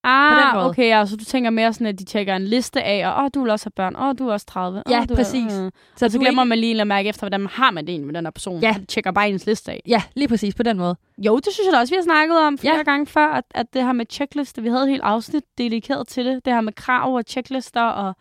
Ah, 0.07 0.65
okay, 0.65 0.87
ja, 0.87 1.05
så 1.05 1.15
du 1.15 1.25
tænker 1.25 1.49
mere 1.49 1.73
sådan, 1.73 1.87
at 1.87 1.99
de 1.99 2.05
tjekker 2.05 2.35
en 2.35 2.45
liste 2.45 2.83
af, 2.83 3.07
og 3.07 3.23
åh, 3.23 3.29
du 3.33 3.41
vil 3.41 3.51
også 3.51 3.65
have 3.65 3.71
børn, 3.75 3.95
åh, 3.95 4.15
du 4.19 4.27
er 4.29 4.33
også 4.33 4.45
30. 4.45 4.83
Ja, 4.89 5.05
du 5.09 5.15
præcis. 5.15 5.53
Er, 5.53 5.65
øh. 5.65 5.71
Så 5.95 6.05
Og 6.05 6.11
så 6.11 6.17
du 6.17 6.21
glemmer 6.21 6.43
ikke... 6.43 6.49
man 6.49 6.57
lige 6.59 6.81
at 6.81 6.87
mærke 6.87 7.09
efter, 7.09 7.21
hvordan 7.21 7.39
man 7.41 7.49
har 7.49 7.71
man 7.71 7.85
det 7.85 7.91
egentlig 7.91 8.05
med 8.07 8.13
den 8.15 8.25
her 8.25 8.31
person. 8.31 8.61
Ja. 8.61 8.75
De 8.79 8.85
tjekker 8.85 9.11
bare 9.11 9.29
ens 9.29 9.45
liste 9.45 9.71
af. 9.71 9.81
Ja, 9.87 10.01
lige 10.15 10.27
præcis 10.27 10.55
på 10.55 10.63
den 10.63 10.77
måde. 10.77 10.95
Jo, 11.17 11.35
det 11.35 11.53
synes 11.53 11.65
jeg 11.65 11.73
da 11.73 11.79
også, 11.79 11.93
vi 11.93 11.95
har 11.97 12.03
snakket 12.03 12.37
om 12.37 12.57
flere 12.57 12.73
Ja. 12.73 12.77
ja. 12.77 12.83
gange 12.83 13.05
før, 13.05 13.27
at, 13.27 13.43
at 13.55 13.65
det 13.73 13.83
her 13.83 13.93
med 13.93 14.05
checklister, 14.09 14.61
vi 14.61 14.69
havde 14.69 14.83
et 14.83 14.89
helt 14.89 15.03
afsnit 15.03 15.43
dedikeret 15.57 16.07
til 16.07 16.25
det. 16.25 16.45
Det 16.45 16.53
her 16.53 16.61
med 16.61 16.73
krav 16.73 17.15
og 17.15 17.23
checklister 17.27 17.81
og 17.81 18.13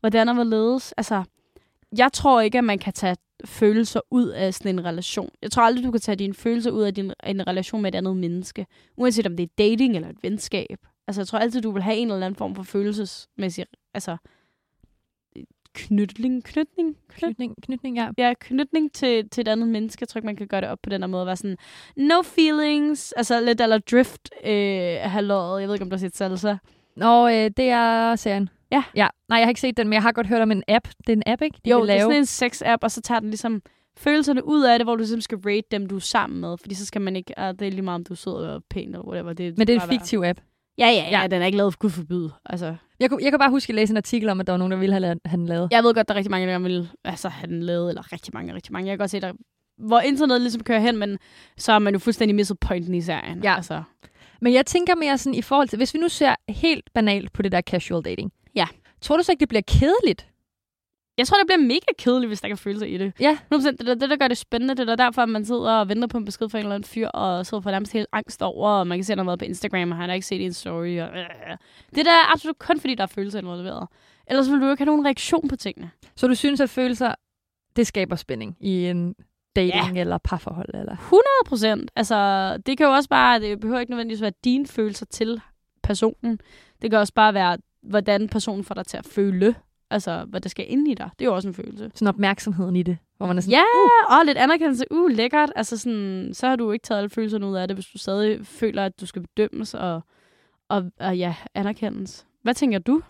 hvordan 0.00 0.28
og 0.28 0.34
hvorledes. 0.34 0.92
Altså, 0.92 1.22
jeg 1.98 2.12
tror 2.12 2.40
ikke, 2.40 2.58
at 2.58 2.64
man 2.64 2.78
kan 2.78 2.92
tage 2.92 3.16
følelser 3.44 4.00
ud 4.10 4.28
af 4.28 4.54
sådan 4.54 4.78
en 4.78 4.84
relation. 4.84 5.30
Jeg 5.42 5.50
tror 5.50 5.62
aldrig, 5.62 5.84
du 5.84 5.90
kan 5.90 6.00
tage 6.00 6.16
dine 6.16 6.34
følelser 6.34 6.70
ud 6.70 6.82
af 6.82 6.94
din, 6.94 7.12
en 7.26 7.46
relation 7.46 7.82
med 7.82 7.94
et 7.94 7.98
andet 7.98 8.16
menneske. 8.16 8.66
Uanset 8.96 9.26
om 9.26 9.36
det 9.36 9.44
er 9.44 9.52
dating 9.58 9.96
eller 9.96 10.08
et 10.08 10.22
venskab. 10.22 10.78
Altså, 11.06 11.20
jeg 11.20 11.26
tror 11.26 11.38
altid, 11.38 11.60
du 11.60 11.70
vil 11.70 11.82
have 11.82 11.96
en 11.96 12.10
eller 12.10 12.26
anden 12.26 12.38
form 12.38 12.54
for 12.54 12.62
følelsesmæssig... 12.62 13.66
Altså, 13.94 14.16
knytning, 15.74 16.44
knytning, 16.44 16.96
knyt, 17.08 17.18
Knytning, 17.18 17.54
knytning 17.62 17.96
ja. 17.96 18.08
ja, 18.18 18.34
knytning 18.40 18.92
til, 18.92 19.28
til 19.28 19.40
et 19.40 19.48
andet 19.48 19.68
menneske. 19.68 20.02
Jeg 20.02 20.08
tror 20.08 20.18
ikke, 20.18 20.26
man 20.26 20.36
kan 20.36 20.46
gøre 20.46 20.60
det 20.60 20.68
op 20.68 20.78
på 20.82 20.90
den 20.90 21.02
her 21.02 21.06
måde. 21.06 21.26
Være 21.26 21.36
sådan, 21.36 21.56
no 21.96 22.22
feelings. 22.22 23.12
Altså 23.12 23.40
lidt 23.40 23.60
eller 23.60 23.78
drift 23.78 24.30
øh, 24.44 24.96
halvåret. 25.00 25.60
Jeg 25.60 25.68
ved 25.68 25.74
ikke, 25.74 25.82
om 25.82 25.90
du 25.90 25.94
har 25.94 26.00
set 26.00 26.16
salsa. 26.16 26.56
Nå, 26.96 27.28
øh, 27.28 27.50
det 27.56 27.68
er 27.68 28.16
serien. 28.16 28.48
Ja. 28.72 28.82
ja. 28.96 29.08
Nej, 29.28 29.38
jeg 29.38 29.46
har 29.46 29.48
ikke 29.50 29.60
set 29.60 29.76
den, 29.76 29.88
men 29.88 29.92
jeg 29.92 30.02
har 30.02 30.12
godt 30.12 30.26
hørt 30.26 30.40
om 30.42 30.50
en 30.50 30.62
app. 30.68 30.88
Det 30.98 31.08
er 31.08 31.12
en 31.16 31.22
app, 31.26 31.42
ikke? 31.42 31.58
De 31.64 31.70
jo, 31.70 31.78
vil 31.78 31.88
det 31.88 31.94
er 31.94 31.98
lave. 31.98 32.24
sådan 32.24 32.46
en 32.46 32.52
sex-app, 32.52 32.78
og 32.82 32.90
så 32.90 33.00
tager 33.00 33.20
den 33.20 33.28
ligesom 33.30 33.62
følelserne 33.98 34.44
ud 34.46 34.62
af 34.62 34.78
det, 34.78 34.86
hvor 34.86 34.94
du 34.94 34.98
ligesom 34.98 35.20
skal 35.20 35.38
rate 35.38 35.66
dem, 35.70 35.86
du 35.86 35.96
er 35.96 36.00
sammen 36.00 36.40
med. 36.40 36.56
Fordi 36.58 36.74
så 36.74 36.86
skal 36.86 37.00
man 37.00 37.16
ikke, 37.16 37.38
ah, 37.38 37.54
det 37.58 37.66
er 37.66 37.70
lige 37.70 37.82
meget, 37.82 37.94
om 37.94 38.04
du 38.04 38.12
er 38.12 38.16
sød 38.16 38.32
og 38.32 38.62
pæn 38.70 38.88
eller 38.88 39.06
whatever. 39.08 39.32
Det 39.32 39.58
Men 39.58 39.66
det 39.66 39.76
er 39.76 39.80
en 39.80 39.88
fiktiv 39.88 40.18
app. 40.24 40.40
Være. 40.78 40.88
Ja, 40.88 40.94
ja, 40.94 41.08
ja, 41.10 41.20
Ja. 41.20 41.26
den 41.26 41.42
er 41.42 41.46
ikke 41.46 41.58
lavet 41.58 41.72
for 41.72 41.78
gud 41.78 41.90
forbyde. 41.90 42.30
Altså, 42.46 42.74
Jeg 43.00 43.10
kunne, 43.10 43.22
jeg 43.24 43.32
kan 43.32 43.38
bare 43.38 43.50
huske 43.50 43.70
at 43.70 43.74
læse 43.74 43.90
en 43.92 43.96
artikel 43.96 44.28
om, 44.28 44.40
at 44.40 44.46
der 44.46 44.52
var 44.52 44.58
nogen, 44.58 44.70
der 44.70 44.78
ville 44.78 44.92
have 44.92 45.00
lavet- 45.00 45.18
have 45.24 45.36
den 45.38 45.46
lavet. 45.46 45.68
jeg 45.72 45.84
ved 45.84 45.94
godt, 45.94 46.08
der 46.08 46.14
er 46.14 46.16
rigtig 46.18 46.30
mange, 46.30 46.46
der 46.46 46.52
gerne 46.52 46.64
vil 46.64 46.88
altså, 47.04 47.28
have 47.28 47.48
den 47.50 47.62
lavet, 47.62 47.88
eller 47.88 48.12
rigtig 48.12 48.30
mange, 48.34 48.54
rigtig 48.54 48.72
mange. 48.72 48.86
Jeg 48.88 48.92
kan 48.92 48.98
godt 48.98 49.10
se, 49.10 49.20
der, 49.20 49.32
hvor 49.78 50.00
internet 50.00 50.40
ligesom 50.40 50.62
kører 50.62 50.78
hen, 50.80 50.96
men 50.98 51.18
så 51.58 51.72
har 51.72 51.78
man 51.78 51.92
jo 51.92 51.98
fuldstændig 51.98 52.34
misset 52.34 52.58
pointen 52.60 52.94
i 52.94 53.00
serien. 53.00 53.42
Ja. 53.44 53.54
Altså, 53.56 53.82
Men 54.40 54.52
jeg 54.54 54.66
tænker 54.66 54.94
mere 54.94 55.18
sådan 55.18 55.34
i 55.38 55.42
forhold 55.42 55.68
til, 55.68 55.76
hvis 55.76 55.94
vi 55.94 55.98
nu 55.98 56.08
ser 56.08 56.34
helt 56.48 56.90
banalt 56.94 57.32
på 57.32 57.42
det 57.42 57.52
der 57.52 57.60
casual 57.60 58.02
dating. 58.04 58.32
Ja. 58.54 58.66
Tror 59.00 59.16
du 59.16 59.22
så 59.22 59.32
ikke, 59.32 59.40
det 59.40 59.48
bliver 59.48 59.62
kedeligt? 59.66 60.28
Jeg 61.18 61.26
tror, 61.26 61.38
det 61.38 61.46
bliver 61.46 61.68
mega 61.68 61.92
kedeligt, 61.98 62.28
hvis 62.28 62.40
der 62.40 62.48
kan 62.48 62.56
følelser 62.58 62.86
i 62.86 62.98
det. 62.98 63.12
Ja. 63.20 63.38
100%. 63.54 63.70
Det 63.70 63.88
er 63.88 63.94
det, 63.94 64.10
der 64.10 64.16
gør 64.16 64.28
det 64.28 64.38
spændende. 64.38 64.74
Det 64.74 64.88
er 64.88 64.96
derfor, 64.96 65.22
at 65.22 65.28
man 65.28 65.44
sidder 65.44 65.72
og 65.72 65.88
venter 65.88 66.08
på 66.08 66.18
en 66.18 66.24
besked 66.24 66.48
fra 66.48 66.58
en 66.58 66.64
eller 66.64 66.74
anden 66.74 66.88
fyr, 66.88 67.08
og 67.08 67.46
sidder 67.46 67.62
for 67.62 67.70
nærmest 67.70 67.92
helt 67.92 68.06
angst 68.12 68.42
over, 68.42 68.68
og 68.68 68.86
man 68.86 68.98
kan 68.98 69.04
se, 69.04 69.12
at 69.12 69.18
han 69.18 69.26
har 69.26 69.30
været 69.30 69.38
på 69.38 69.44
Instagram, 69.44 69.90
og 69.90 69.96
han 69.96 70.08
har 70.08 70.14
ikke 70.14 70.26
set 70.26 70.44
en 70.44 70.52
story. 70.52 71.00
Og, 71.00 71.18
øh. 71.18 71.26
Det 71.94 72.06
der 72.06 72.12
er 72.12 72.32
absolut 72.32 72.58
kun, 72.58 72.80
fordi 72.80 72.94
der 72.94 73.02
er 73.02 73.06
følelser 73.06 73.38
involveret. 73.38 73.88
Ellers 74.26 74.50
vil 74.50 74.60
du 74.60 74.70
ikke 74.70 74.80
have 74.80 74.86
nogen 74.86 75.06
reaktion 75.06 75.48
på 75.48 75.56
tingene. 75.56 75.90
Så 76.16 76.26
du 76.26 76.34
synes, 76.34 76.60
at 76.60 76.70
følelser, 76.70 77.14
det 77.76 77.86
skaber 77.86 78.16
spænding 78.16 78.56
i 78.60 78.86
en 78.86 79.14
dating 79.56 79.94
ja. 79.94 80.00
eller 80.00 80.18
parforhold? 80.18 80.74
Eller? 80.74 80.92
100 80.92 81.22
procent. 81.46 81.90
Altså, 81.96 82.56
det 82.66 82.78
kan 82.78 82.86
jo 82.86 82.92
også 82.92 83.08
bare, 83.08 83.40
det 83.40 83.60
behøver 83.60 83.80
ikke 83.80 83.90
nødvendigvis 83.90 84.22
være 84.22 84.32
dine 84.44 84.66
følelser 84.66 85.06
til 85.06 85.40
personen. 85.82 86.40
Det 86.82 86.90
kan 86.90 86.98
også 86.98 87.14
bare 87.14 87.34
være, 87.34 87.58
hvordan 87.82 88.28
personen 88.28 88.64
får 88.64 88.74
dig 88.74 88.86
til 88.86 88.96
at 88.96 89.06
føle. 89.06 89.54
Altså, 89.90 90.24
hvad 90.28 90.40
der 90.40 90.48
skal 90.48 90.64
ind 90.68 90.88
i 90.88 90.94
dig. 90.94 91.10
Det 91.18 91.24
er 91.24 91.28
jo 91.28 91.34
også 91.34 91.48
en 91.48 91.54
følelse. 91.54 91.90
Sådan 91.94 92.08
opmærksomheden 92.08 92.76
i 92.76 92.82
det, 92.82 92.98
hvor 93.16 93.26
man 93.26 93.36
er 93.36 93.40
sådan, 93.40 93.52
Ja, 93.52 93.62
og 94.18 94.26
lidt 94.26 94.38
anerkendelse. 94.38 94.84
Uh, 94.90 95.10
lækkert. 95.10 95.52
Altså 95.56 95.76
sådan, 95.76 96.30
så 96.32 96.48
har 96.48 96.56
du 96.56 96.72
ikke 96.72 96.82
taget 96.82 96.98
alle 96.98 97.10
følelserne 97.10 97.46
ud 97.46 97.54
af 97.56 97.68
det, 97.68 97.76
hvis 97.76 97.86
du 97.86 97.98
stadig 97.98 98.46
føler, 98.46 98.84
at 98.84 99.00
du 99.00 99.06
skal 99.06 99.22
bedømmes 99.22 99.74
og, 99.74 100.00
og, 100.68 100.90
og 101.00 101.18
ja, 101.18 101.34
anerkendes. 101.54 102.26
Hvad 102.42 102.54
tænker 102.54 102.78
du? 102.78 103.02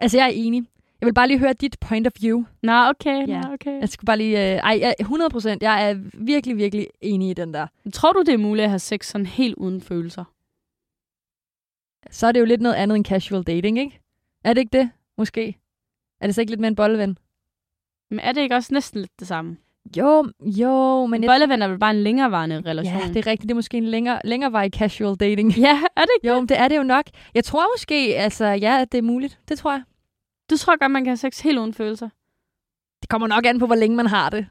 altså 0.00 0.16
jeg 0.18 0.24
er 0.26 0.32
enig. 0.34 0.64
Jeg 1.00 1.06
vil 1.06 1.14
bare 1.14 1.28
lige 1.28 1.38
høre 1.38 1.52
dit 1.52 1.76
point 1.80 2.06
of 2.06 2.12
view. 2.20 2.44
Nå, 2.62 2.72
okay, 2.88 3.28
Ja. 3.28 3.40
nå, 3.40 3.52
okay. 3.52 3.80
Jeg 3.80 3.88
skulle 3.88 4.06
bare 4.06 4.18
lige, 4.18 4.38
øh, 4.52 4.56
ej, 4.56 4.78
jeg, 4.80 4.94
100 5.00 5.30
procent, 5.30 5.62
jeg 5.62 5.90
er 5.90 5.94
virkelig, 6.14 6.56
virkelig 6.56 6.86
enig 7.00 7.30
i 7.30 7.34
den 7.34 7.54
der. 7.54 7.66
Tror 7.92 8.12
du, 8.12 8.20
det 8.22 8.34
er 8.34 8.38
muligt 8.38 8.64
at 8.64 8.70
have 8.70 8.78
sex 8.78 9.06
sådan 9.06 9.26
helt 9.26 9.54
uden 9.54 9.80
følelser? 9.80 10.24
Så 12.10 12.26
er 12.26 12.32
det 12.32 12.40
jo 12.40 12.44
lidt 12.44 12.60
noget 12.60 12.76
andet 12.76 12.96
end 12.96 13.04
casual 13.04 13.42
dating, 13.42 13.78
ikke? 13.78 14.00
Er 14.46 14.52
det 14.52 14.60
ikke 14.60 14.78
det? 14.78 14.90
Måske. 15.18 15.58
Er 16.20 16.26
det 16.26 16.34
så 16.34 16.40
ikke 16.40 16.50
lidt 16.50 16.60
med 16.60 16.68
en 16.68 16.74
bolleven? 16.74 17.18
Men 18.10 18.20
er 18.20 18.32
det 18.32 18.40
ikke 18.40 18.54
også 18.54 18.74
næsten 18.74 19.00
lidt 19.00 19.20
det 19.20 19.28
samme? 19.28 19.56
Jo, 19.96 20.32
jo, 20.40 21.06
men 21.06 21.22
jeg, 21.22 21.28
bolleven 21.28 21.62
er 21.62 21.68
vel 21.68 21.78
bare 21.78 21.90
en 21.90 22.02
længerevarende 22.02 22.62
relation? 22.66 23.00
ja, 23.00 23.08
det 23.08 23.16
er 23.16 23.26
rigtigt. 23.26 23.42
Det 23.42 23.50
er 23.50 23.54
måske 23.54 23.76
en 23.76 23.84
længere, 23.84 24.20
længerevarig 24.24 24.72
casual 24.72 25.16
dating. 25.16 25.56
ja, 25.58 25.82
er 25.96 26.00
det 26.00 26.10
ikke? 26.16 26.28
Jo, 26.28 26.40
men 26.40 26.48
det 26.48 26.58
er 26.58 26.68
det 26.68 26.76
jo 26.76 26.82
nok. 26.82 27.04
Jeg 27.34 27.44
tror 27.44 27.74
måske, 27.74 28.16
altså, 28.16 28.46
ja, 28.46 28.80
at 28.80 28.92
det 28.92 28.98
er 28.98 29.02
muligt. 29.02 29.40
Det 29.48 29.58
tror 29.58 29.72
jeg. 29.72 29.82
Du 30.50 30.56
tror 30.56 30.78
godt, 30.78 30.90
man 30.90 31.04
kan 31.04 31.10
have 31.10 31.16
sex 31.16 31.40
helt 31.40 31.58
uden 31.58 31.74
følelser? 31.74 32.08
Det 33.00 33.08
kommer 33.08 33.28
nok 33.28 33.46
an 33.46 33.58
på, 33.58 33.66
hvor 33.66 33.74
længe 33.74 33.96
man 33.96 34.06
har 34.06 34.30
det. 34.30 34.46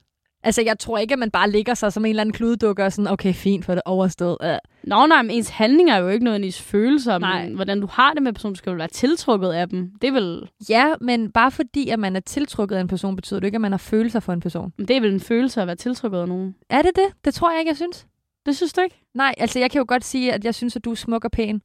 Altså, 0.45 0.61
jeg 0.61 0.79
tror 0.79 0.97
ikke, 0.97 1.13
at 1.13 1.19
man 1.19 1.31
bare 1.31 1.49
ligger 1.49 1.73
sig 1.73 1.93
som 1.93 2.05
en 2.05 2.09
eller 2.09 2.21
anden 2.21 2.33
kludedukke 2.33 2.83
og 2.85 2.93
sådan, 2.93 3.11
okay, 3.11 3.33
fint, 3.33 3.65
for 3.65 3.73
det 3.73 3.81
overstået. 3.85 4.37
Uh. 4.43 4.49
Nå, 4.83 5.05
nej, 5.05 5.21
men 5.21 5.31
ens 5.31 5.49
handlinger 5.49 5.93
er 5.93 5.97
jo 5.99 6.09
ikke 6.09 6.23
nødvendigvis 6.23 6.61
følelser, 6.61 7.17
Nej. 7.17 7.43
men 7.43 7.55
hvordan 7.55 7.81
du 7.81 7.87
har 7.91 8.13
det 8.13 8.23
med 8.23 8.33
personen, 8.33 8.55
skal 8.55 8.69
jo 8.69 8.75
være 8.75 8.87
tiltrukket 8.87 9.51
af 9.51 9.69
dem. 9.69 9.91
Det 10.01 10.07
er 10.07 10.11
vel, 10.11 10.49
Ja, 10.69 10.93
men 11.01 11.31
bare 11.31 11.51
fordi, 11.51 11.89
at 11.89 11.99
man 11.99 12.15
er 12.15 12.19
tiltrukket 12.19 12.75
af 12.75 12.81
en 12.81 12.87
person, 12.87 13.15
betyder 13.15 13.39
det 13.39 13.47
ikke, 13.47 13.55
at 13.55 13.61
man 13.61 13.71
har 13.71 13.77
følelser 13.77 14.19
for 14.19 14.33
en 14.33 14.39
person. 14.39 14.73
det 14.77 14.91
er 14.91 15.01
vel 15.01 15.13
en 15.13 15.19
følelse 15.19 15.61
at 15.61 15.67
være 15.67 15.75
tiltrukket 15.75 16.17
af 16.19 16.27
nogen. 16.27 16.55
Er 16.69 16.81
det 16.81 16.91
det? 16.95 17.07
Det 17.25 17.33
tror 17.33 17.51
jeg 17.51 17.59
ikke, 17.59 17.69
jeg 17.69 17.77
synes. 17.77 18.07
Det 18.45 18.55
synes 18.55 18.73
du 18.73 18.81
ikke? 18.81 19.01
Nej, 19.13 19.33
altså 19.37 19.59
jeg 19.59 19.71
kan 19.71 19.79
jo 19.79 19.85
godt 19.87 20.05
sige, 20.05 20.33
at 20.33 20.45
jeg 20.45 20.55
synes, 20.55 20.75
at 20.75 20.85
du 20.85 20.91
er 20.91 20.95
smuk 20.95 21.25
og 21.25 21.31
pæn. 21.31 21.61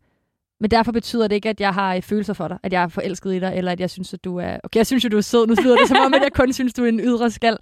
Men 0.60 0.70
derfor 0.70 0.92
betyder 0.92 1.28
det 1.28 1.34
ikke, 1.36 1.48
at 1.48 1.60
jeg 1.60 1.74
har 1.74 1.94
øh, 1.94 2.02
følelser 2.02 2.32
for 2.34 2.48
dig, 2.48 2.58
at 2.62 2.72
jeg 2.72 2.82
er 2.82 2.88
forelsket 2.88 3.34
i 3.34 3.38
dig, 3.38 3.52
eller 3.56 3.72
at 3.72 3.80
jeg 3.80 3.90
synes, 3.90 4.14
at 4.14 4.24
du 4.24 4.36
er... 4.36 4.56
Okay, 4.64 4.76
jeg 4.78 4.86
synes 4.86 5.04
jo, 5.04 5.08
du 5.08 5.16
er 5.16 5.20
sød. 5.20 5.46
Nu 5.46 5.54
lyder 5.64 5.76
det 5.76 5.88
som 5.88 5.96
om, 6.06 6.14
at 6.14 6.22
jeg 6.22 6.32
kun 6.32 6.52
synes, 6.52 6.74
du 6.74 6.84
er 6.84 6.88
en 6.88 7.00
ydre 7.00 7.30
skal. 7.30 7.56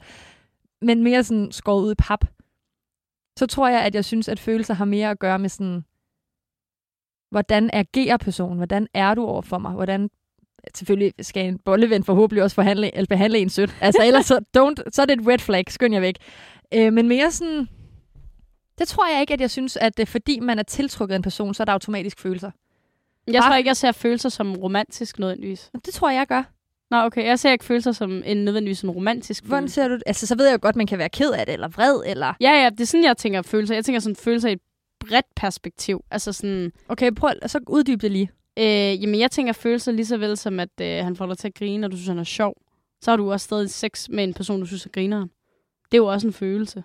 Men 0.82 1.02
mere 1.02 1.24
sådan 1.24 1.52
skåret 1.52 1.84
ud 1.84 1.92
i 1.92 1.94
pap. 1.98 2.24
Så 3.38 3.46
tror 3.46 3.68
jeg, 3.68 3.82
at 3.82 3.94
jeg 3.94 4.04
synes, 4.04 4.28
at 4.28 4.40
følelser 4.40 4.74
har 4.74 4.84
mere 4.84 5.10
at 5.10 5.18
gøre 5.18 5.38
med 5.38 5.48
sådan... 5.48 5.84
Hvordan 7.30 7.70
agerer 7.72 8.16
personen? 8.16 8.56
Hvordan 8.56 8.88
er 8.94 9.14
du 9.14 9.24
over 9.24 9.42
for 9.42 9.58
mig? 9.58 9.72
Hvordan... 9.72 10.10
Selvfølgelig 10.74 11.12
skal 11.20 11.46
en 11.48 11.58
bolleven 11.58 12.04
forhåbentlig 12.04 12.42
også 12.42 12.54
forhandle, 12.54 12.94
eller 12.94 13.06
behandle 13.06 13.38
en 13.38 13.48
sødt. 13.50 13.76
Altså 13.80 14.02
ellers 14.04 14.26
så, 14.26 14.38
don't, 14.58 14.90
så 14.92 15.02
er 15.02 15.06
det 15.06 15.20
et 15.20 15.26
red 15.26 15.38
flag. 15.38 15.64
Skynd 15.68 15.94
jer 15.94 16.00
væk. 16.00 16.16
Øh, 16.74 16.92
men 16.92 17.08
mere 17.08 17.30
sådan... 17.30 17.68
Det 18.78 18.88
tror 18.88 19.10
jeg 19.12 19.20
ikke, 19.20 19.34
at 19.34 19.40
jeg 19.40 19.50
synes, 19.50 19.76
at 19.76 20.00
fordi 20.06 20.40
man 20.40 20.58
er 20.58 20.62
tiltrukket 20.62 21.12
af 21.14 21.16
en 21.16 21.22
person, 21.22 21.54
så 21.54 21.62
er 21.62 21.64
der 21.64 21.72
automatisk 21.72 22.20
følelser. 22.20 22.50
Jeg 23.26 23.34
Bare- 23.34 23.50
tror 23.50 23.56
ikke, 23.56 23.68
jeg 23.68 23.76
ser 23.76 23.92
følelser 23.92 24.28
som 24.28 24.56
romantisk 24.56 25.18
nødvendigvis. 25.18 25.70
Det 25.84 25.94
tror 25.94 26.10
jeg, 26.10 26.18
jeg 26.18 26.26
gør. 26.26 26.42
Nå, 26.90 26.96
okay. 26.96 27.24
Jeg 27.26 27.38
ser 27.38 27.52
ikke 27.52 27.64
følelser 27.64 27.92
som 27.92 28.22
en 28.26 28.44
nødvendigvis 28.44 28.82
en 28.82 28.90
romantisk 28.90 29.44
Hvordan 29.44 29.62
følelse. 29.62 29.74
ser 29.74 29.88
du 29.88 29.94
det? 29.94 30.02
Altså, 30.06 30.26
så 30.26 30.36
ved 30.36 30.46
jeg 30.46 30.52
jo 30.52 30.58
godt, 30.62 30.76
man 30.76 30.86
kan 30.86 30.98
være 30.98 31.08
ked 31.08 31.30
af 31.30 31.46
det, 31.46 31.52
eller 31.52 31.68
vred, 31.68 32.02
eller... 32.06 32.34
Ja, 32.40 32.50
ja, 32.50 32.70
det 32.70 32.80
er 32.80 32.84
sådan, 32.84 33.04
jeg 33.04 33.16
tænker 33.16 33.42
følelser. 33.42 33.74
Jeg 33.74 33.84
tænker 33.84 34.00
sådan 34.00 34.16
følelser 34.16 34.48
i 34.48 34.52
et 34.52 34.60
bredt 35.00 35.26
perspektiv. 35.36 36.04
Altså 36.10 36.32
sådan, 36.32 36.72
Okay, 36.88 37.12
prøv 37.12 37.30
så 37.46 37.60
uddyb 37.68 38.00
det 38.02 38.12
lige. 38.12 38.30
Øh, 38.58 39.02
jamen, 39.02 39.20
jeg 39.20 39.30
tænker 39.30 39.52
følelser 39.52 39.92
lige 39.92 40.06
så 40.06 40.16
vel 40.16 40.36
som, 40.36 40.60
at 40.60 40.80
øh, 40.80 41.04
han 41.04 41.16
får 41.16 41.26
dig 41.26 41.38
til 41.38 41.48
at 41.48 41.54
grine, 41.54 41.86
og 41.86 41.90
du 41.90 41.96
synes, 41.96 42.08
han 42.08 42.18
er 42.18 42.24
sjov. 42.24 42.54
Så 43.00 43.10
har 43.10 43.16
du 43.16 43.32
også 43.32 43.44
stadig 43.44 43.70
sex 43.70 44.08
med 44.08 44.24
en 44.24 44.34
person, 44.34 44.60
du 44.60 44.66
synes 44.66 44.86
er 44.86 44.90
grineren. 44.90 45.28
Det 45.84 45.94
er 45.94 45.98
jo 45.98 46.06
også 46.06 46.26
en 46.26 46.32
følelse. 46.32 46.82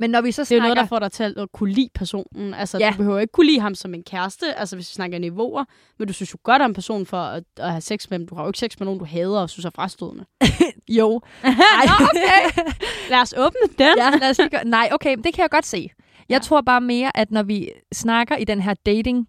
Men 0.00 0.10
når 0.10 0.20
vi 0.20 0.32
så 0.32 0.42
Det 0.42 0.44
er 0.44 0.46
snakker... 0.46 0.62
noget, 0.62 0.76
der 0.76 0.84
får 0.86 0.98
dig 0.98 1.12
til 1.12 1.34
at 1.36 1.52
kunne 1.52 1.72
lide 1.72 1.88
personen. 1.94 2.54
Altså, 2.54 2.78
Ja. 2.78 2.90
du 2.92 2.96
behøver 2.96 3.18
ikke 3.18 3.32
kunne 3.32 3.46
lide 3.46 3.60
ham 3.60 3.74
som 3.74 3.94
en 3.94 4.02
kæreste, 4.02 4.54
altså 4.54 4.76
hvis 4.76 4.90
vi 4.90 4.94
snakker 4.94 5.18
niveauer, 5.18 5.64
men 5.98 6.08
du 6.08 6.12
synes 6.14 6.32
jo 6.32 6.38
godt 6.42 6.62
om 6.62 6.72
personen 6.74 7.06
for 7.06 7.16
at, 7.20 7.42
at 7.56 7.70
have 7.70 7.80
sex 7.80 8.10
med 8.10 8.18
dem. 8.18 8.28
Du 8.28 8.34
har 8.34 8.42
jo 8.42 8.48
ikke 8.48 8.58
sex 8.58 8.78
med 8.78 8.84
nogen, 8.84 8.98
du 8.98 9.04
hader 9.04 9.40
og 9.40 9.50
synes 9.50 9.64
er 9.64 9.70
frastødende. 9.74 10.24
Jo. 10.88 11.08
Nå, 11.44 11.50
okay. 12.00 12.62
Lad 13.10 13.18
os 13.20 13.34
åbne 13.36 13.60
den. 13.78 13.98
ja, 13.98 14.10
lad 14.20 14.30
os 14.30 14.38
lige 14.38 14.48
gøre... 14.48 14.64
Nej, 14.64 14.88
okay, 14.92 15.16
det 15.24 15.34
kan 15.34 15.42
jeg 15.42 15.50
godt 15.50 15.66
se. 15.66 15.90
Jeg 16.28 16.34
Ja. 16.34 16.38
tror 16.38 16.60
bare 16.60 16.80
mere, 16.80 17.16
at 17.16 17.30
når 17.30 17.42
vi 17.42 17.70
snakker 17.92 18.36
i 18.36 18.44
den 18.44 18.60
her 18.60 18.74
dating, 18.86 19.28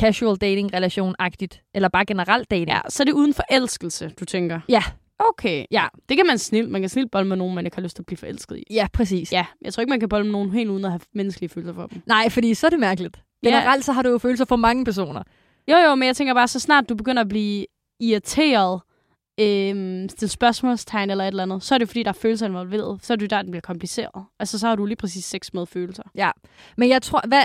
casual 0.00 0.36
dating 0.36 0.70
relation-agtigt, 0.74 1.62
eller 1.74 1.88
bare 1.88 2.04
generelt 2.04 2.50
dating. 2.50 2.68
Ja, 2.68 2.80
så 2.88 3.02
er 3.02 3.04
det 3.04 3.12
uden 3.12 3.34
forelskelse, 3.34 4.12
du 4.20 4.24
tænker. 4.24 4.60
Ja. 4.68 4.82
Okay, 5.18 5.64
Ja. 5.70 5.86
det 6.08 6.16
kan 6.16 6.26
man 6.26 6.38
snilt. 6.38 6.70
Man 6.70 6.80
kan 6.82 6.88
snilt 6.88 7.10
bolle 7.10 7.28
med 7.28 7.36
nogen, 7.36 7.54
man 7.54 7.64
ikke 7.66 7.76
har 7.76 7.82
lyst 7.82 7.96
til 7.96 8.02
at 8.02 8.06
blive 8.06 8.18
forelsket 8.18 8.56
i. 8.58 8.64
Ja, 8.70 8.86
præcis. 8.92 9.32
Ja, 9.32 9.46
jeg 9.62 9.72
tror 9.72 9.80
ikke, 9.80 9.90
man 9.90 10.00
kan 10.00 10.08
bolle 10.08 10.24
med 10.24 10.32
nogen 10.32 10.50
helt 10.50 10.70
uden 10.70 10.84
at 10.84 10.90
have 10.90 11.00
menneskelige 11.14 11.48
følelser 11.48 11.74
for 11.74 11.86
dem. 11.86 12.02
Nej, 12.06 12.28
fordi 12.30 12.54
så 12.54 12.66
er 12.66 12.70
det 12.70 12.78
mærkeligt. 12.80 13.22
Ja. 13.42 13.48
Generelt 13.48 13.84
så 13.84 13.92
har 13.92 14.02
du 14.02 14.08
jo 14.10 14.18
følelser 14.18 14.44
for 14.44 14.56
mange 14.56 14.84
personer. 14.84 15.22
Jo, 15.70 15.76
jo, 15.76 15.94
men 15.94 16.06
jeg 16.06 16.16
tænker 16.16 16.34
bare, 16.34 16.48
så 16.48 16.60
snart 16.60 16.88
du 16.88 16.94
begynder 16.94 17.22
at 17.22 17.28
blive 17.28 17.66
irriteret, 18.00 18.80
øhm, 19.40 20.08
stille 20.08 20.30
spørgsmålstegn 20.30 21.10
eller 21.10 21.24
et 21.24 21.28
eller 21.28 21.42
andet, 21.42 21.62
så 21.62 21.74
er 21.74 21.78
det 21.78 21.88
fordi, 21.88 22.02
der 22.02 22.08
er 22.08 22.12
følelser 22.12 22.46
involveret. 22.46 22.98
Så 23.02 23.12
er 23.12 23.16
det 23.16 23.30
der, 23.30 23.42
den 23.42 23.50
bliver 23.50 23.60
kompliceret. 23.60 24.24
Altså, 24.38 24.58
så 24.58 24.66
har 24.68 24.76
du 24.76 24.86
lige 24.86 24.96
præcis 24.96 25.24
sex 25.24 25.52
med 25.52 25.66
følelser. 25.66 26.02
Men 26.76 26.88
jeg 26.88 27.02
tror, 27.02 27.22
hvad, 27.28 27.42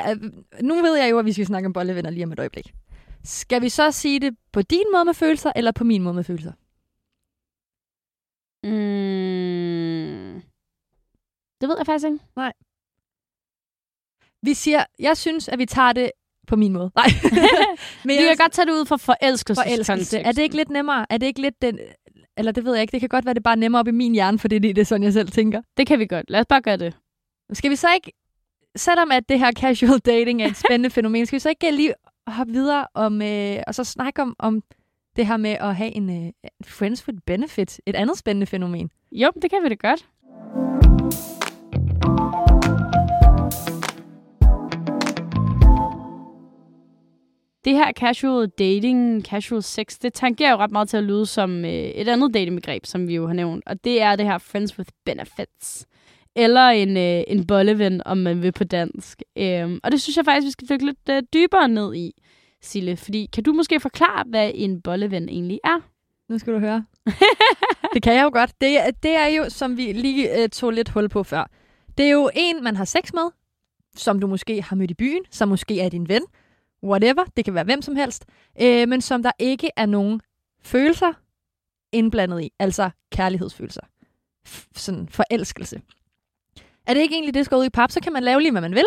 nu 0.61 0.81
ved 0.81 0.95
jeg 0.97 1.11
jo, 1.11 1.19
at 1.19 1.25
vi 1.25 1.33
skal 1.33 1.45
snakke 1.45 1.65
om 1.65 1.73
bollevenner 1.73 2.09
lige 2.09 2.23
om 2.25 2.31
et 2.31 2.39
øjeblik. 2.39 2.73
Skal 3.23 3.61
vi 3.61 3.69
så 3.69 3.91
sige 3.91 4.19
det 4.19 4.35
på 4.53 4.61
din 4.61 4.83
måde 4.93 5.05
med 5.05 5.13
følelser, 5.13 5.51
eller 5.55 5.71
på 5.71 5.83
min 5.83 6.01
måde 6.03 6.15
med 6.15 6.23
følelser? 6.23 6.51
Mm. 8.63 10.41
Det 11.61 11.69
ved 11.69 11.77
jeg 11.77 11.85
faktisk 11.85 12.05
ikke. 12.05 12.19
Vi 14.41 14.53
siger, 14.53 14.83
jeg 14.99 15.17
synes, 15.17 15.47
at 15.49 15.59
vi 15.59 15.65
tager 15.65 15.93
det 15.93 16.11
på 16.47 16.55
min 16.55 16.73
måde. 16.73 16.91
Nej. 16.95 17.05
Men 18.05 18.09
Vi 18.09 18.13
jeg 18.13 18.27
kan 18.27 18.37
godt 18.37 18.51
tage 18.51 18.65
det 18.65 18.71
ud 18.71 18.85
fra 18.85 18.97
forelskelse. 18.97 19.61
forelskelse. 19.63 20.19
Er 20.19 20.31
det 20.31 20.41
ikke 20.41 20.55
lidt 20.55 20.69
nemmere? 20.69 21.05
Er 21.09 21.17
det 21.17 21.27
ikke 21.27 21.41
lidt 21.41 21.61
den... 21.61 21.79
Eller 22.37 22.51
det 22.51 22.65
ved 22.65 22.73
jeg 22.73 22.81
ikke. 22.81 22.91
Det 22.91 22.99
kan 22.99 23.09
godt 23.09 23.25
være, 23.25 23.33
det 23.33 23.39
er 23.39 23.43
bare 23.43 23.55
nemmere 23.55 23.79
op 23.79 23.87
i 23.87 23.91
min 23.91 24.13
hjerne, 24.13 24.39
for 24.39 24.47
det, 24.47 24.63
det 24.63 24.77
er 24.77 24.85
sådan, 24.85 25.03
jeg 25.03 25.13
selv 25.13 25.29
tænker. 25.29 25.61
Det 25.77 25.87
kan 25.87 25.99
vi 25.99 26.05
godt. 26.05 26.29
Lad 26.29 26.39
os 26.39 26.45
bare 26.45 26.61
gøre 26.61 26.77
det. 26.77 26.97
Skal 27.53 27.71
vi 27.71 27.75
så 27.75 27.87
ikke, 27.93 28.11
selvom 28.75 29.11
at 29.11 29.29
det 29.29 29.39
her 29.39 29.51
casual 29.51 29.99
dating 29.99 30.41
er 30.41 30.47
et 30.47 30.57
spændende 30.57 30.89
fænomen, 30.89 31.25
skal 31.25 31.35
vi 31.35 31.39
så 31.39 31.49
ikke 31.49 31.71
lige 31.71 31.93
hoppe 32.27 32.53
videre 32.53 32.87
om, 32.93 33.21
øh, 33.21 33.57
og 33.67 33.75
så 33.75 33.83
snakke 33.83 34.21
om, 34.21 34.35
om 34.39 34.63
det 35.15 35.27
her 35.27 35.37
med 35.37 35.51
at 35.51 35.75
have 35.75 35.91
en 35.95 36.09
uh, 36.09 36.29
friends 36.65 37.07
with 37.07 37.19
Benefit, 37.25 37.81
et 37.85 37.95
andet 37.95 38.17
spændende 38.17 38.45
fænomen. 38.45 38.89
Jo, 39.11 39.31
det 39.41 39.49
kan 39.49 39.63
vi 39.63 39.69
da 39.69 39.75
godt. 39.75 40.05
Det 47.65 47.73
her 47.73 47.91
casual 47.91 48.47
dating, 48.47 49.23
casual 49.25 49.63
sex, 49.63 49.99
det 50.01 50.13
tangerer 50.13 50.51
jo 50.51 50.57
ret 50.57 50.71
meget 50.71 50.89
til 50.89 50.97
at 50.97 51.03
lyde 51.03 51.25
som 51.25 51.65
øh, 51.65 51.71
et 51.71 52.07
andet 52.07 52.33
datingbegreb, 52.33 52.85
som 52.85 53.07
vi 53.07 53.15
jo 53.15 53.27
har 53.27 53.33
nævnt. 53.33 53.63
Og 53.65 53.83
det 53.83 54.01
er 54.01 54.15
det 54.15 54.25
her 54.25 54.37
friends 54.37 54.77
with 54.77 54.89
benefits. 55.05 55.87
Eller 56.35 56.67
en, 56.67 56.97
øh, 56.97 57.23
en 57.27 57.47
bolleven, 57.47 58.01
om 58.05 58.17
man 58.17 58.41
vil 58.41 58.51
på 58.51 58.63
dansk. 58.63 59.21
Øhm, 59.37 59.79
og 59.83 59.91
det 59.91 60.01
synes 60.01 60.17
jeg 60.17 60.25
faktisk, 60.25 60.45
vi 60.45 60.51
skal 60.51 60.69
dykke 60.69 60.85
lidt 60.85 61.09
øh, 61.09 61.23
dybere 61.33 61.67
ned 61.67 61.95
i, 61.95 62.11
Sille. 62.63 62.97
Fordi 62.97 63.29
kan 63.33 63.43
du 63.43 63.53
måske 63.53 63.79
forklare, 63.79 64.23
hvad 64.29 64.51
en 64.55 64.81
bolleven 64.81 65.29
egentlig 65.29 65.59
er? 65.63 65.79
Nu 66.29 66.37
skal 66.39 66.53
du 66.53 66.59
høre. 66.59 66.85
det 67.93 68.03
kan 68.03 68.13
jeg 68.15 68.23
jo 68.23 68.29
godt. 68.33 68.61
Det, 68.61 68.79
er- 68.79 68.91
det 68.91 69.15
er 69.15 69.27
jo, 69.27 69.49
som 69.49 69.77
vi 69.77 69.91
lige 69.93 70.43
øh, 70.43 70.49
tog 70.49 70.71
lidt 70.71 70.89
hul 70.89 71.09
på 71.09 71.23
før. 71.23 71.51
Det 71.97 72.05
er 72.05 72.09
jo 72.11 72.29
en, 72.35 72.63
man 72.63 72.75
har 72.75 72.85
sex 72.85 73.13
med, 73.13 73.31
som 73.95 74.19
du 74.19 74.27
måske 74.27 74.61
har 74.61 74.75
mødt 74.75 74.91
i 74.91 74.93
byen, 74.93 75.21
som 75.31 75.47
måske 75.49 75.79
er 75.81 75.89
din 75.89 76.07
ven, 76.09 76.21
whatever, 76.83 77.23
det 77.37 77.45
kan 77.45 77.53
være 77.53 77.63
hvem 77.63 77.81
som 77.81 77.95
helst, 77.95 78.25
øh, 78.61 78.87
men 78.89 79.01
som 79.01 79.23
der 79.23 79.31
ikke 79.39 79.69
er 79.77 79.85
nogen 79.85 80.21
følelser 80.63 81.13
indblandet 81.91 82.41
i, 82.43 82.51
altså 82.59 82.89
kærlighedsfølelser. 83.11 83.81
F- 84.47 84.67
sådan 84.75 85.07
forelskelse. 85.09 85.81
Er 86.87 86.93
det 86.93 87.01
ikke 87.01 87.15
egentlig 87.15 87.33
det, 87.33 87.45
skal 87.45 87.57
ud 87.57 87.65
i 87.65 87.69
pap, 87.69 87.91
så 87.91 87.99
kan 88.01 88.13
man 88.13 88.23
lave 88.23 88.41
lige, 88.41 88.51
hvad 88.51 88.61
man 88.61 88.75
vil. 88.75 88.85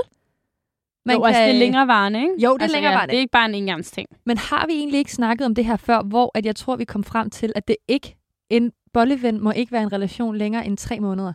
Man 1.06 1.16
jo, 1.16 1.20
kan... 1.22 1.26
altså 1.28 1.42
det 1.42 1.54
er 1.54 1.58
længerevarende, 1.58 2.20
ikke? 2.20 2.32
Jo, 2.38 2.52
det 2.52 2.58
er 2.58 2.62
altså, 2.62 2.76
længerevarende. 2.76 3.12
Ja, 3.12 3.12
det 3.12 3.16
er 3.16 3.20
ikke 3.20 3.32
bare 3.32 3.44
en 3.48 3.54
engangsting. 3.54 4.08
Men 4.24 4.38
har 4.38 4.66
vi 4.66 4.72
egentlig 4.72 4.98
ikke 4.98 5.12
snakket 5.12 5.44
om 5.46 5.54
det 5.54 5.64
her 5.64 5.76
før, 5.76 6.02
hvor 6.02 6.30
at 6.34 6.46
jeg 6.46 6.56
tror, 6.56 6.76
vi 6.76 6.84
kom 6.84 7.04
frem 7.04 7.30
til, 7.30 7.52
at 7.56 7.68
det 7.68 7.76
ikke 7.88 8.16
en 8.50 8.72
bolleven 8.92 9.44
må 9.44 9.50
ikke 9.50 9.72
være 9.72 9.82
en 9.82 9.92
relation 9.92 10.36
længere 10.36 10.66
end 10.66 10.76
tre 10.76 11.00
måneder. 11.00 11.32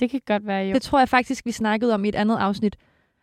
Det 0.00 0.10
kan 0.10 0.20
godt 0.26 0.46
være, 0.46 0.64
jo. 0.66 0.74
Det 0.74 0.82
tror 0.82 0.98
jeg 0.98 1.08
faktisk, 1.08 1.46
vi 1.46 1.52
snakkede 1.52 1.94
om 1.94 2.04
i 2.04 2.08
et 2.08 2.14
andet 2.14 2.36
afsnit. 2.36 2.72
det 2.76 2.80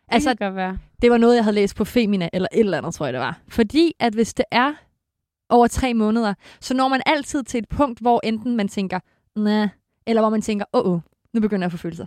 Altså, 0.08 0.28
kan 0.28 0.46
godt 0.46 0.56
være. 0.56 0.78
det 1.02 1.10
var 1.10 1.16
noget, 1.18 1.36
jeg 1.36 1.44
havde 1.44 1.54
læst 1.54 1.76
på 1.76 1.84
Femina, 1.84 2.28
eller 2.32 2.48
et 2.52 2.60
eller 2.60 2.78
andet, 2.78 2.94
tror 2.94 3.06
jeg, 3.06 3.12
det 3.12 3.20
var. 3.20 3.40
Fordi 3.48 3.92
at 4.00 4.14
hvis 4.14 4.34
det 4.34 4.44
er 4.50 4.74
over 5.48 5.66
tre 5.66 5.94
måneder, 5.94 6.34
så 6.60 6.74
når 6.74 6.88
man 6.88 7.02
altid 7.06 7.42
til 7.42 7.58
et 7.58 7.68
punkt, 7.68 8.00
hvor 8.00 8.20
enten 8.24 8.56
man 8.56 8.68
tænker, 8.68 9.00
nej, 9.36 9.68
eller 10.06 10.22
hvor 10.22 10.30
man 10.30 10.42
tænker, 10.42 10.64
åh, 10.72 10.86
oh, 10.86 10.92
oh, 10.92 11.00
nu 11.32 11.40
begynder 11.40 11.62
jeg 11.64 11.66
at 11.66 11.72
få 11.72 11.78
følelser. 11.78 12.06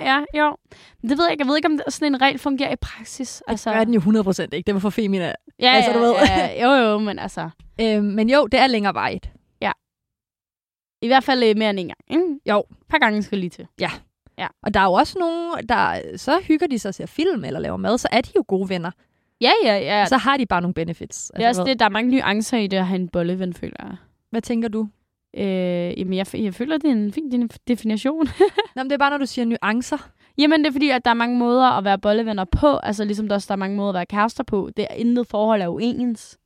Ja, 0.00 0.24
jo. 0.34 0.56
Men 1.02 1.10
det 1.10 1.18
ved 1.18 1.24
jeg 1.24 1.32
ikke. 1.32 1.42
Jeg 1.42 1.48
ved 1.48 1.56
ikke, 1.56 1.68
om 1.68 1.80
sådan 1.88 2.14
en 2.14 2.22
regel 2.22 2.38
fungerer 2.38 2.72
i 2.72 2.76
praksis. 2.76 3.42
Altså, 3.48 3.70
det 3.70 3.78
gør 3.78 3.84
den 3.84 3.94
jo 3.94 4.00
100% 4.32 4.42
ikke. 4.52 4.66
Det 4.66 4.74
var 4.74 4.80
for 4.80 4.90
Femina. 4.90 5.32
ja, 5.60 5.72
altså, 5.72 5.90
ja, 5.90 5.96
du 5.96 6.02
ved. 6.02 6.14
ja, 6.26 6.62
jo, 6.66 6.90
jo, 6.90 6.98
men 6.98 7.18
altså... 7.18 7.50
Øhm, 7.80 8.04
men 8.04 8.30
jo, 8.30 8.46
det 8.46 8.60
er 8.60 8.66
længere 8.66 8.94
vejet. 8.94 9.30
I 11.02 11.06
hvert 11.06 11.24
fald 11.24 11.42
øh, 11.42 11.56
mere 11.56 11.70
end 11.70 11.78
en 11.80 11.86
gang. 11.86 11.98
Ikke? 12.10 12.40
Jo. 12.48 12.60
Et 12.70 12.76
par 12.88 12.98
gange 12.98 13.22
skal 13.22 13.38
lige 13.38 13.50
til. 13.50 13.68
Og 14.62 14.74
der 14.74 14.80
er 14.80 14.84
jo 14.84 14.92
også 14.92 15.18
nogen, 15.18 15.68
der 15.68 16.00
så 16.16 16.40
hygger 16.40 16.66
de 16.66 16.78
sig 16.78 16.88
og 16.88 16.94
ser 16.94 17.06
film 17.06 17.44
eller 17.44 17.60
laver 17.60 17.76
mad, 17.76 17.98
så 17.98 18.08
er 18.12 18.20
de 18.20 18.30
jo 18.36 18.44
gode 18.48 18.68
venner. 18.68 18.90
Ja, 19.40 19.52
ja, 19.64 19.76
ja. 19.78 20.06
Så 20.06 20.16
har 20.16 20.36
de 20.36 20.46
bare 20.46 20.60
nogle 20.60 20.74
benefits. 20.74 21.32
det 21.36 21.44
er 21.44 21.48
også 21.48 21.62
hvad, 21.62 21.70
det, 21.70 21.78
der 21.78 21.84
er 21.84 21.88
mange 21.90 22.10
nuancer 22.10 22.58
i 22.58 22.66
det 22.66 22.76
at 22.76 22.86
have 22.86 23.00
en 23.00 23.08
bolleven, 23.08 23.54
føler 23.54 23.76
jeg. 23.78 23.96
Hvad 24.30 24.42
tænker 24.42 24.68
du? 24.68 24.88
Øh, 25.36 25.98
jamen, 25.98 26.14
jeg, 26.14 26.26
jeg 26.34 26.54
føler, 26.54 26.78
det 26.78 26.88
er 26.88 26.92
en 26.92 27.12
fin 27.12 27.48
definition. 27.68 28.26
Nå, 28.76 28.82
men 28.82 28.84
det 28.84 28.92
er 28.92 28.98
bare, 28.98 29.10
når 29.10 29.18
du 29.18 29.26
siger 29.26 29.44
nuancer. 29.44 30.10
Jamen, 30.38 30.60
det 30.60 30.68
er 30.68 30.72
fordi, 30.72 30.90
at 30.90 31.04
der 31.04 31.10
er 31.10 31.14
mange 31.14 31.38
måder 31.38 31.64
at 31.64 31.84
være 31.84 31.98
bollevenner 31.98 32.44
på. 32.44 32.76
Altså, 32.76 33.04
ligesom 33.04 33.28
der 33.28 33.34
også 33.34 33.46
der 33.48 33.52
er 33.52 33.56
mange 33.56 33.76
måder 33.76 33.88
at 33.88 33.94
være 33.94 34.06
kærester 34.06 34.44
på. 34.44 34.70
Det 34.76 34.86
er 34.90 34.94
intet 34.94 35.26
forhold 35.26 35.62
er 35.62 35.68
uens. 35.68 36.38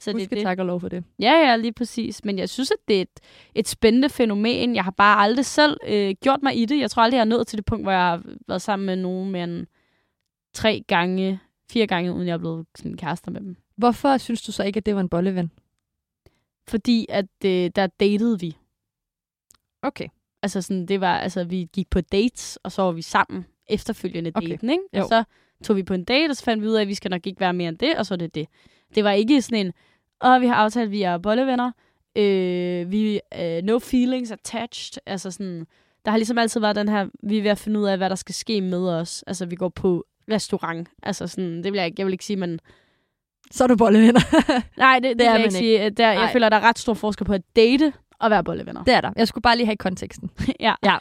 Så 0.00 0.12
det 0.12 0.16
er 0.16 0.22
Husk 0.22 0.30
det. 0.30 0.42
tak 0.42 0.58
og 0.58 0.66
lov 0.66 0.80
for 0.80 0.88
det. 0.88 1.04
Ja, 1.20 1.32
ja, 1.32 1.56
lige 1.56 1.72
præcis. 1.72 2.24
Men 2.24 2.38
jeg 2.38 2.48
synes, 2.48 2.70
at 2.70 2.76
det 2.88 2.96
er 2.96 3.02
et, 3.02 3.20
et 3.54 3.68
spændende 3.68 4.08
fænomen. 4.08 4.74
Jeg 4.74 4.84
har 4.84 4.90
bare 4.90 5.22
aldrig 5.22 5.44
selv 5.44 5.76
øh, 5.88 6.14
gjort 6.22 6.42
mig 6.42 6.56
i 6.56 6.64
det. 6.64 6.78
Jeg 6.80 6.90
tror 6.90 7.02
aldrig, 7.02 7.16
jeg 7.16 7.20
er 7.20 7.28
nået 7.28 7.46
til 7.46 7.56
det 7.58 7.64
punkt, 7.64 7.84
hvor 7.84 7.92
jeg 7.92 8.00
har 8.00 8.22
været 8.48 8.62
sammen 8.62 8.86
med 8.86 8.96
nogen 8.96 9.30
mere 9.30 9.44
end 9.44 9.66
tre 10.54 10.84
gange, 10.88 11.40
fire 11.70 11.86
gange, 11.86 12.12
uden 12.12 12.26
jeg 12.28 12.34
er 12.34 12.38
blevet 12.38 12.66
sådan 12.74 12.96
kærester 12.96 13.30
med 13.30 13.40
dem. 13.40 13.56
Hvorfor 13.76 14.18
synes 14.18 14.42
du 14.42 14.52
så 14.52 14.62
ikke, 14.62 14.76
at 14.78 14.86
det 14.86 14.94
var 14.94 15.00
en 15.00 15.08
bolleven? 15.08 15.50
Fordi 16.68 17.06
at 17.08 17.26
øh, 17.44 17.70
der 17.76 17.86
datede 17.86 18.40
vi. 18.40 18.56
Okay. 19.82 20.08
Altså 20.42 20.62
sådan, 20.62 20.86
det 20.86 21.00
var, 21.00 21.18
altså 21.18 21.44
vi 21.44 21.68
gik 21.72 21.90
på 21.90 22.00
dates, 22.00 22.58
og 22.62 22.72
så 22.72 22.82
var 22.82 22.92
vi 22.92 23.02
sammen 23.02 23.46
efterfølgende 23.68 24.32
Okay. 24.34 24.48
daten, 24.48 24.70
ikke? 24.70 24.82
Jo. 24.96 25.02
Og 25.02 25.08
så 25.08 25.24
tog 25.64 25.76
vi 25.76 25.82
på 25.82 25.94
en 25.94 26.04
date, 26.04 26.30
og 26.30 26.36
så 26.36 26.44
fandt 26.44 26.62
vi 26.62 26.68
ud 26.68 26.74
af, 26.74 26.82
at 26.82 26.88
vi 26.88 26.94
skal 26.94 27.10
nok 27.10 27.26
ikke 27.26 27.40
være 27.40 27.52
mere 27.52 27.68
end 27.68 27.78
det, 27.78 27.96
og 27.96 28.06
så 28.06 28.14
er 28.14 28.18
det 28.18 28.34
det. 28.34 28.48
Det 28.94 29.04
var 29.04 29.10
ikke 29.10 29.42
sådan 29.42 29.66
en, 29.66 29.72
åh, 30.24 30.40
vi 30.40 30.46
har 30.46 30.54
aftalt, 30.54 30.84
at 30.84 30.90
vi 30.90 31.02
er 31.02 31.18
bollevenner, 31.18 31.72
øh, 32.16 32.90
vi 32.90 33.20
øh, 33.40 33.62
no 33.62 33.78
feelings 33.78 34.30
attached, 34.30 35.02
altså 35.06 35.30
sådan, 35.30 35.66
der 36.04 36.10
har 36.10 36.18
ligesom 36.18 36.38
altid 36.38 36.60
været 36.60 36.76
den 36.76 36.88
her, 36.88 37.08
vi 37.22 37.38
er 37.38 37.42
ved 37.42 37.50
at 37.50 37.58
finde 37.58 37.80
ud 37.80 37.84
af, 37.84 37.96
hvad 37.96 38.10
der 38.10 38.16
skal 38.16 38.34
ske 38.34 38.60
med 38.60 38.88
os. 38.88 39.24
Altså, 39.26 39.46
vi 39.46 39.56
går 39.56 39.68
på 39.68 40.04
restaurant. 40.30 40.88
Altså 41.02 41.26
sådan, 41.26 41.62
det 41.62 41.72
vil 41.72 41.78
jeg 41.78 41.86
ikke, 41.86 41.94
jeg 41.98 42.06
vil 42.06 42.12
ikke 42.12 42.24
sige, 42.24 42.36
men 42.36 42.60
Så 43.54 43.64
er 43.64 43.68
du 43.68 43.76
bollevenner. 43.76 44.20
nej, 44.76 44.98
det, 44.98 45.02
det, 45.02 45.18
det 45.18 45.26
er 45.26 45.30
jeg 45.30 45.40
ikke 45.40 45.54
sige. 45.54 45.90
Der, 45.90 46.12
jeg 46.12 46.30
føler, 46.32 46.48
der 46.48 46.56
er 46.56 46.60
ret 46.60 46.78
stor 46.78 46.94
forskel 46.94 47.24
på 47.26 47.32
at 47.32 47.42
date 47.56 47.92
og 48.18 48.30
være 48.30 48.44
bollevenner. 48.44 48.84
det 48.84 48.94
er 48.94 49.00
der. 49.00 49.12
Jeg 49.16 49.28
skulle 49.28 49.42
bare 49.42 49.56
lige 49.56 49.66
have 49.66 49.76
konteksten. 49.76 50.30
ja. 50.60 50.74
Ja. 50.84 50.98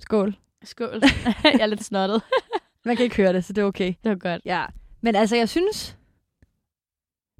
Skål. 0.00 0.36
Skål. 0.62 1.00
jeg 1.44 1.60
er 1.60 1.66
lidt 1.66 1.84
snottet. 1.84 2.22
Man 2.84 2.96
kan 2.96 3.04
ikke 3.04 3.16
høre 3.16 3.32
det, 3.32 3.44
så 3.44 3.52
det 3.52 3.62
er 3.62 3.66
okay. 3.66 3.94
Det 4.04 4.10
var 4.10 4.14
godt. 4.14 4.42
Ja. 4.44 4.66
Men 5.00 5.14
altså, 5.14 5.36
jeg 5.36 5.48
synes, 5.48 5.96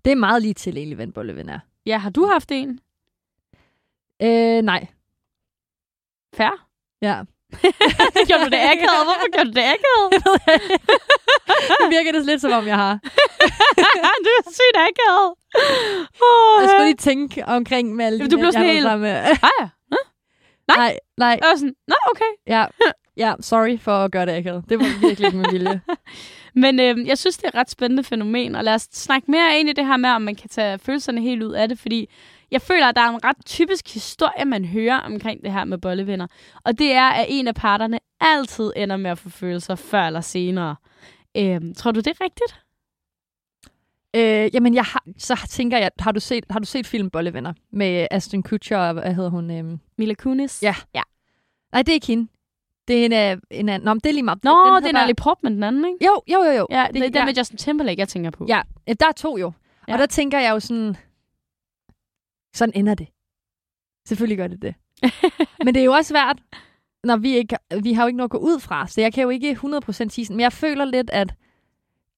det 0.05 0.11
er 0.11 0.17
meget 0.17 0.43
lige 0.43 0.55
til 0.55 0.77
egentlig, 0.77 0.97
hvad 0.97 1.07
en 1.07 1.13
bolleven 1.13 1.49
er. 1.49 1.59
Ja, 1.87 1.99
har 1.99 2.11
du 2.11 2.27
haft 2.27 2.51
en? 2.53 2.81
Øh, 4.23 4.63
nej. 4.63 4.87
Færre? 6.35 6.59
Ja. 7.03 7.23
gjorde 8.29 8.45
du 8.45 8.51
det 8.51 8.61
akavet? 8.73 9.03
Hvorfor 9.09 9.29
gjorde 9.35 9.49
du 9.49 9.55
det 9.61 9.67
akavet? 9.75 10.09
det 11.81 11.89
virker 11.91 12.13
det 12.13 12.27
lidt 12.27 12.41
som 12.41 12.53
om, 12.53 12.67
jeg 12.67 12.77
har. 12.77 12.99
du 14.27 14.31
er 14.39 14.43
sygt 14.59 14.77
akavet. 14.89 15.35
Oh, 16.23 16.63
Jeg 16.63 16.69
skulle 16.71 16.85
lige 16.85 16.97
tænke 16.97 17.45
omkring 17.47 17.95
med 17.97 18.07
alle 18.07 18.19
de 18.21 18.29
du 18.31 18.39
blev 18.39 18.53
sådan 18.53 18.67
helt- 18.67 19.01
med. 19.01 19.11
Ah, 19.11 19.37
ja. 19.61 19.69
Nej. 20.69 20.77
nej, 20.77 20.99
nej. 21.19 21.39
Jeg 21.43 21.49
var 21.49 21.55
sådan, 21.57 21.75
nå, 21.89 21.95
okay. 22.11 22.31
Ja, 22.47 22.67
ja, 23.17 23.35
sorry 23.41 23.79
for 23.81 23.93
at 24.05 24.13
gøre 24.13 24.27
det 24.27 24.33
akavet. 24.33 24.65
Det 24.69 24.79
var 24.79 25.01
virkelig 25.01 25.27
ikke 25.27 25.39
med 25.39 25.51
vilje. 25.51 25.81
Men 26.55 26.81
øh, 26.81 27.07
jeg 27.07 27.19
synes, 27.19 27.37
det 27.37 27.45
er 27.45 27.49
et 27.49 27.55
ret 27.55 27.71
spændende 27.71 28.05
fænomen, 28.05 28.55
og 28.55 28.65
lad 28.65 28.75
os 28.75 28.89
snakke 28.93 29.31
mere 29.31 29.61
ind 29.61 29.69
i 29.69 29.73
det 29.73 29.87
her 29.87 29.97
med, 29.97 30.11
om 30.11 30.23
man 30.23 30.35
kan 30.35 30.49
tage 30.49 30.79
følelserne 30.79 31.21
helt 31.21 31.43
ud 31.43 31.53
af 31.53 31.69
det, 31.69 31.79
fordi 31.79 32.09
jeg 32.51 32.63
føler, 32.63 32.87
at 32.87 32.97
der 32.97 33.03
er 33.03 33.09
en 33.09 33.25
ret 33.25 33.37
typisk 33.47 33.95
historie, 33.95 34.45
man 34.45 34.65
hører 34.65 34.99
omkring 34.99 35.43
det 35.43 35.53
her 35.53 35.65
med 35.65 35.79
bollevenner. 35.79 36.27
Og 36.65 36.79
det 36.79 36.93
er, 36.93 37.09
at 37.09 37.27
en 37.29 37.49
af 37.49 37.55
parterne 37.55 37.99
altid 38.21 38.73
ender 38.77 38.97
med 38.97 39.11
at 39.11 39.19
få 39.19 39.31
følelser 39.31 39.75
før 39.75 40.03
eller 40.03 40.21
senere. 40.21 40.77
Øh, 41.37 41.61
tror 41.77 41.91
du, 41.91 42.01
det 42.01 42.07
er 42.07 42.25
rigtigt? 42.25 42.61
Øh, 44.17 44.55
jamen, 44.55 44.75
jeg 44.75 44.85
har, 44.85 45.05
så 45.19 45.47
tænker 45.49 45.79
jeg, 45.79 45.91
har 45.99 46.13
du 46.13 46.21
set, 46.21 46.45
har 46.51 46.59
du 46.59 46.67
set 46.67 46.87
film 46.87 47.11
Bollevenner 47.11 47.53
med 47.73 48.07
Aston 48.11 48.43
Kutcher 48.43 48.79
og 48.79 48.93
hvad 48.93 49.15
hedder 49.15 49.31
hun? 49.31 49.51
Øh... 49.51 49.79
Mila 49.99 50.15
Kunis? 50.15 50.63
Ja. 50.63 50.75
ja. 50.95 51.03
Nej, 51.73 51.83
det 51.83 51.89
er 51.89 51.95
ikke 51.95 52.07
hende. 52.07 52.29
Det 52.91 53.01
er 53.01 53.05
en, 53.05 53.13
en, 53.13 53.41
en 53.51 53.69
anden. 53.69 53.85
Nå, 53.85 53.95
men 53.95 54.01
det 54.01 54.09
er 54.09 54.13
lige 54.13 54.23
meget. 54.23 54.45
Nå, 54.45 54.75
den 54.75 54.83
det 54.83 54.89
er 54.89 54.93
Natalie 54.93 55.15
Portman, 55.15 55.55
den 55.55 55.63
anden, 55.63 55.85
ikke? 55.85 56.07
Jo, 56.07 56.23
jo, 56.29 56.45
jo. 56.45 56.53
jo. 56.53 56.67
Ja, 56.71 56.87
det, 56.87 56.95
det 56.95 57.03
er 57.03 57.07
den 57.07 57.15
ja. 57.15 57.25
med 57.25 57.35
Justin 57.35 57.57
Timberlake, 57.57 58.01
jeg 58.01 58.09
tænker 58.09 58.31
på. 58.31 58.47
Ja, 58.49 58.63
der 58.87 59.07
er 59.09 59.13
to 59.17 59.39
jo. 59.39 59.53
Ja. 59.89 59.93
Og 59.93 59.99
der 59.99 60.07
tænker 60.07 60.39
jeg 60.39 60.51
jo 60.51 60.61
sådan, 60.61 60.97
sådan 62.55 62.73
ender 62.75 62.95
det. 62.95 63.09
Selvfølgelig 64.09 64.39
gør 64.39 64.47
det 64.47 64.63
det. 64.63 64.75
men 65.65 65.75
det 65.75 65.81
er 65.81 65.85
jo 65.85 65.93
også 65.93 66.09
svært, 66.09 66.39
når 67.05 67.17
vi 67.17 67.37
ikke, 67.37 67.57
vi 67.83 67.93
har 67.93 68.03
jo 68.03 68.07
ikke 68.07 68.17
noget 68.17 68.27
at 68.27 68.31
gå 68.31 68.39
ud 68.39 68.61
fra, 68.61 68.87
så 68.87 69.01
jeg 69.01 69.13
kan 69.13 69.23
jo 69.23 69.31
ikke 69.31 69.59
100% 69.65 69.93
sige 69.93 70.09
sådan, 70.09 70.37
men 70.37 70.41
jeg 70.41 70.53
føler 70.53 70.85
lidt, 70.85 71.11
at 71.11 71.35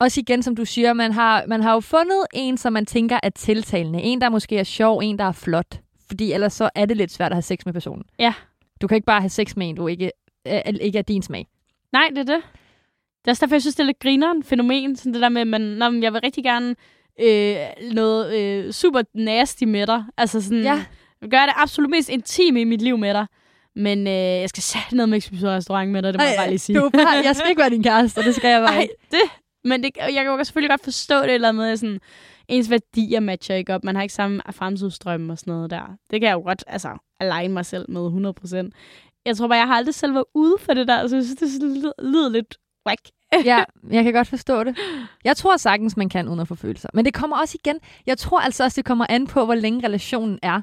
også 0.01 0.21
igen, 0.21 0.43
som 0.43 0.57
du 0.57 0.65
siger, 0.65 0.93
man 0.93 1.13
har, 1.13 1.45
man 1.47 1.63
har 1.63 1.73
jo 1.73 1.81
fundet 1.81 2.27
en, 2.35 2.57
som 2.57 2.73
man 2.73 2.87
tænker 2.87 3.21
er 3.23 3.31
tiltalende. 3.31 4.03
En, 4.03 4.21
der 4.21 4.29
måske 4.29 4.59
er 4.59 4.65
sjov, 4.65 5.01
en, 5.03 5.19
der 5.19 5.25
er 5.25 5.33
flot. 5.33 5.81
Fordi 6.07 6.33
ellers 6.33 6.53
så 6.53 6.71
er 6.75 6.87
det 6.87 6.97
lidt 6.97 7.13
svært 7.13 7.33
at 7.33 7.37
have 7.37 7.43
sex 7.43 7.65
med 7.65 7.73
personen. 7.73 8.05
Ja. 8.19 8.35
Du 8.81 8.87
kan 8.87 8.95
ikke 8.95 9.07
bare 9.07 9.21
have 9.21 9.31
sex 9.31 9.57
med 9.57 9.69
en, 9.69 9.77
du 9.77 9.87
ikke, 9.87 10.11
er, 10.45 10.73
ikke 10.81 10.99
er 10.99 11.03
din 11.03 11.23
smag. 11.23 11.47
Nej, 11.93 12.09
det 12.09 12.19
er 12.19 12.35
det. 12.35 12.43
Det 13.23 13.29
er 13.29 13.33
også 13.33 13.47
derfor, 13.47 13.55
jeg 13.55 13.63
synes, 13.63 13.75
det 13.75 13.83
er 13.83 13.87
lidt 13.87 13.99
grineren 13.99 14.43
fænomen. 14.43 14.97
Sådan 14.97 15.13
det 15.13 15.23
der 15.23 15.29
med, 15.29 15.41
at 15.41 15.47
man, 15.47 15.61
når 15.61 16.01
jeg 16.03 16.13
vil 16.13 16.21
rigtig 16.21 16.45
gerne 16.45 16.75
øh, 17.21 17.57
noget 17.93 18.35
øh, 18.35 18.73
super 18.73 19.03
nasty 19.15 19.65
med 19.65 19.87
dig. 19.87 20.05
Altså 20.17 20.41
sådan, 20.41 20.63
ja. 20.63 20.85
jeg 21.23 21.31
gør 21.31 21.47
det 21.47 21.55
absolut 21.57 21.91
mest 21.91 22.09
intime 22.09 22.61
i 22.61 22.65
mit 22.65 22.83
liv 22.83 22.99
med 22.99 23.15
dig. 23.15 23.27
Men 23.77 24.07
øh, 24.07 24.13
jeg 24.13 24.49
skal 24.49 24.63
sætte 24.63 24.97
noget 24.97 25.09
med 25.09 25.43
restaurant 25.43 25.91
med 25.91 26.03
dig, 26.03 26.13
det 26.13 26.21
må 26.21 26.23
Ej, 26.23 26.29
jeg 26.29 26.39
bare 26.39 26.49
lige 26.49 26.59
sige. 26.59 26.79
Du 26.79 26.91
bare, 26.91 27.25
jeg 27.25 27.37
skal 27.37 27.49
ikke 27.49 27.61
være 27.61 27.71
din 27.71 27.83
kæreste, 27.83 28.23
det 28.23 28.35
skal 28.35 28.51
jeg 28.51 28.61
bare 28.61 28.77
Ej, 28.81 28.89
det, 29.11 29.21
men 29.65 29.83
det, 29.83 29.91
jeg 29.97 30.25
kan 30.25 30.27
jo 30.27 30.45
selvfølgelig 30.45 30.71
godt 30.71 30.85
forstå 30.85 31.23
det 31.23 31.31
eller 31.31 31.53
med, 31.53 31.77
sådan, 31.77 32.01
ens 32.49 32.71
værdier 32.71 33.21
matcher 33.21 33.55
ikke 33.55 33.75
op. 33.75 33.85
Man 33.85 33.95
har 33.95 34.03
ikke 34.03 34.15
samme 34.15 34.43
fremtidsstrøm 34.51 35.31
og 35.31 35.39
sådan 35.39 35.55
noget 35.55 35.71
der. 35.71 35.97
Det 36.11 36.21
kan 36.21 36.29
jeg 36.29 36.35
jo 36.35 36.41
godt 36.41 36.65
altså, 36.67 36.99
align 37.21 37.53
mig 37.53 37.67
selv 37.67 37.91
med 37.91 38.33
100%. 38.65 38.71
Jeg 39.27 39.37
tror 39.37 39.49
bare, 39.49 39.59
jeg 39.59 39.67
har 39.67 39.75
aldrig 39.75 39.95
selv 39.95 40.15
været 40.15 40.25
ude 40.35 40.57
for 40.59 40.75
det 40.75 40.89
der, 40.89 41.09
så 41.09 41.17
jeg 41.17 41.25
synes, 41.25 41.59
det 41.59 41.93
lyder 41.99 42.29
lidt 42.29 42.59
whack. 42.87 43.01
ja, 43.45 43.65
jeg 43.91 44.05
kan 44.05 44.13
godt 44.13 44.29
forstå 44.29 44.65
det. 44.65 44.79
Jeg 45.25 45.37
tror 45.37 45.57
sagtens, 45.57 45.97
man 45.97 46.09
kan 46.09 46.29
uden 46.29 46.41
at 46.41 46.49
få 46.49 46.55
følelser. 46.55 46.89
Men 46.95 47.05
det 47.05 47.15
kommer 47.15 47.37
også 47.37 47.59
igen. 47.65 47.81
Jeg 48.07 48.19
tror 48.19 48.41
altså 48.41 48.65
også, 48.65 48.77
det 48.77 48.85
kommer 48.85 49.07
an 49.09 49.27
på, 49.27 49.45
hvor 49.45 49.55
længe 49.55 49.87
relationen 49.87 50.39
er. 50.43 50.63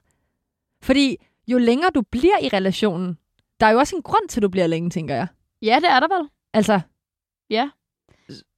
Fordi 0.83 1.17
jo 1.47 1.57
længere 1.57 1.89
du 1.95 2.01
bliver 2.01 2.37
i 2.41 2.47
relationen, 2.47 3.17
der 3.59 3.65
er 3.65 3.71
jo 3.71 3.79
også 3.79 3.95
en 3.95 4.01
grund 4.01 4.29
til, 4.29 4.39
at 4.39 4.43
du 4.43 4.49
bliver 4.49 4.67
længe, 4.67 4.89
tænker 4.89 5.15
jeg. 5.15 5.27
Ja, 5.61 5.75
det 5.81 5.89
er 5.89 5.99
der 5.99 6.17
vel. 6.17 6.29
Altså. 6.53 6.81
Ja. 7.49 7.69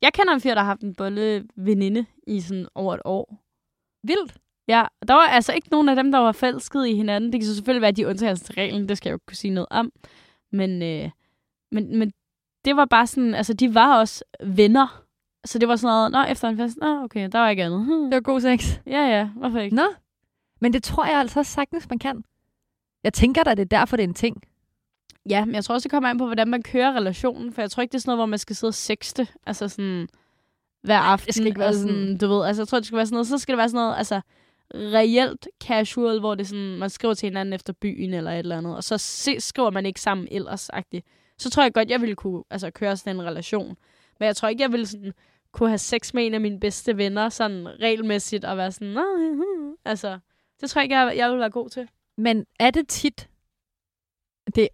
Jeg 0.01 0.13
kender 0.13 0.33
en 0.33 0.41
fyr, 0.41 0.53
der 0.53 0.61
har 0.61 0.67
haft 0.67 0.81
en 0.81 0.95
bolle 0.95 1.47
veninde 1.57 2.05
i 2.27 2.41
sådan 2.41 2.67
over 2.75 2.93
et 2.93 3.01
år. 3.05 3.37
Vildt. 4.07 4.37
Ja, 4.71 4.85
der 5.07 5.13
var 5.13 5.27
altså 5.27 5.53
ikke 5.53 5.67
nogen 5.71 5.89
af 5.89 5.95
dem, 5.95 6.11
der 6.11 6.19
var 6.19 6.31
falsket 6.31 6.87
i 6.87 6.95
hinanden. 6.95 7.31
Det 7.33 7.39
kan 7.39 7.47
så 7.47 7.55
selvfølgelig 7.55 7.81
være 7.81 7.91
de 7.91 8.07
undtagelser 8.07 8.45
til 8.45 8.55
reglen, 8.55 8.89
det 8.89 8.97
skal 8.97 9.09
jeg 9.09 9.13
jo 9.13 9.19
kunne 9.27 9.35
sige 9.35 9.53
noget 9.53 9.67
om. 9.71 9.91
Men, 10.51 10.81
øh, 10.81 11.09
men, 11.71 11.97
men 11.99 12.11
det 12.65 12.75
var 12.75 12.85
bare 12.85 13.07
sådan, 13.07 13.35
altså 13.35 13.53
de 13.53 13.75
var 13.75 13.99
også 13.99 14.23
venner. 14.43 15.03
Så 15.45 15.59
det 15.59 15.67
var 15.67 15.75
sådan 15.75 15.93
noget, 15.93 16.11
nå, 16.11 16.31
efter 16.31 16.49
en 16.49 16.57
fest, 16.57 16.77
nå, 16.77 17.03
okay, 17.03 17.29
der 17.31 17.39
var 17.39 17.49
ikke 17.49 17.63
andet. 17.63 17.85
Hmm. 17.85 18.03
Det 18.09 18.13
var 18.13 18.21
god 18.21 18.41
sex. 18.41 18.79
Ja, 18.85 19.07
ja, 19.07 19.29
hvorfor 19.35 19.59
ikke? 19.59 19.75
Nå, 19.75 19.87
men 20.61 20.73
det 20.73 20.83
tror 20.83 21.05
jeg 21.05 21.19
altså 21.19 21.39
også 21.39 21.51
sagtens, 21.51 21.89
man 21.89 21.99
kan. 21.99 22.23
Jeg 23.03 23.13
tænker 23.13 23.43
da, 23.43 23.51
det 23.51 23.59
er 23.59 23.77
derfor, 23.77 23.97
det 23.97 24.03
er 24.03 24.07
en 24.07 24.13
ting. 24.13 24.43
Ja, 25.29 25.45
men 25.45 25.55
jeg 25.55 25.65
tror 25.65 25.75
også, 25.75 25.85
det 25.85 25.91
kommer 25.91 26.09
an 26.09 26.17
på, 26.17 26.25
hvordan 26.25 26.47
man 26.47 26.63
kører 26.63 26.93
relationen, 26.93 27.53
for 27.53 27.61
jeg 27.61 27.71
tror 27.71 27.81
ikke, 27.81 27.91
det 27.91 27.97
er 27.97 28.01
sådan 28.01 28.09
noget, 28.09 28.17
hvor 28.17 28.25
man 28.25 28.39
skal 28.39 28.55
sidde 28.55 28.69
og 28.69 28.73
sexte, 28.73 29.27
altså 29.45 29.67
sådan 29.67 30.07
hver 30.83 30.99
aften. 30.99 31.27
Det 31.27 31.35
skal 31.35 31.47
ikke 31.47 31.59
være 31.59 31.73
sådan, 31.73 32.17
du 32.17 32.27
ved, 32.27 32.45
altså 32.45 32.61
jeg 32.61 32.67
tror, 32.67 32.79
det 32.79 32.85
skal 32.85 32.95
være 32.95 33.05
sådan 33.05 33.15
noget, 33.15 33.27
så 33.27 33.37
skal 33.37 33.53
det 33.53 33.57
være 33.57 33.69
sådan 33.69 33.83
noget, 33.85 33.97
altså 33.97 34.21
reelt 34.75 35.47
casual, 35.63 36.19
hvor 36.19 36.35
det 36.35 36.47
sådan, 36.47 36.77
man 36.77 36.89
skriver 36.89 37.13
til 37.13 37.27
hinanden 37.27 37.53
efter 37.53 37.73
byen 37.73 38.13
eller 38.13 38.31
et 38.31 38.39
eller 38.39 38.57
andet, 38.57 38.75
og 38.75 38.83
så 38.83 38.97
se, 38.97 39.39
skriver 39.39 39.69
man 39.69 39.85
ikke 39.85 40.01
sammen 40.01 40.27
ellers 40.31 40.69
-agtigt. 40.73 41.35
Så 41.37 41.49
tror 41.49 41.63
jeg 41.63 41.73
godt, 41.73 41.89
jeg 41.89 42.01
ville 42.01 42.15
kunne 42.15 42.43
altså, 42.49 42.71
køre 42.71 42.97
sådan 42.97 43.15
en 43.15 43.25
relation. 43.25 43.77
Men 44.19 44.25
jeg 44.25 44.35
tror 44.35 44.49
ikke, 44.49 44.63
jeg 44.63 44.71
ville 44.71 44.85
sådan, 44.85 45.13
kunne 45.51 45.69
have 45.69 45.77
sex 45.77 46.13
med 46.13 46.25
en 46.25 46.33
af 46.33 46.41
mine 46.41 46.59
bedste 46.59 46.97
venner, 46.97 47.29
sådan 47.29 47.67
regelmæssigt, 47.79 48.45
og 48.45 48.57
være 48.57 48.71
sådan, 48.71 48.97
altså, 49.85 50.19
det 50.61 50.69
tror 50.69 50.79
jeg 50.79 50.83
ikke, 50.85 50.97
jeg, 50.97 51.17
jeg 51.17 51.29
ville 51.29 51.39
være 51.39 51.49
god 51.49 51.69
til. 51.69 51.87
Men 52.17 52.45
er 52.59 52.71
det 52.71 52.87
tit, 52.87 53.29
det, 54.55 54.67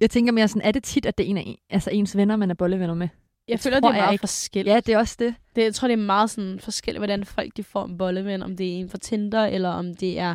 jeg 0.00 0.10
tænker 0.10 0.32
mere 0.32 0.48
sådan, 0.48 0.62
er 0.62 0.72
det 0.72 0.84
tit, 0.84 1.06
at 1.06 1.18
det 1.18 1.26
er 1.26 1.30
en 1.30 1.36
af 1.36 1.58
altså 1.70 1.90
ens 1.90 2.16
venner, 2.16 2.36
man 2.36 2.50
er 2.50 2.54
bollevenner 2.54 2.94
med? 2.94 3.08
Jeg, 3.48 3.60
føler, 3.60 3.80
det 3.80 3.88
er 3.88 3.92
meget 3.92 4.20
forskelligt. 4.20 4.74
Ja, 4.74 4.80
det 4.80 4.94
er 4.94 4.98
også 4.98 5.16
det. 5.18 5.34
det. 5.56 5.62
Jeg 5.62 5.74
tror, 5.74 5.88
det 5.88 5.92
er 5.92 6.02
meget 6.02 6.30
sådan 6.30 6.60
forskelligt, 6.60 7.00
hvordan 7.00 7.24
folk 7.24 7.56
de 7.56 7.64
får 7.64 7.84
en 7.84 7.98
bolleven. 7.98 8.42
Om 8.42 8.56
det 8.56 8.66
er 8.66 8.80
en 8.80 8.88
fra 8.88 8.98
Tinder, 8.98 9.46
eller 9.46 9.68
om 9.68 9.94
det 9.94 10.18
er 10.18 10.34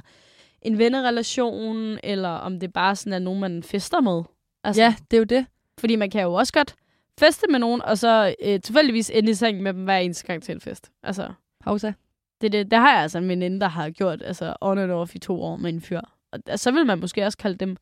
en 0.61 0.77
vennerelation, 0.77 1.97
eller 2.03 2.29
om 2.29 2.59
det 2.59 2.73
bare 2.73 2.95
sådan 2.95 3.13
er 3.13 3.19
nogen, 3.19 3.39
man 3.39 3.63
fester 3.63 4.01
med. 4.01 4.23
Altså, 4.63 4.81
ja, 4.81 4.95
det 5.11 5.17
er 5.17 5.21
jo 5.21 5.23
det. 5.23 5.45
Fordi 5.79 5.95
man 5.95 6.09
kan 6.09 6.21
jo 6.21 6.33
også 6.33 6.53
godt 6.53 6.75
feste 7.19 7.47
med 7.49 7.59
nogen, 7.59 7.81
og 7.81 7.97
så 7.97 8.35
øh, 8.43 8.61
tilfældigvis 8.61 9.09
ende 9.09 9.31
i 9.31 9.33
seng 9.33 9.61
med 9.61 9.73
dem 9.73 9.83
hver 9.83 9.97
eneste 9.97 10.27
gang 10.27 10.43
til 10.43 10.51
en 10.51 10.61
fest. 10.61 10.91
Altså, 11.03 11.29
Pausa. 11.63 11.93
Det, 12.41 12.51
det, 12.51 12.71
det 12.71 12.79
har 12.79 12.93
jeg 12.93 13.01
altså 13.01 13.17
en 13.17 13.29
veninde, 13.29 13.59
der 13.59 13.67
har 13.67 13.89
gjort 13.89 14.21
altså 14.21 14.55
on 14.61 14.77
and 14.77 14.91
off 14.91 15.15
i 15.15 15.19
to 15.19 15.41
år 15.41 15.55
med 15.57 15.69
en 15.69 15.81
fyr. 15.81 16.01
Og 16.31 16.59
så 16.59 16.71
vil 16.71 16.85
man 16.85 16.99
måske 16.99 17.25
også 17.25 17.37
kalde 17.37 17.57
dem 17.57 17.77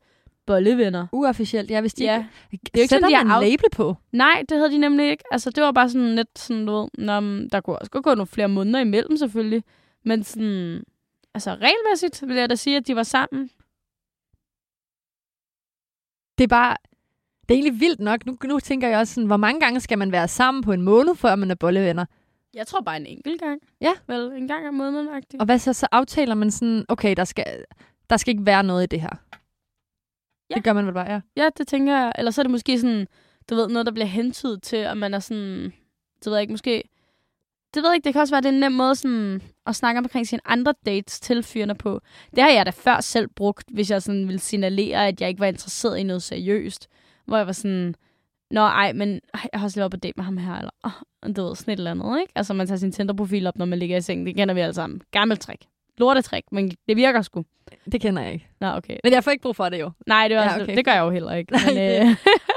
bollevenner. 0.46 1.06
Uofficielt, 1.12 1.70
ja. 1.70 1.80
Hvis 1.80 1.94
de 1.94 2.04
ja. 2.04 2.26
Ikke, 2.52 2.64
det 2.64 2.76
er 2.76 2.82
ikke 2.82 2.94
sådan, 2.94 3.10
de 3.10 3.20
en 3.20 3.50
label 3.50 3.70
på. 3.72 3.96
Nej, 4.12 4.44
det 4.48 4.56
havde 4.56 4.70
de 4.70 4.78
nemlig 4.78 5.10
ikke. 5.10 5.24
Altså, 5.30 5.50
det 5.50 5.62
var 5.62 5.72
bare 5.72 5.90
sådan 5.90 6.14
lidt 6.14 6.38
sådan, 6.38 6.66
du 6.66 6.72
ved, 6.72 6.88
når, 6.98 7.20
der 7.52 7.60
kunne 7.60 7.78
også 7.78 7.90
gå 7.90 8.14
nogle 8.14 8.26
flere 8.26 8.48
måneder 8.48 8.80
imellem 8.80 9.16
selvfølgelig. 9.16 9.64
Men 10.04 10.24
sådan, 10.24 10.84
altså 11.34 11.50
regelmæssigt 11.50 12.28
vil 12.28 12.36
jeg 12.36 12.50
da 12.50 12.54
sige, 12.54 12.76
at 12.76 12.86
de 12.86 12.96
var 12.96 13.02
sammen. 13.02 13.50
Det 16.38 16.44
er 16.44 16.48
bare, 16.48 16.76
det 17.48 17.54
er 17.54 17.58
egentlig 17.58 17.80
vildt 17.80 18.00
nok. 18.00 18.26
Nu, 18.26 18.36
nu 18.44 18.60
tænker 18.60 18.88
jeg 18.88 18.98
også 18.98 19.14
sådan, 19.14 19.26
hvor 19.26 19.36
mange 19.36 19.60
gange 19.60 19.80
skal 19.80 19.98
man 19.98 20.12
være 20.12 20.28
sammen 20.28 20.62
på 20.62 20.72
en 20.72 20.82
måned, 20.82 21.14
før 21.14 21.36
man 21.36 21.50
er 21.50 21.54
bollevenner? 21.54 22.04
Jeg 22.54 22.66
tror 22.66 22.80
bare 22.80 22.96
en 22.96 23.06
enkelt 23.06 23.40
gang. 23.40 23.60
Ja. 23.80 23.92
Vel, 24.06 24.32
en 24.32 24.48
gang 24.48 24.68
om 24.68 24.74
måneden. 24.74 25.08
Og 25.38 25.44
hvad 25.44 25.58
så? 25.58 25.72
Så 25.72 25.86
aftaler 25.92 26.34
man 26.34 26.50
sådan, 26.50 26.84
okay, 26.88 27.14
der 27.16 27.24
skal, 27.24 27.64
der 28.10 28.16
skal 28.16 28.30
ikke 28.30 28.46
være 28.46 28.62
noget 28.62 28.82
i 28.82 28.86
det 28.86 29.00
her. 29.00 29.16
Ja. 30.50 30.54
Det 30.54 30.64
gør 30.64 30.72
man 30.72 30.86
vel 30.86 30.94
bare, 30.94 31.12
ja. 31.12 31.20
Ja, 31.36 31.48
det 31.58 31.68
tænker 31.68 31.96
jeg. 31.96 32.12
Eller 32.18 32.30
så 32.30 32.40
er 32.40 32.42
det 32.42 32.50
måske 32.50 32.80
sådan, 32.80 33.06
du 33.50 33.54
ved, 33.54 33.68
noget, 33.68 33.86
der 33.86 33.92
bliver 33.92 34.06
hentydet 34.06 34.62
til, 34.62 34.76
at 34.76 34.96
man 34.96 35.14
er 35.14 35.18
sådan, 35.18 35.72
det 36.18 36.26
ved 36.26 36.32
jeg 36.32 36.42
ikke, 36.42 36.52
måske... 36.52 36.82
Det 37.74 37.82
ved 37.82 37.90
jeg 37.90 37.94
ikke, 37.94 38.04
det 38.04 38.12
kan 38.12 38.20
også 38.20 38.34
være, 38.34 38.40
det 38.40 38.48
er 38.48 38.52
en 38.52 38.60
nem 38.60 38.72
måde 38.72 38.94
sådan, 38.94 39.42
at 39.66 39.76
snakke 39.76 39.98
omkring 39.98 40.26
sine 40.26 40.40
andre 40.44 40.74
dates 40.86 41.20
til 41.20 41.42
fyrene 41.42 41.74
på. 41.74 42.00
Det 42.36 42.42
har 42.42 42.50
jeg 42.50 42.66
da 42.66 42.70
før 42.70 43.00
selv 43.00 43.28
brugt, 43.28 43.64
hvis 43.72 43.90
jeg 43.90 44.02
sådan 44.02 44.26
ville 44.26 44.38
signalere, 44.38 45.08
at 45.08 45.20
jeg 45.20 45.28
ikke 45.28 45.40
var 45.40 45.46
interesseret 45.46 45.98
i 45.98 46.02
noget 46.02 46.22
seriøst. 46.22 46.88
Hvor 47.26 47.36
jeg 47.36 47.46
var 47.46 47.52
sådan, 47.52 47.94
Nå, 48.50 48.60
ej, 48.60 48.92
men 48.92 49.20
ej, 49.34 49.40
jeg 49.52 49.60
har 49.60 49.66
også 49.66 49.76
lige 49.76 49.80
været 49.80 49.90
på 49.90 49.96
date 49.96 50.14
med 50.16 50.24
ham 50.24 50.36
her, 50.36 50.54
eller 50.54 50.70
oh, 50.82 51.32
du 51.36 51.42
ved, 51.42 51.56
sådan 51.56 51.72
et 51.72 51.78
eller 51.78 51.90
andet, 51.90 52.20
ikke? 52.20 52.32
Altså, 52.34 52.54
man 52.54 52.66
tager 52.66 52.78
sin 52.78 52.92
Tinder-profil 52.92 53.46
op, 53.46 53.58
når 53.58 53.66
man 53.66 53.78
ligger 53.78 53.96
i 53.96 54.00
sengen. 54.00 54.26
Det 54.26 54.36
kender 54.36 54.54
vi 54.54 54.60
alle 54.60 54.74
sammen. 54.74 55.02
Gammelt 55.10 55.40
trick. 55.40 55.62
Lortetrik, 55.98 56.44
men 56.52 56.70
det 56.88 56.96
virker 56.96 57.22
sgu. 57.22 57.44
Det 57.92 58.00
kender 58.00 58.22
jeg 58.22 58.32
ikke. 58.32 58.48
Nå, 58.60 58.66
okay. 58.66 58.96
Men 59.04 59.12
jeg 59.12 59.24
får 59.24 59.30
ikke 59.30 59.42
brug 59.42 59.56
for 59.56 59.68
det 59.68 59.80
jo. 59.80 59.90
Nej, 60.06 60.28
det, 60.28 60.36
var 60.36 60.42
ja, 60.42 60.48
altså, 60.48 60.62
okay. 60.62 60.76
det 60.76 60.84
gør 60.84 60.92
jeg 60.92 61.00
jo 61.00 61.10
heller 61.10 61.32
ikke. 61.32 61.54
Men, 61.66 61.78
øh, 61.78 62.16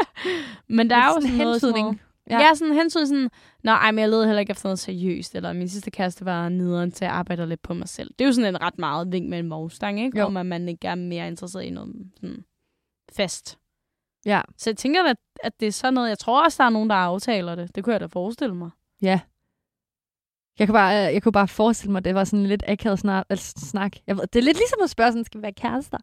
men 0.77 0.89
der 0.89 0.95
er 0.95 1.05
jo 1.05 1.21
sådan 1.21 1.37
noget 1.37 1.61
hentydning. 1.61 2.01
Ja. 2.29 2.39
ja, 2.39 2.53
sådan 2.53 2.73
hensyn 2.73 3.05
sådan, 3.05 3.29
Nå, 3.63 3.71
ej, 3.71 3.91
men 3.91 3.99
jeg 3.99 4.09
leder 4.09 4.25
heller 4.25 4.39
ikke 4.39 4.51
efter 4.51 4.69
noget 4.69 4.79
seriøst, 4.79 5.35
eller 5.35 5.53
min 5.53 5.69
sidste 5.69 5.91
kæreste 5.91 6.25
var 6.25 6.49
nederen 6.49 6.91
til 6.91 7.05
at 7.05 7.11
arbejde 7.11 7.45
lidt 7.45 7.61
på 7.61 7.73
mig 7.73 7.89
selv. 7.89 8.09
Det 8.19 8.25
er 8.25 8.27
jo 8.27 8.33
sådan 8.33 8.55
en 8.55 8.61
ret 8.61 8.77
meget 8.77 9.11
vink 9.11 9.29
med 9.29 9.39
en 9.39 9.47
morgstang, 9.47 9.99
ikke? 10.01 10.19
Jo. 10.19 10.25
Om 10.25 10.37
at 10.37 10.45
man 10.45 10.69
ikke 10.69 10.87
er 10.87 10.95
mere 10.95 11.27
interesseret 11.27 11.63
i 11.63 11.69
noget 11.69 11.95
sådan 12.15 12.43
fast. 13.15 13.57
Ja. 14.25 14.41
Så 14.57 14.69
jeg 14.69 14.77
tænker, 14.77 15.03
at, 15.03 15.17
at 15.43 15.59
det 15.59 15.67
er 15.67 15.71
sådan 15.71 15.93
noget, 15.93 16.09
jeg 16.09 16.19
tror 16.19 16.43
også, 16.43 16.63
der 16.63 16.67
er 16.67 16.69
nogen, 16.69 16.89
der 16.89 16.95
aftaler 16.95 17.55
det. 17.55 17.75
Det 17.75 17.83
kunne 17.83 17.93
jeg 17.93 17.99
da 17.99 18.05
forestille 18.05 18.55
mig. 18.55 18.69
Ja. 19.01 19.19
Jeg 20.59 20.67
kunne 20.67 20.73
bare, 20.73 20.87
jeg 20.87 21.23
kunne 21.23 21.31
bare 21.31 21.47
forestille 21.47 21.91
mig, 21.91 21.99
at 21.99 22.05
det 22.05 22.15
var 22.15 22.23
sådan 22.23 22.45
lidt 22.45 22.63
akavet 22.67 22.99
snak. 22.99 23.25
snak. 23.37 23.91
Jeg 24.07 24.17
ved, 24.17 24.23
det 24.33 24.39
er 24.39 24.43
lidt 24.43 24.57
ligesom 24.57 24.79
at 24.83 24.89
spørge, 24.89 25.11
sådan, 25.11 25.23
skal 25.23 25.37
vi 25.37 25.41
være 25.41 25.53
kærester? 25.53 25.97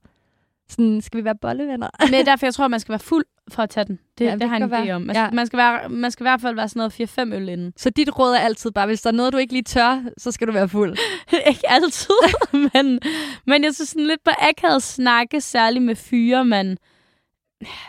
Sådan, 0.69 1.01
skal 1.01 1.21
vi 1.21 1.25
være 1.25 1.35
bollevenner? 1.35 1.89
Men 2.11 2.27
derfor, 2.27 2.47
jeg 2.47 2.55
tror, 2.55 2.65
at 2.65 2.71
man 2.71 2.81
skal 2.81 2.93
være 2.93 2.99
fuld 2.99 3.25
for 3.49 3.63
at 3.63 3.71
tage 3.71 3.85
den. 3.85 3.99
Det, 4.19 4.25
ja, 4.25 4.33
det, 4.33 4.41
det 4.41 4.49
har 4.49 4.59
jeg 4.59 4.83
en 4.83 4.89
idé 4.89 4.91
om. 4.91 5.03
Man, 5.03 5.17
ja. 5.17 5.31
man, 5.31 5.47
skal 5.47 5.57
være, 5.57 5.89
man 5.89 6.11
skal 6.11 6.25
i 6.25 6.29
hvert 6.29 6.41
fald 6.41 6.55
være 6.55 6.69
sådan 6.69 6.91
noget 6.99 7.33
4-5 7.33 7.35
øl 7.35 7.49
inden. 7.49 7.73
Så 7.77 7.91
dit 7.91 8.19
råd 8.19 8.35
er 8.35 8.39
altid 8.39 8.71
bare, 8.71 8.87
hvis 8.87 9.03
der 9.03 9.11
er 9.11 9.15
noget, 9.15 9.33
du 9.33 9.39
ikke 9.39 9.53
lige 9.53 9.63
tør, 9.63 10.03
så 10.19 10.33
skal 10.33 10.47
du 10.47 10.53
være 10.53 10.69
fuld? 10.69 10.97
ikke 11.51 11.71
altid, 11.71 12.15
men, 12.75 13.01
men 13.47 13.65
jeg 13.65 13.75
synes 13.75 13.89
sådan 13.89 14.07
lidt 14.07 14.25
på 14.25 14.31
akavet 14.39 14.83
snakke, 14.83 15.41
særligt 15.41 15.85
med 15.85 15.95
fyre, 15.95 16.45
man, 16.45 16.79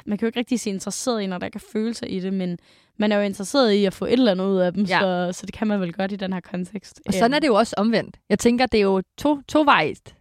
man 0.05 0.17
kan 0.17 0.25
jo 0.25 0.27
ikke 0.27 0.39
rigtig 0.39 0.59
se 0.59 0.69
interesseret 0.69 1.21
i, 1.21 1.27
når 1.27 1.37
der 1.37 1.49
kan 1.49 1.61
følelser 1.71 2.07
i 2.07 2.19
det, 2.19 2.33
men, 2.33 2.57
man 2.99 3.11
er 3.11 3.15
jo 3.15 3.21
interesseret 3.21 3.71
i 3.71 3.85
at 3.85 3.93
få 3.93 4.05
et 4.05 4.13
eller 4.13 4.31
andet 4.31 4.45
ud 4.45 4.57
af 4.57 4.73
dem, 4.73 4.83
Ja. 4.85 4.99
så, 4.99 5.29
så 5.39 5.45
det 5.45 5.53
kan 5.55 5.67
man 5.67 5.81
vel 5.81 5.93
godt 5.93 6.11
i 6.11 6.15
den 6.15 6.33
her 6.33 6.39
kontekst. 6.39 7.01
Og 7.07 7.13
sådan 7.13 7.33
er 7.33 7.39
det 7.39 7.47
jo 7.47 7.55
også 7.55 7.73
omvendt. 7.77 8.17
Jeg 8.29 8.39
tænker, 8.39 8.65
det 8.65 8.77
er 8.77 8.81
jo 8.83 9.01
to, 9.17 9.41
tovejst. 9.47 10.15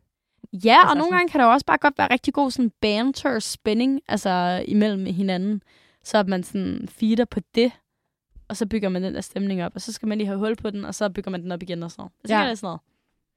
Ja, 0.64 0.76
Altså 0.80 0.90
og 0.90 0.96
nogle 0.96 1.16
gange 1.16 1.28
kan 1.30 1.40
der 1.40 1.46
jo 1.46 1.52
også 1.52 1.66
bare 1.66 1.78
godt 1.78 1.98
være 1.98 2.10
rigtig 2.12 2.34
god 2.34 2.50
sådan 2.50 2.70
banter 2.80 3.38
spænding, 3.38 4.00
altså 4.08 4.64
imellem 4.68 5.06
hinanden, 5.06 5.62
så 6.04 6.18
at 6.18 6.28
man 6.28 6.42
sådan 6.42 6.88
feeder 6.90 7.24
på 7.24 7.40
det, 7.54 7.72
og 8.48 8.56
så 8.56 8.66
bygger 8.66 8.88
man 8.88 9.02
den 9.04 9.14
der 9.14 9.20
stemning 9.20 9.64
op, 9.64 9.72
og 9.74 9.80
så 9.80 9.92
skal 9.92 10.08
man 10.08 10.18
lige 10.18 10.26
have 10.28 10.38
hul 10.38 10.56
på 10.56 10.70
den, 10.70 10.84
og 10.84 10.94
så 10.94 11.08
bygger 11.10 11.30
man 11.30 11.42
den 11.42 11.52
op 11.52 11.62
igen 11.62 11.82
og 11.82 11.90
sådan 11.90 12.00
noget. 12.02 12.12
Jeg 12.22 12.28
tænker, 12.28 12.42
Ja. 12.44 12.50
det 12.50 12.58
sådan 12.58 12.66
noget. 12.66 12.80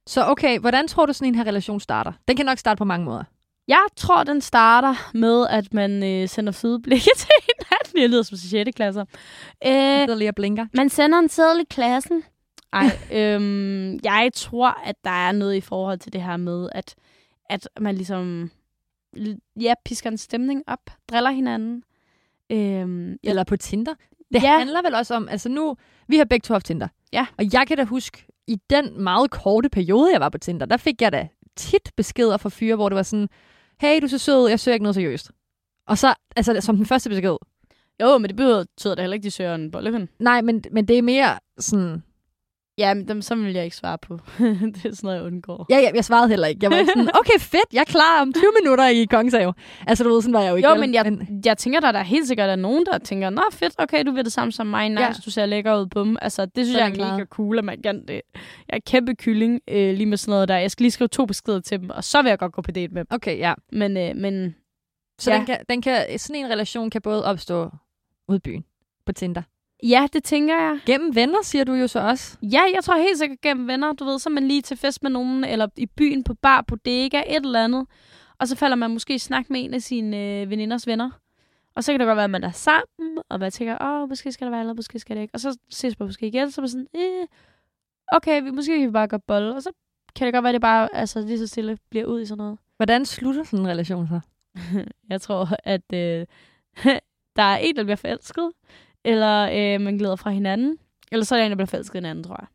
Så 0.07 0.25
okay, 0.25 0.59
hvordan 0.59 0.87
tror 0.87 1.05
du 1.05 1.13
sådan 1.13 1.27
en 1.27 1.35
her 1.35 1.43
relation 1.47 1.79
starter? 1.79 2.11
Den 2.27 2.35
kan 2.37 2.45
nok 2.45 2.57
starte 2.57 2.77
på 2.77 2.85
mange 2.85 3.05
måder. 3.05 3.23
Jeg 3.67 3.85
tror, 3.95 4.23
den 4.23 4.41
starter 4.41 5.11
med, 5.13 5.47
at 5.49 5.73
man 5.73 6.03
øh, 6.03 6.29
sender 6.29 6.51
fede 6.51 6.79
blikke 6.81 7.09
til 7.17 7.27
hinanden. 7.91 8.01
Jeg 8.03 8.09
lyder 8.09 8.23
som 8.23 8.37
6. 8.37 8.69
klasser. 8.75 9.05
Jeg 9.65 9.71
Øh, 10.01 10.05
sidder 10.07 10.15
lige 10.15 10.29
og 10.29 10.35
blinker. 10.35 10.65
man 10.73 10.89
sender 10.89 11.19
en 11.19 11.29
seddel 11.29 11.61
i 11.61 11.65
klassen. 11.69 12.23
Ej, 12.73 12.85
øhm, 13.17 13.99
jeg 14.03 14.29
tror, 14.33 14.69
at 14.85 14.95
der 15.03 15.09
er 15.27 15.31
noget 15.31 15.55
i 15.55 15.61
forhold 15.61 15.97
til 15.99 16.13
det 16.13 16.23
her 16.23 16.37
med, 16.37 16.69
at, 16.71 16.95
at 17.49 17.67
man 17.79 17.95
ligesom 17.95 18.51
ja, 19.61 19.73
pisker 19.85 20.09
en 20.09 20.17
stemning 20.17 20.63
op, 20.67 20.79
driller 21.11 21.31
hinanden. 21.31 21.83
Øhm, 22.51 23.09
jeg, 23.09 23.17
Eller 23.23 23.43
på 23.43 23.55
Tinder. 23.57 23.93
Det 24.33 24.43
Ja. 24.43 24.57
handler 24.57 24.81
vel 24.81 24.95
også 24.95 25.15
om, 25.15 25.27
altså 25.29 25.49
nu, 25.49 25.75
vi 26.07 26.17
har 26.17 26.25
begge 26.25 26.43
to 26.45 26.53
haft 26.53 26.65
Tinder. 26.65 26.87
Ja. 27.13 27.25
Og 27.37 27.53
jeg 27.53 27.67
kan 27.67 27.77
da 27.77 27.83
huske, 27.83 28.25
i 28.47 28.57
den 28.69 29.01
meget 29.03 29.31
korte 29.31 29.69
periode, 29.69 30.11
jeg 30.13 30.21
var 30.21 30.29
på 30.29 30.37
Tinder, 30.37 30.65
der 30.65 30.77
fik 30.77 31.01
jeg 31.01 31.11
da 31.11 31.27
tit 31.55 31.91
beskeder 31.97 32.37
fra 32.37 32.49
fyre, 32.49 32.75
hvor 32.75 32.89
det 32.89 32.95
var 32.95 33.03
sådan, 33.03 33.29
hey, 33.81 33.99
du 34.01 34.05
er 34.05 34.09
så 34.09 34.17
sød, 34.17 34.49
jeg 34.49 34.59
søger 34.59 34.73
ikke 34.73 34.83
noget 34.83 34.95
seriøst. 34.95 35.31
Og 35.87 35.97
så, 35.97 36.13
altså 36.35 36.61
som 36.61 36.75
den 36.77 36.85
første 36.85 37.09
besked. 37.09 37.35
Jo, 38.01 38.17
men 38.17 38.29
det 38.29 38.35
betyder 38.35 38.95
da 38.95 39.01
heller 39.01 39.13
ikke, 39.15 39.23
de 39.25 39.31
søger 39.31 39.55
en 39.55 39.71
bolleven. 39.71 40.09
Nej, 40.19 40.41
men, 40.41 40.63
men 40.71 40.87
det 40.87 40.97
er 40.97 41.01
mere 41.01 41.39
sådan, 41.59 42.03
Ja, 42.77 42.93
men 42.93 43.07
dem, 43.07 43.21
så 43.21 43.35
vil 43.35 43.53
jeg 43.53 43.63
ikke 43.63 43.75
svare 43.75 43.97
på. 43.97 44.19
det 44.39 44.85
er 44.85 44.95
sådan 44.95 44.95
noget, 45.03 45.15
jeg 45.17 45.25
undgår. 45.25 45.65
ja, 45.69 45.77
ja, 45.77 45.89
jeg 45.95 46.05
svarede 46.05 46.29
heller 46.29 46.47
ikke. 46.47 46.59
Jeg 46.63 46.71
var 46.71 46.77
ikke 46.77 46.91
sådan, 46.95 47.09
okay, 47.19 47.39
fedt, 47.39 47.73
jeg 47.73 47.79
er 47.79 47.83
klar 47.85 48.21
om 48.21 48.33
20 48.33 48.43
minutter 48.61 48.87
i 48.87 49.05
Kongshave. 49.05 49.53
Altså 49.87 50.03
du 50.03 50.09
ved, 50.13 50.21
sådan 50.21 50.33
var 50.33 50.41
jeg 50.41 50.51
jo 50.51 50.55
ikke. 50.55 50.69
Jo, 50.69 50.75
men 50.75 50.93
jeg, 50.93 51.17
jeg 51.45 51.57
tænker, 51.57 51.79
der 51.79 51.87
er 51.87 51.91
der 51.91 52.01
helt 52.03 52.27
sikkert 52.27 52.49
er 52.49 52.55
nogen, 52.55 52.85
der 52.85 52.97
tænker, 52.97 53.29
nå 53.29 53.41
fedt, 53.51 53.73
okay, 53.77 54.03
du 54.05 54.11
vil 54.11 54.25
det 54.25 54.33
samme 54.33 54.51
som 54.51 54.67
mig, 54.67 54.89
nice, 54.89 55.01
Ja. 55.03 55.11
du 55.25 55.31
ser 55.31 55.45
lækker 55.45 55.77
ud 55.81 55.87
på 55.87 56.03
dem. 56.03 56.17
Altså, 56.21 56.45
det 56.45 56.65
synes 56.65 56.69
Så 56.69 56.79
er 56.79 56.87
jeg 56.87 56.97
er 56.99 57.11
mega 57.13 57.25
cool, 57.25 57.57
at 57.57 57.65
man 57.65 57.81
kan 57.81 58.01
det. 58.07 58.13
Jeg 58.13 58.21
er 58.69 58.79
kæmpe 58.87 59.15
kylling 59.15 59.59
øh, 59.67 59.93
lige 59.95 60.05
med 60.05 60.17
sådan 60.17 60.31
noget 60.31 60.47
der. 60.47 60.57
Jeg 60.57 60.71
skal 60.71 60.83
lige 60.83 60.91
skrive 60.91 61.07
to 61.07 61.25
beskeder 61.25 61.59
til 61.59 61.79
dem, 61.79 61.89
og 61.89 62.03
så 62.03 62.21
vil 62.21 62.29
jeg 62.29 62.39
godt 62.39 62.51
gå 62.53 62.61
på 62.61 62.71
date 62.71 62.93
med 62.93 62.99
dem. 63.05 63.07
Okay, 63.09 63.37
ja. 63.37 63.53
Men, 63.71 63.97
øh, 63.97 64.15
men 64.15 64.55
Så 65.19 65.31
Ja. 65.31 65.37
den, 65.37 65.45
kan, 65.45 65.57
den 65.69 65.81
kan, 65.81 66.19
sådan 66.19 66.35
en 66.45 66.49
relation 66.51 66.89
kan 66.89 67.01
både 67.01 67.25
opstå 67.25 67.69
ude 68.29 68.37
i 68.37 68.39
byen 68.39 68.65
på 69.05 69.11
Tinder. 69.11 69.41
ja, 69.83 70.07
det 70.13 70.23
tænker 70.23 70.55
jeg. 70.55 70.79
Gennem 70.85 71.15
venner, 71.15 71.41
siger 71.43 71.63
du 71.63 71.73
jo 71.73 71.87
så 71.87 71.99
også. 71.99 72.37
Ja, 72.41 72.61
jeg 72.75 72.83
tror 72.83 72.97
helt 72.97 73.17
sikkert 73.17 73.41
gennem 73.41 73.67
venner. 73.67 73.93
Du 73.93 74.05
ved, 74.05 74.19
så 74.19 74.29
er 74.29 74.33
man 74.33 74.47
lige 74.47 74.61
til 74.61 74.77
fest 74.77 75.03
med 75.03 75.11
nogen, 75.11 75.43
eller 75.43 75.67
i 75.77 75.85
byen 75.85 76.23
på 76.23 76.33
bar, 76.33 76.61
bodega, 76.61 77.23
et 77.27 77.35
eller 77.35 77.63
andet. 77.63 77.87
Og 78.39 78.47
så 78.47 78.55
falder 78.55 78.75
man 78.75 78.91
måske 78.91 79.15
i 79.15 79.17
snak 79.17 79.49
med 79.49 79.63
en 79.65 79.73
af 79.73 79.81
sine 79.81 80.17
øh, 80.17 80.49
veninders 80.49 80.87
venner. 80.87 81.09
Og 81.75 81.83
så 81.83 81.91
kan 81.91 81.99
det 81.99 82.07
godt 82.07 82.15
være, 82.15 82.23
at 82.23 82.29
man 82.29 82.43
er 82.43 82.51
sammen, 82.51 83.17
og 83.29 83.39
man 83.39 83.51
tænker, 83.51 83.77
åh, 83.81 84.09
måske 84.09 84.31
skal 84.31 84.45
der 84.45 84.51
være, 84.51 84.59
eller 84.59 84.73
måske 84.73 84.99
skal 84.99 85.15
det 85.15 85.21
ikke. 85.21 85.35
Og 85.35 85.39
så 85.39 85.57
ses 85.69 85.99
man 85.99 86.07
måske 86.07 86.27
igen, 86.27 86.51
så 86.51 86.61
er 86.61 86.63
man 86.63 86.69
sådan, 86.69 86.87
eh, 86.95 87.27
okay, 88.11 88.41
vi, 88.43 88.51
måske 88.51 88.77
kan 88.77 88.87
vi 88.87 88.91
bare 88.91 89.07
godt 89.07 89.27
bolle. 89.27 89.55
Og 89.55 89.63
så 89.63 89.71
kan 90.15 90.25
det 90.25 90.33
godt 90.33 90.43
være, 90.43 90.49
at 90.49 90.53
det 90.53 90.61
bare 90.61 90.95
altså, 90.95 91.21
lige 91.21 91.37
så 91.37 91.47
stille 91.47 91.77
bliver 91.89 92.05
ud 92.05 92.21
i 92.21 92.25
sådan 92.25 92.37
noget. 92.37 92.59
Hvordan 92.77 93.05
slutter 93.05 93.43
sådan 93.43 93.59
en 93.59 93.67
relation 93.67 94.07
så? 94.07 94.19
Jeg 95.09 95.21
tror, 95.21 95.49
at 95.63 95.93
øh, 95.93 96.25
der 97.39 97.45
er 97.45 97.57
en, 97.57 97.75
der 97.75 97.83
bliver 97.83 97.95
forelsket, 97.95 98.51
eller 99.05 99.49
øh, 99.51 99.81
man 99.81 99.97
glæder 99.97 100.15
fra 100.15 100.29
hinanden, 100.29 100.77
eller 101.11 101.25
så 101.25 101.35
er 101.35 101.39
der 101.39 101.45
en, 101.45 101.51
der 101.51 101.55
bliver 101.55 101.67
forelsket 101.67 101.95
i 101.95 101.97
en 101.97 102.05
anden, 102.05 102.23
tror 102.23 102.37
jeg. 102.39 102.47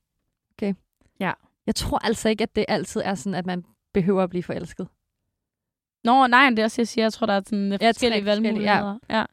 Jeg 1.67 1.75
tror 1.75 1.99
altså 1.99 2.29
ikke, 2.29 2.43
at 2.43 2.57
det 2.57 2.65
altid 2.69 3.01
er 3.05 3.15
sådan, 3.15 3.35
at 3.35 3.47
man 3.47 3.65
behøver 3.95 4.23
at 4.23 4.31
blive 4.31 4.43
forelsket. 4.43 4.89
Nå, 6.05 6.27
nej, 6.27 6.51
det 6.51 6.59
er 6.59 6.65
også, 6.65 6.81
jeg 6.81 6.89
siger, 6.89 7.05
jeg 7.05 7.13
tror, 7.13 7.27
der 7.27 7.35
er 7.35 7.41
sådan 7.47 7.71
ja, 7.71 7.77
tre 7.77 7.87
forskellige 7.87 7.95
forskellige, 7.95 8.25
valgmuligheder. 8.25 8.99
Ja. 9.11 9.19
ja. 9.19 9.25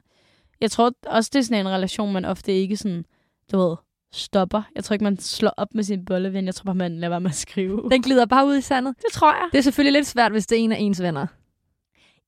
Jeg 0.61 0.71
tror 0.71 0.93
også, 1.07 1.29
det 1.33 1.39
er 1.39 1.43
sådan 1.43 1.65
en 1.65 1.71
relation, 1.71 2.13
man 2.13 2.25
ofte 2.25 2.53
ikke 2.53 2.77
sådan, 2.77 3.05
du 3.51 3.57
ved, 3.57 3.75
stopper. 4.13 4.61
Jeg 4.75 4.83
tror 4.83 4.93
ikke, 4.93 5.03
man 5.03 5.17
slår 5.17 5.53
op 5.57 5.67
med 5.73 5.83
sin 5.83 6.05
bolleven. 6.05 6.45
Jeg 6.45 6.55
tror 6.55 6.63
bare, 6.63 6.75
man 6.75 6.99
lader 6.99 7.09
være 7.09 7.21
med 7.21 7.29
at 7.29 7.35
skrive. 7.35 7.89
Den 7.91 8.01
glider 8.01 8.25
bare 8.25 8.47
ud 8.47 8.57
i 8.57 8.61
sandet. 8.61 8.95
Det 8.97 9.11
tror 9.13 9.33
jeg. 9.33 9.49
Det 9.51 9.57
er 9.57 9.61
selvfølgelig 9.61 9.93
lidt 9.93 10.07
svært, 10.07 10.31
hvis 10.31 10.47
det 10.47 10.57
er 10.57 10.63
en 10.63 10.71
af 10.71 10.77
ens 10.79 11.01
venner. 11.01 11.27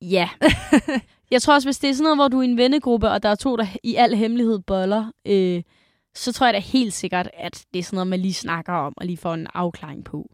Ja. 0.01 0.29
jeg 1.33 1.41
tror 1.41 1.53
også, 1.53 1.67
hvis 1.67 1.79
det 1.79 1.89
er 1.89 1.93
sådan 1.93 2.03
noget, 2.03 2.17
hvor 2.17 2.27
du 2.27 2.37
er 2.37 2.41
i 2.41 2.45
en 2.45 2.57
vennegruppe, 2.57 3.09
og 3.09 3.23
der 3.23 3.29
er 3.29 3.35
to, 3.35 3.55
der 3.55 3.65
i 3.83 3.95
al 3.95 4.15
hemmelighed 4.15 4.59
boller, 4.59 5.11
øh, 5.27 5.63
så 6.15 6.33
tror 6.33 6.47
jeg 6.47 6.53
da 6.53 6.59
helt 6.59 6.93
sikkert, 6.93 7.29
at 7.33 7.65
det 7.73 7.79
er 7.79 7.83
sådan 7.83 7.95
noget, 7.97 8.07
man 8.07 8.19
lige 8.19 8.33
snakker 8.33 8.73
om, 8.73 8.93
og 8.97 9.05
lige 9.05 9.17
får 9.17 9.33
en 9.33 9.47
afklaring 9.53 10.05
på. 10.05 10.29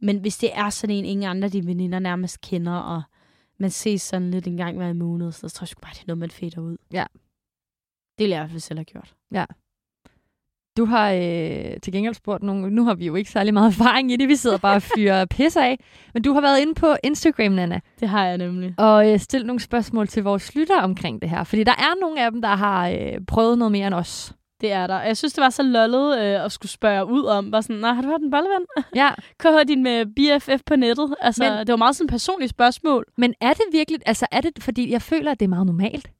Men 0.00 0.18
hvis 0.18 0.38
det 0.38 0.50
er 0.54 0.70
sådan 0.70 0.96
en, 0.96 1.04
ingen 1.04 1.30
andre 1.30 1.48
dine 1.48 1.66
veninder 1.66 1.98
nærmest 1.98 2.40
kender, 2.40 2.76
og 2.76 3.02
man 3.58 3.70
ses 3.70 4.02
sådan 4.02 4.30
lidt 4.30 4.46
en 4.46 4.56
gang 4.56 4.76
hver 4.76 4.92
måned, 4.92 5.32
så 5.32 5.48
tror 5.48 5.64
jeg 5.64 5.68
sgu 5.68 5.80
bare, 5.80 5.92
det 5.94 6.00
er 6.00 6.04
noget, 6.06 6.18
man 6.18 6.30
fader 6.30 6.60
ud. 6.60 6.76
Ja. 6.92 7.04
Det 8.18 8.24
ville 8.24 8.36
jeg 8.36 8.40
i 8.40 8.42
hvert 8.42 8.50
fald 8.50 8.60
selv 8.60 8.78
have 8.78 8.84
gjort. 8.84 9.14
Du 10.78 10.84
har 10.84 11.12
øh, 11.12 11.80
til 11.82 11.92
gengæld 11.92 12.14
spurgt 12.14 12.42
nogle... 12.42 12.70
Nu 12.70 12.84
har 12.84 12.94
vi 12.94 13.06
jo 13.06 13.14
ikke 13.14 13.30
særlig 13.30 13.54
meget 13.54 13.68
erfaring 13.68 14.12
i 14.12 14.16
det. 14.16 14.28
Vi 14.28 14.36
sidder 14.36 14.58
bare 14.58 14.76
og 14.76 14.82
fyrer 14.82 15.24
pis 15.36 15.56
af. 15.56 15.78
Men 16.14 16.22
du 16.22 16.32
har 16.32 16.40
været 16.40 16.60
inde 16.60 16.74
på 16.74 16.96
Instagram, 17.04 17.52
Nana, 17.52 17.80
Det 18.00 18.08
har 18.08 18.24
jeg 18.26 18.38
nemlig. 18.38 18.74
og 18.78 19.12
øh, 19.12 19.18
stillet 19.18 19.46
nogle 19.46 19.60
spørgsmål 19.60 20.08
til 20.08 20.22
vores 20.22 20.54
lytter 20.54 20.80
omkring 20.80 21.22
det 21.22 21.30
her. 21.30 21.44
Fordi 21.44 21.64
der 21.64 21.72
er 21.72 22.00
nogle 22.00 22.24
af 22.24 22.30
dem, 22.30 22.42
der 22.42 22.48
har 22.48 22.88
øh, 22.88 23.12
prøvet 23.26 23.58
noget 23.58 23.72
mere 23.72 23.86
end 23.86 23.94
os. 23.94 24.32
Det 24.60 24.72
er 24.72 24.86
der. 24.86 25.00
Jeg 25.00 25.16
synes, 25.16 25.32
det 25.32 25.42
var 25.42 25.50
så 25.50 25.62
lollet 25.62 26.18
øh, 26.18 26.44
at 26.44 26.52
skulle 26.52 26.72
spørge 26.72 27.06
ud 27.06 27.24
om. 27.24 27.50
Bare 27.50 27.62
sådan, 27.62 27.76
Nå, 27.76 27.86
har 27.88 28.02
du 28.02 28.08
hørt 28.08 28.20
en 28.20 28.30
bolleven? 28.30 28.66
Ja, 28.94 29.10
KH 29.42 29.68
din 29.68 29.82
med 29.82 30.06
BFF 30.06 30.62
på 30.66 30.76
nettet. 30.76 31.14
Altså, 31.20 31.44
Men... 31.44 31.66
det 31.66 31.68
var 31.68 31.76
meget 31.76 31.96
sådan 31.96 32.04
et 32.04 32.10
personligt 32.10 32.50
spørgsmål. 32.50 33.04
men 33.16 33.34
er 33.40 33.52
det 33.52 33.62
virkelig... 33.72 34.00
Altså, 34.06 34.26
er 34.32 34.40
det... 34.40 34.50
Fordi 34.60 34.92
jeg 34.92 35.02
føler, 35.02 35.30
at 35.30 35.40
det 35.40 35.44
er 35.46 35.50
meget 35.50 35.66
normalt. 35.66 36.10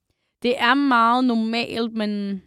Det 0.42 0.54
er 0.58 0.74
meget 0.74 1.24
normalt, 1.24 1.92
men 1.92 2.42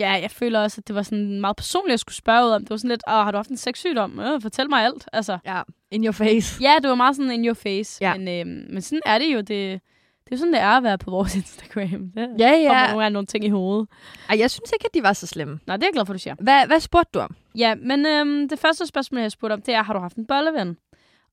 ja, 0.00 0.10
jeg 0.12 0.30
føler 0.30 0.60
også, 0.60 0.80
at 0.80 0.88
det 0.88 0.94
var 0.96 1.02
sådan 1.02 1.40
meget 1.40 1.56
personligt, 1.56 1.92
at 1.94 2.00
skulle 2.00 2.14
spørge 2.16 2.44
ud 2.46 2.50
om. 2.50 2.60
Det 2.62 2.70
var 2.70 2.76
sådan 2.76 2.88
lidt, 2.90 3.02
Åh, 3.08 3.12
har 3.14 3.30
du 3.30 3.36
haft 3.38 3.50
en 3.50 3.56
sexsygdom? 3.56 4.20
Øh, 4.20 4.42
fortæl 4.42 4.70
mig 4.70 4.84
alt. 4.84 5.08
Altså, 5.12 5.38
Ja, 5.46 5.62
in 5.90 6.04
your 6.04 6.12
face. 6.12 6.58
ja, 6.62 6.74
det 6.82 6.88
var 6.88 6.94
meget 6.94 7.16
sådan 7.16 7.30
in 7.30 7.46
your 7.46 7.54
face. 7.54 7.98
Ja. 8.04 8.14
Men, 8.18 8.28
øh, 8.28 8.72
men 8.72 8.82
sådan 8.82 9.00
er 9.06 9.18
det 9.18 9.26
jo. 9.34 9.38
Det, 9.38 9.80
det 10.28 10.32
er 10.32 10.36
sådan, 10.36 10.52
det 10.52 10.60
er 10.60 10.68
at 10.70 10.82
være 10.82 10.98
på 10.98 11.10
vores 11.10 11.36
Instagram. 11.44 12.10
Det 12.16 12.28
Ja, 12.38 12.50
ja. 12.50 12.56
ja. 12.56 12.86
nogle 12.86 13.02
gange 13.02 13.12
nogle 13.12 13.26
ting 13.26 13.44
i 13.44 13.48
hovedet. 13.48 13.88
Ej, 14.30 14.38
jeg 14.38 14.50
synes 14.50 14.72
ikke, 14.72 14.86
at 14.86 14.94
de 14.94 15.02
var 15.02 15.12
så 15.12 15.26
slemme. 15.26 15.60
Nå, 15.66 15.72
det 15.72 15.82
er 15.82 15.86
jeg 15.86 15.92
glad 15.92 16.06
for, 16.06 16.12
du 16.12 16.18
siger. 16.18 16.34
Hvad, 16.40 16.66
hvad 16.66 16.80
spurgte 16.80 17.10
du 17.14 17.18
om? 17.18 17.36
Ja, 17.58 17.74
men 17.74 18.06
øhm, 18.06 18.48
det 18.48 18.58
første 18.58 18.86
spørgsmål, 18.86 19.18
jeg 19.18 19.24
har 19.24 19.28
spurgt 19.28 19.52
om, 19.52 19.62
det 19.62 19.74
er, 19.74 19.82
har 19.82 19.92
du 19.92 19.98
haft 19.98 20.16
en 20.16 20.26
bolleven? 20.26 20.76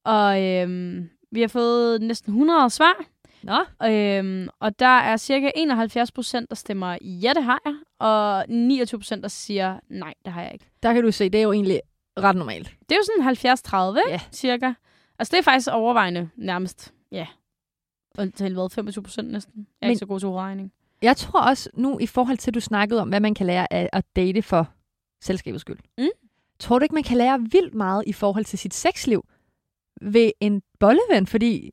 Og 0.05 0.43
øhm, 0.43 1.09
vi 1.31 1.41
har 1.41 1.47
fået 1.47 2.01
næsten 2.01 2.31
100 2.33 2.69
svar. 2.69 2.93
Nå, 3.43 3.87
Øhm, 3.87 4.47
og 4.59 4.79
der 4.79 4.85
er 4.99 5.17
cirka 5.17 5.51
71 5.55 6.11
procent, 6.11 6.49
der 6.49 6.55
stemmer, 6.55 6.97
ja, 7.01 7.33
det 7.35 7.43
har 7.43 7.59
jeg. 7.65 7.75
Og 7.99 8.45
29 8.49 8.99
procent, 8.99 9.23
der 9.23 9.29
siger, 9.29 9.79
nej, 9.89 10.13
det 10.25 10.33
har 10.33 10.41
jeg 10.41 10.53
ikke. 10.53 10.65
der 10.83 10.93
kan 10.93 11.03
du 11.03 11.11
se, 11.11 11.29
det 11.29 11.37
er 11.39 11.43
jo 11.43 11.51
egentlig 11.51 11.81
ret 12.19 12.35
normalt. 12.35 12.73
Det 12.89 12.91
er 12.91 12.99
jo 12.99 13.03
sådan 13.03 13.23
70-30, 14.07 14.09
Ja. 14.09 14.19
cirka. 14.31 14.73
Altså, 15.19 15.31
det 15.31 15.39
er 15.39 15.43
faktisk 15.43 15.69
overvejende 15.71 16.29
nærmest, 16.35 16.93
ja. 17.11 17.27
Og 18.17 18.33
til 18.33 18.53
hvad, 18.53 18.69
25 18.69 19.03
procent 19.03 19.31
næsten. 19.31 19.53
Jeg 19.57 19.63
er 19.81 19.87
Men- 19.87 19.91
ikke 19.91 19.99
så 19.99 20.05
god 20.05 20.19
til 20.19 20.27
udregning. 20.29 20.71
Jeg 21.01 21.17
tror 21.17 21.41
også 21.41 21.69
nu, 21.73 21.99
i 21.99 22.05
forhold 22.07 22.37
til, 22.37 22.51
at 22.51 22.55
du 22.55 22.59
snakkede 22.59 23.01
om, 23.01 23.09
hvad 23.09 23.19
man 23.19 23.33
kan 23.33 23.45
lære 23.47 23.73
af 23.73 23.89
at 23.93 24.05
date 24.15 24.41
for 24.41 24.69
selskabets 25.21 25.61
skyld. 25.61 25.77
Mm. 25.97 26.05
Tror 26.59 26.79
du 26.79 26.83
ikke, 26.83 26.95
man 26.95 27.03
kan 27.03 27.17
lære 27.17 27.39
vildt 27.51 27.73
meget 27.75 28.03
i 28.07 28.13
forhold 28.13 28.45
til 28.45 28.59
sit 28.59 28.73
sexliv 28.73 29.25
ved 30.01 30.31
en 30.39 30.61
bolleven? 30.79 31.27
Fordi 31.27 31.69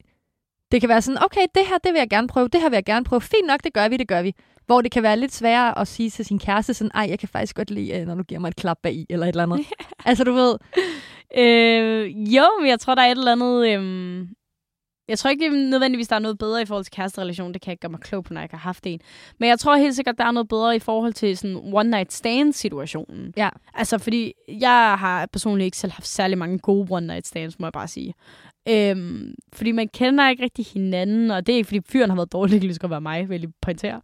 det 0.72 0.80
kan 0.80 0.88
være 0.88 1.02
sådan, 1.02 1.24
okay, 1.24 1.46
det 1.54 1.62
her, 1.68 1.78
det 1.78 1.92
vil 1.92 1.98
jeg 1.98 2.10
gerne 2.10 2.28
prøve, 2.28 2.48
det 2.48 2.60
her 2.60 2.68
vil 2.68 2.76
jeg 2.76 2.84
gerne 2.84 3.04
prøve. 3.04 3.20
Fint 3.20 3.46
nok, 3.46 3.64
det 3.64 3.72
gør 3.72 3.88
vi, 3.88 3.96
det 3.96 4.08
gør 4.08 4.22
vi. 4.22 4.34
Hvor 4.66 4.80
det 4.80 4.90
kan 4.90 5.02
være 5.02 5.16
lidt 5.16 5.34
sværere 5.34 5.78
at 5.78 5.88
sige 5.88 6.10
til 6.10 6.24
sin 6.24 6.38
kæreste 6.38 6.74
sådan, 6.74 6.90
ej, 6.94 7.06
jeg 7.08 7.18
kan 7.18 7.28
faktisk 7.28 7.56
godt 7.56 7.70
lide, 7.70 8.00
øh, 8.00 8.06
når 8.06 8.14
du 8.14 8.22
giver 8.22 8.40
mig 8.40 8.48
et 8.48 8.56
klap 8.56 8.78
bag 8.82 8.94
i, 8.94 9.06
eller 9.10 9.26
et 9.26 9.28
eller 9.28 9.42
andet. 9.42 9.66
altså, 10.06 10.24
du 10.24 10.32
ved, 10.32 10.56
Øh, 11.36 12.34
jo, 12.34 12.44
men 12.60 12.68
jeg 12.68 12.80
tror, 12.80 12.94
der 12.94 13.02
er 13.02 13.06
et 13.06 13.18
eller 13.18 13.32
andet... 13.32 13.68
Øhm, 13.72 14.28
jeg 15.08 15.18
tror 15.18 15.30
ikke 15.30 15.70
nødvendigvis, 15.70 16.08
der 16.08 16.16
er 16.16 16.20
noget 16.20 16.38
bedre 16.38 16.62
i 16.62 16.64
forhold 16.64 16.84
til 16.84 16.92
kæresterelation. 16.92 17.54
Det 17.54 17.62
kan 17.62 17.70
jeg 17.70 17.72
ikke 17.72 17.80
gøre 17.80 17.90
mig 17.90 18.00
klog 18.00 18.24
på, 18.24 18.34
når 18.34 18.40
jeg 18.40 18.44
ikke 18.44 18.54
har 18.54 18.60
haft 18.60 18.86
en. 18.86 19.00
Men 19.38 19.48
jeg 19.48 19.58
tror 19.58 19.76
helt 19.76 19.94
sikkert, 19.94 20.18
der 20.18 20.24
er 20.24 20.30
noget 20.30 20.48
bedre 20.48 20.76
i 20.76 20.78
forhold 20.78 21.12
til 21.12 21.38
sådan 21.38 21.56
one-night 21.56 22.10
stand-situationen. 22.10 23.32
Ja. 23.36 23.48
Altså, 23.74 23.98
fordi 23.98 24.32
jeg 24.48 24.96
har 24.98 25.26
personligt 25.26 25.64
ikke 25.64 25.76
selv 25.76 25.92
haft 25.92 26.06
særlig 26.06 26.38
mange 26.38 26.58
gode 26.58 26.88
one-night 26.90 27.20
stands, 27.24 27.58
må 27.58 27.66
jeg 27.66 27.72
bare 27.72 27.88
sige. 27.88 28.14
Øhm, 28.70 29.34
fordi 29.52 29.72
man 29.72 29.88
kender 29.88 30.28
ikke 30.30 30.42
rigtig 30.42 30.66
hinanden, 30.72 31.30
og 31.30 31.46
det 31.46 31.52
er 31.52 31.56
ikke, 31.56 31.66
fordi 31.66 31.80
fyren 31.88 32.10
har 32.10 32.16
været 32.16 32.32
dårlig, 32.32 32.52
det 32.52 32.60
kan 32.60 32.66
lige 32.66 32.74
så 32.74 32.80
godt 32.80 32.90
være 32.90 33.00
mig, 33.00 33.28
vil 33.28 33.40
jeg 33.40 33.50
pointere. 33.62 34.00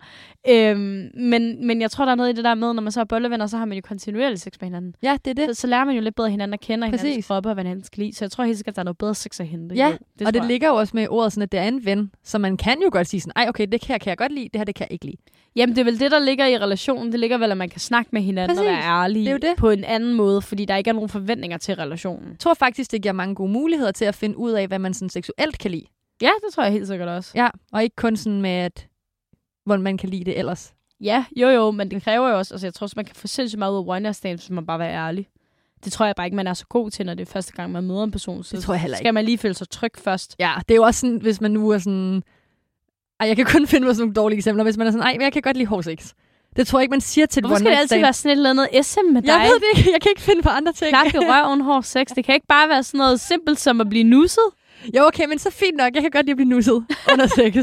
Øhm, 0.49 1.11
men, 1.15 1.67
men 1.67 1.81
jeg 1.81 1.91
tror, 1.91 2.05
der 2.05 2.13
er 2.13 2.17
noget 2.17 2.33
i 2.33 2.37
det 2.37 2.45
der 2.45 2.55
med, 2.55 2.73
når 2.75 2.83
man 2.83 2.93
så 2.93 3.01
er 3.01 3.05
bollevenner, 3.05 3.47
så 3.47 3.57
har 3.57 3.65
man 3.65 3.77
jo 3.77 3.83
kontinuerligt 3.85 4.41
sex 4.41 4.53
med 4.61 4.67
hinanden. 4.67 4.95
Ja, 5.03 5.17
det 5.25 5.31
er 5.31 5.47
det. 5.47 5.57
Så, 5.57 5.61
så 5.61 5.67
lærer 5.67 5.85
man 5.85 5.95
jo 5.95 6.01
lidt 6.01 6.15
bedre 6.15 6.31
hinanden 6.31 6.55
at 6.55 6.61
kende, 6.61 6.85
og 6.85 6.91
Præcis. 6.91 7.03
hinandens 7.03 7.27
kroppe, 7.27 7.49
og 7.49 7.55
hvad 7.55 7.65
hinanden 7.65 7.85
skal 7.85 8.03
lide. 8.03 8.15
Så 8.15 8.25
jeg 8.25 8.31
tror 8.31 8.45
helt 8.45 8.57
sikkert, 8.59 8.73
at 8.73 8.77
der 8.77 8.83
er 8.83 8.85
noget 8.85 8.99
bedre 8.99 9.15
sex 9.15 9.41
at 9.41 9.47
hente. 9.47 9.75
Ja, 9.75 9.87
jo, 9.87 9.97
det 10.19 10.27
og 10.27 10.35
det 10.35 10.41
jeg. 10.41 10.49
ligger 10.49 10.69
jo 10.69 10.75
også 10.75 10.91
med 10.97 11.07
ordet 11.11 11.33
sådan, 11.33 11.43
at 11.43 11.53
det 11.53 11.61
er 11.61 11.69
en 11.69 11.85
ven. 11.85 12.11
Så 12.25 12.39
man 12.39 12.57
kan 12.57 12.83
jo 12.83 12.89
godt 12.93 13.07
sige 13.09 13.21
sådan, 13.21 13.33
ej 13.37 13.49
okay, 13.49 13.67
det 13.73 13.85
her 13.85 13.99
kan 13.99 14.09
jeg 14.11 14.19
godt 14.19 14.33
lide, 14.33 14.49
det 14.53 14.57
her 14.61 14.65
det 14.65 14.75
kan 14.75 14.87
jeg 14.91 14.93
ikke 14.93 15.05
lide. 15.05 15.17
Jamen, 15.57 15.75
det 15.77 15.81
er 15.81 15.85
vel 15.85 16.01
det, 16.01 16.11
der 16.11 16.19
ligger 16.19 16.47
i 16.47 16.59
relationen. 16.59 17.13
Det 17.13 17.21
ligger 17.21 17.39
vel, 17.39 17.51
at 17.51 17.57
man 17.57 17.69
kan 17.69 17.81
snakke 17.81 18.09
med 18.13 18.23
hinanden 18.23 18.59
og 18.59 18.65
Præcis. 18.65 18.69
være 18.77 19.03
ærlig 19.03 19.25
Det 19.27 19.33
er 19.33 19.39
det. 19.39 19.57
på 19.57 19.71
en 19.71 19.85
anden 19.85 20.15
måde, 20.15 20.43
fordi 20.43 20.65
der 20.65 20.77
ikke 20.77 20.89
er 20.91 20.95
nogen 20.95 21.09
forventninger 21.09 21.59
til 21.59 21.75
relationen. 21.75 22.29
Jeg 22.31 22.39
tror 22.39 22.55
faktisk, 22.55 22.93
det 22.93 23.03
giver 23.03 23.13
mange 23.13 23.35
gode 23.35 23.53
muligheder 23.53 23.93
til 23.93 24.05
at 24.05 24.15
finde 24.15 24.39
ud 24.39 24.51
af, 24.55 24.69
hvad 24.69 24.79
man 24.79 24.95
sådan 24.95 25.09
seksuelt 25.09 25.59
kan 25.59 25.71
lide. 25.71 25.87
Ja, 26.23 26.31
det 26.47 26.55
tror 26.55 26.63
jeg 26.63 26.73
helt 26.73 26.87
sikkert 26.87 27.09
også. 27.09 27.33
Ja, 27.35 27.49
og 27.73 27.83
ikke 27.83 27.97
kun 27.97 28.17
sådan 28.17 28.43
med, 28.43 28.51
at, 28.51 28.89
hvordan 29.65 29.83
man 29.83 29.99
kan 29.99 30.09
lide 30.09 30.25
det 30.25 30.39
ellers. 30.39 30.75
Ja, 31.01 31.25
jo 31.37 31.49
jo, 31.49 31.71
men 31.71 31.91
det 31.91 32.03
kræver 32.03 32.29
jo 32.29 32.39
også, 32.39 32.55
altså 32.55 32.67
jeg 32.67 32.75
tror 32.75 32.85
også, 32.85 32.95
man 32.97 33.05
kan 33.05 33.15
få 33.15 33.27
sindssygt 33.27 33.59
meget 33.59 33.73
ud 33.73 33.77
af 33.79 33.83
one 33.87 34.01
night 34.01 34.17
stands, 34.17 34.43
hvis 34.43 34.51
man 34.51 34.67
bare 34.67 34.79
være 34.79 34.93
ærlig. 34.95 35.29
Det 35.85 35.93
tror 35.93 36.07
jeg 36.07 36.15
bare 36.17 36.27
ikke, 36.27 36.37
man 36.37 36.47
er 36.47 36.55
så 36.55 36.67
god 36.67 36.91
til, 36.91 37.07
når 37.07 37.15
det 37.15 37.29
er 37.29 37.33
første 37.33 37.53
gang, 37.53 37.73
man 37.73 37.85
møder 37.85 38.05
en 38.05 38.11
person. 38.11 38.45
Så 38.45 38.57
Det 38.57 38.65
tror 38.65 38.75
jeg 38.75 38.81
heller 38.81 38.97
ikke. 38.97 39.05
skal 39.05 39.15
man 39.15 39.25
lige 39.25 39.39
føle 39.39 39.55
sig 39.55 39.69
tryg 39.71 39.93
først. 39.99 40.37
Ja, 40.39 40.55
det 40.69 40.75
er 40.75 40.77
jo 40.77 40.83
også 40.83 41.01
sådan, 41.01 41.17
hvis 41.17 41.41
man 41.41 41.51
nu 41.51 41.71
er 41.71 41.79
sådan... 41.79 42.23
Ej, 43.21 43.29
jeg 43.29 43.37
kan 43.37 43.45
kun 43.47 43.67
finde 43.73 43.87
på 43.87 43.93
sådan 43.95 44.01
nogle 44.03 44.15
dårlige 44.15 44.37
eksempler, 44.37 44.65
hvis 44.65 44.77
man 44.77 44.87
er 44.87 44.91
sådan, 44.91 45.03
ej, 45.07 45.13
men 45.13 45.23
jeg 45.23 45.33
kan 45.33 45.43
godt 45.43 45.57
lide 45.57 45.67
hård 45.67 45.83
sex. 45.83 46.13
Det 46.57 46.67
tror 46.67 46.79
jeg 46.79 46.83
ikke, 46.83 46.91
man 46.91 47.01
siger 47.01 47.27
til 47.27 47.41
Hvorfor 47.43 47.57
skal 47.57 47.71
det 47.71 47.79
altid 47.79 47.99
være 48.01 48.13
sådan 48.13 48.31
et 48.31 48.37
eller 48.37 48.51
andet 48.51 48.87
SM 48.87 49.13
med 49.13 49.23
dig? 49.23 49.29
Jeg 49.29 49.49
ved 49.49 49.61
det 49.61 49.79
ikke. 49.79 49.93
Jeg 49.93 50.01
kan 50.01 50.11
ikke 50.11 50.23
finde 50.23 50.43
på 50.43 50.49
andre 50.49 50.73
ting. 50.73 50.89
Klap 50.91 51.07
i 51.07 51.19
røven, 51.19 51.61
hård 51.61 51.83
sex. 51.83 52.07
Det 52.17 52.25
kan 52.25 52.35
ikke 52.35 52.47
bare 52.47 52.69
være 52.69 52.83
sådan 52.83 52.99
noget 52.99 53.21
simpelt 53.21 53.61
som 53.61 53.81
at 53.81 53.89
blive 53.89 54.05
nusset. 54.05 54.45
Jo, 54.97 55.07
okay, 55.07 55.27
men 55.27 55.39
så 55.39 55.51
fint 55.51 55.77
nok. 55.77 55.95
Jeg 55.95 56.03
kan 56.03 56.11
godt 56.11 56.27
lide 56.27 56.33
at 56.33 56.37
blive 56.37 56.49
nusset 56.49 56.87
under 57.13 57.27
sex. 57.27 57.57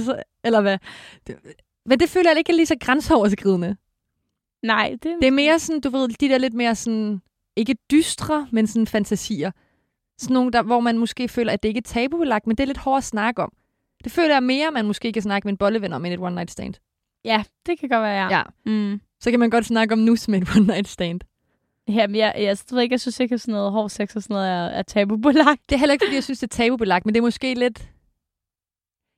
Eller 0.43 0.61
hvad? 0.61 0.77
Det, 1.27 1.35
men 1.85 1.99
det 1.99 2.09
føler 2.09 2.29
jeg 2.29 2.37
ikke 2.37 2.51
er 2.51 2.55
lige 2.55 2.65
så 2.65 2.75
grænseoverskridende. 2.81 3.75
Nej, 4.63 4.89
det, 4.91 5.15
Det 5.21 5.27
er 5.27 5.31
mere 5.31 5.59
sådan, 5.59 5.81
du 5.81 5.89
ved, 5.89 6.09
de 6.09 6.29
der 6.29 6.37
lidt 6.37 6.53
mere 6.53 6.75
sådan, 6.75 7.21
ikke 7.55 7.75
dystre, 7.91 8.47
men 8.51 8.67
sådan 8.67 8.87
fantasier. 8.87 9.51
Sådan 10.19 10.33
nogle, 10.33 10.51
der, 10.51 10.61
hvor 10.61 10.79
man 10.79 10.97
måske 10.97 11.27
føler, 11.27 11.53
at 11.53 11.63
det 11.63 11.69
ikke 11.69 11.77
er 11.77 11.81
tabubelagt, 11.81 12.47
men 12.47 12.57
det 12.57 12.63
er 12.63 12.67
lidt 12.67 12.77
hårdt 12.77 12.97
at 12.97 13.03
snakke 13.03 13.41
om. 13.43 13.51
Det 14.03 14.11
føler 14.11 14.35
jeg 14.35 14.43
mere, 14.43 14.71
man 14.71 14.85
måske 14.85 15.13
kan 15.13 15.21
snakke 15.21 15.45
med 15.47 15.53
en 15.53 15.57
bolleven 15.57 15.93
om 15.93 16.05
end 16.05 16.13
et 16.13 16.19
one 16.19 16.35
night 16.35 16.51
stand. 16.51 16.73
Ja, 17.26 17.43
det 17.65 17.80
kan 17.80 17.89
godt 17.89 18.01
være, 18.01 18.28
ja. 18.28 18.38
Ja. 18.38 18.43
Mm. 18.65 19.01
Så 19.19 19.32
kan 19.32 19.39
man 19.39 19.49
godt 19.49 19.65
snakke 19.65 19.93
om 19.93 19.99
nus 19.99 20.28
med 20.28 20.41
et 20.41 20.49
one 20.55 20.67
night 20.67 20.88
stand. 20.88 21.22
Jamen, 21.88 22.15
jeg, 22.15 22.34
jeg, 22.36 22.43
jeg, 22.43 22.57
ved 22.72 22.82
ikke, 22.82 22.93
jeg 22.93 23.01
synes 23.01 23.19
ikke, 23.19 23.36
at 23.36 23.41
sådan 23.41 23.51
noget 23.51 23.72
hård 23.72 23.89
sex 23.89 24.15
og 24.15 24.24
sådan 24.24 24.34
noget 24.34 24.49
er, 24.49 24.65
er 24.65 24.82
tabubelagt. 24.82 25.61
Det 25.69 25.76
er 25.76 25.80
heller 25.80 25.93
ikke, 25.93 26.05
fordi 26.05 26.15
jeg 26.15 26.24
synes, 26.24 26.39
det 26.39 26.53
er 26.53 26.55
tabubelagt, 26.55 27.05
men 27.05 27.15
det 27.15 27.19
er 27.19 27.24
måske 27.24 27.53
lidt... 27.53 27.89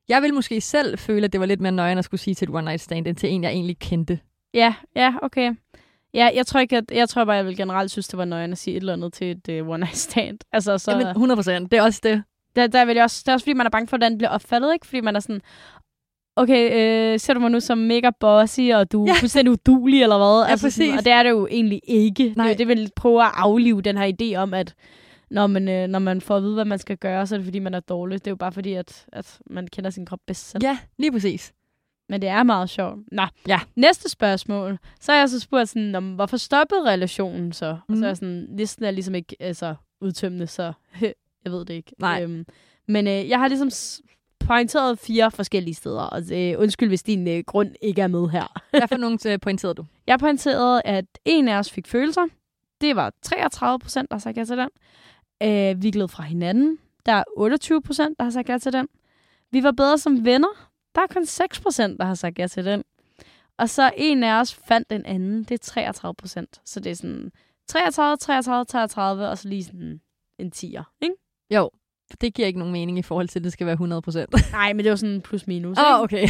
Jeg 0.10 0.22
vil 0.22 0.34
måske 0.34 0.62
selv 0.62 0.98
føle, 1.00 1.26
at 1.26 1.34
det 1.34 1.40
var 1.40 1.46
lidt 1.46 1.62
mere 1.62 1.72
nøjere 1.72 2.00
at 2.00 2.06
skulle 2.06 2.22
sige 2.22 2.36
til 2.36 2.50
et 2.50 2.56
one 2.56 2.66
night 2.66 2.82
stand, 2.82 3.08
end 3.08 3.16
til 3.16 3.30
en, 3.30 3.44
jeg 3.44 3.52
egentlig 3.52 3.80
kendte. 3.80 4.20
Ja, 4.54 4.74
ja, 4.96 5.14
okay. 5.22 5.54
Ja, 6.14 6.30
jeg 6.36 6.46
tror 6.48 6.60
ikke, 6.60 6.78
at, 6.78 6.92
jeg 6.92 7.10
tror 7.10 7.26
bare, 7.26 7.36
jeg 7.36 7.46
vil 7.46 7.58
generelt 7.58 7.92
synes, 7.92 8.08
det 8.08 8.18
var 8.18 8.26
nøjere 8.26 8.52
at 8.52 8.58
sige 8.58 8.76
et 8.78 8.82
eller 8.82 8.94
andet 8.94 9.14
til 9.14 9.32
et 9.32 9.62
uh, 9.62 9.70
one 9.70 9.78
night 9.78 9.98
stand. 9.98 10.40
Altså, 10.54 10.78
så, 10.78 10.92
Jamen, 10.92 11.08
100 11.08 11.38
procent. 11.38 11.72
Det 11.72 11.78
er 11.78 11.84
også 11.84 12.00
det. 12.04 12.24
der, 12.56 12.68
der 12.68 12.86
vil 12.86 12.96
jeg 12.96 13.04
også, 13.04 13.22
det 13.26 13.30
er 13.30 13.34
også 13.34 13.44
fordi, 13.44 13.54
man 13.54 13.66
er 13.66 13.70
bange 13.70 13.88
for, 13.88 13.98
hvordan 13.98 14.12
det 14.12 14.18
bliver 14.18 14.30
opfattet, 14.30 14.74
ikke? 14.74 14.88
Fordi 14.88 15.02
man 15.02 15.16
er 15.16 15.20
sådan, 15.20 15.42
okay, 16.36 16.72
øh, 17.14 17.20
ser 17.20 17.34
du 17.34 17.40
mig 17.40 17.52
nu 17.52 17.60
som 17.60 17.78
mega 17.78 18.10
bossy, 18.20 18.60
og 18.74 18.92
du 18.92 19.04
er 19.04 19.08
Ja. 19.08 19.14
fuldstændig 19.20 19.52
udulig, 19.52 20.04
eller 20.04 20.18
hvad? 20.18 20.50
Ja, 20.50 20.56
sådan, 20.56 20.66
præcis. 20.68 20.98
og 20.98 21.06
det 21.06 21.12
er 21.14 21.24
det 21.24 21.30
jo 21.30 21.48
egentlig 21.52 21.82
ikke. 21.84 22.34
Nej. 22.38 22.48
Det, 22.48 22.58
det 22.60 22.68
vil 22.68 22.92
prøve 22.96 23.24
at 23.24 23.32
aflive 23.34 23.82
den 23.82 23.98
her 23.98 24.12
idé 24.22 24.36
om, 24.38 24.54
at 24.54 24.74
når 25.32 25.48
man, 25.48 25.68
øh, 25.70 25.88
når 25.88 26.00
man 26.00 26.22
får 26.22 26.38
at 26.38 26.44
vide, 26.44 26.54
hvad 26.54 26.66
man 26.66 26.80
skal 26.80 26.98
gøre, 26.98 27.28
så 27.28 27.36
er 27.36 27.38
det 27.38 27.46
fordi, 27.46 27.60
man 27.60 27.74
er 27.74 27.80
dårlig. 27.80 28.20
Det 28.20 28.28
er 28.28 28.32
jo 28.32 28.36
bare 28.36 28.52
fordi, 28.52 28.74
at, 28.74 29.06
at 29.14 29.40
man 29.50 29.68
kender 29.68 29.90
sin 29.90 30.06
krop 30.06 30.20
bedst 30.28 30.50
selv. 30.50 30.64
Ja, 30.64 30.78
lige 30.98 31.12
præcis. 31.12 31.54
Men 32.10 32.22
det 32.22 32.30
er 32.30 32.44
meget 32.44 32.70
sjovt. 32.70 33.00
Nå, 33.12 33.24
Ja. 33.48 33.60
næste 33.76 34.10
spørgsmål. 34.10 34.78
Så 35.00 35.12
har 35.12 35.20
jeg 35.20 35.30
så 35.30 35.40
spurgt 35.40 35.70
sådan, 35.70 35.96
om, 35.96 36.14
hvorfor 36.16 36.38
stoppede 36.38 36.90
relationen 36.92 37.54
så? 37.54 37.78
Og 37.90 37.98
så 37.98 38.04
er 38.04 38.10
jeg 38.10 38.18
sådan, 38.18 38.48
listen 38.58 38.86
er 38.86 38.92
ligesom 38.92 39.16
ikke 39.16 39.36
altså, 39.40 39.76
udtømmende, 40.02 40.48
så 40.48 40.74
jeg 41.46 41.52
ved 41.52 41.66
det 41.66 41.74
ikke. 41.74 41.92
Nej. 42.00 42.24
Øhm, 42.24 42.46
men 42.88 43.08
øh, 43.08 43.30
jeg 43.30 43.40
har 43.40 43.48
ligesom 43.48 43.70
pointeret 44.48 45.00
fire 45.00 45.32
forskellige 45.32 45.76
steder. 45.76 46.02
Og 46.02 46.22
øh, 46.32 46.60
undskyld, 46.60 46.90
hvis 46.90 47.04
din 47.04 47.28
øh, 47.28 47.44
grund 47.48 47.76
ikke 47.82 48.02
er 48.02 48.08
med 48.08 48.30
her. 48.30 48.62
Hvad 48.70 48.88
for 48.88 48.98
nogle 48.98 49.18
øh, 49.28 49.40
pointerede 49.40 49.76
du? 49.76 49.86
Jeg 50.08 50.20
pointerede, 50.20 50.82
at 50.86 51.06
en 51.26 51.48
af 51.48 51.58
os 51.58 51.72
fik 51.72 51.88
følelser. 51.88 52.26
Det 52.82 52.96
var 52.96 53.14
33 53.22 53.80
procent, 53.80 54.12
der 54.12 54.18
sagt 54.18 54.38
ja 54.38 54.46
til 54.46 54.58
den. 54.58 54.70
Øh, 55.44 55.84
vi 55.84 55.92
gled 55.92 56.08
fra 56.08 56.24
hinanden. 56.24 56.78
Der 57.06 57.12
er 57.12 57.24
28 57.38 57.82
procent, 57.82 58.18
der 58.20 58.24
har 58.24 58.32
sagt 58.32 58.50
ja 58.50 58.58
til 58.58 58.74
den. 58.74 58.88
Vi 59.52 59.64
var 59.64 59.72
bedre 59.72 59.98
som 59.98 60.26
venner. 60.26 60.70
Der 60.96 61.02
er 61.02 61.08
kun 61.08 61.26
6 61.26 61.60
procent, 61.60 62.00
der 62.00 62.06
har 62.06 62.16
sagt 62.16 62.40
ja 62.40 62.48
til 62.48 62.66
den. 62.66 62.84
Og 63.58 63.70
så 63.70 63.92
en 63.98 64.24
af 64.24 64.40
os 64.40 64.54
fandt 64.54 64.90
den 64.90 65.06
anden. 65.06 65.44
Det 65.44 65.52
er 65.52 65.58
33 65.58 66.16
procent. 66.16 66.62
Så 66.66 66.80
det 66.80 66.92
er 66.92 66.96
sådan 66.96 67.32
33, 67.68 68.18
33, 68.18 68.66
33, 68.66 69.30
og 69.30 69.38
så 69.38 69.48
lige 69.48 69.64
sådan 69.64 70.02
en 70.40 70.52
10'er. 70.56 70.98
Ikke? 71.02 71.16
Jo, 71.50 71.70
det 72.22 72.34
giver 72.34 72.48
ikke 72.48 72.60
nogen 72.60 72.72
mening 72.74 72.98
i 73.00 73.02
forhold 73.02 73.28
til, 73.28 73.40
at 73.40 73.44
det 73.44 73.54
skal 73.54 73.66
være 73.66 73.74
100 73.74 74.02
procent. 74.02 74.36
Nej, 74.52 74.74
men 74.74 74.84
det 74.84 74.90
var 74.90 74.96
sådan 74.96 75.22
plus 75.22 75.48
minus. 75.48 75.78
Åh, 75.78 75.94
oh, 75.94 76.02
okay. 76.02 76.28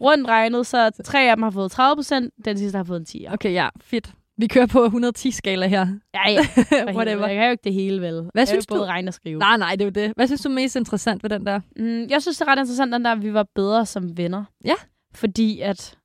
Rundt 0.00 0.28
regnet, 0.28 0.66
så 0.66 0.90
tre 1.04 1.30
af 1.30 1.36
dem 1.36 1.42
har 1.42 1.50
fået 1.50 1.70
30 1.70 1.96
procent, 1.96 2.34
den 2.44 2.58
sidste 2.58 2.76
har 2.76 2.84
fået 2.84 3.14
en 3.14 3.26
10'er. 3.26 3.32
okay, 3.32 3.52
ja, 3.52 3.68
fedt. 3.80 4.12
Vi 4.38 4.46
kører 4.46 4.66
på 4.66 4.84
110-skala 4.86 5.66
her. 5.66 5.86
Ja, 6.14 6.30
ja. 6.30 6.40
Whatever. 6.96 7.26
Jeg 7.26 7.36
kan 7.36 7.44
jo 7.44 7.50
ikke 7.50 7.64
det 7.64 7.74
hele, 7.74 8.00
vel? 8.00 8.14
Hvad 8.14 8.30
jeg 8.36 8.48
synes 8.48 8.66
jo 8.70 8.74
du? 8.74 8.78
både 8.78 8.88
regne 8.88 9.08
og 9.08 9.14
skrive. 9.14 9.38
Nej, 9.38 9.56
nej, 9.56 9.70
det 9.76 9.80
er 9.80 9.84
jo 9.84 9.90
det. 10.06 10.12
Hvad 10.16 10.26
synes 10.26 10.40
du 10.40 10.48
er 10.48 10.52
mest 10.54 10.76
interessant 10.76 11.22
ved 11.22 11.30
den 11.30 11.46
der? 11.46 11.60
Mm, 11.76 12.06
jeg 12.10 12.22
synes, 12.22 12.38
det 12.38 12.46
er 12.48 12.50
ret 12.52 12.58
interessant, 12.58 12.92
den 12.92 13.04
der, 13.04 13.12
at 13.12 13.22
vi 13.22 13.34
var 13.34 13.46
bedre 13.54 13.86
som 13.86 14.16
venner. 14.16 14.44
Ja. 14.64 14.74
Fordi 15.14 15.60
at, 15.60 15.98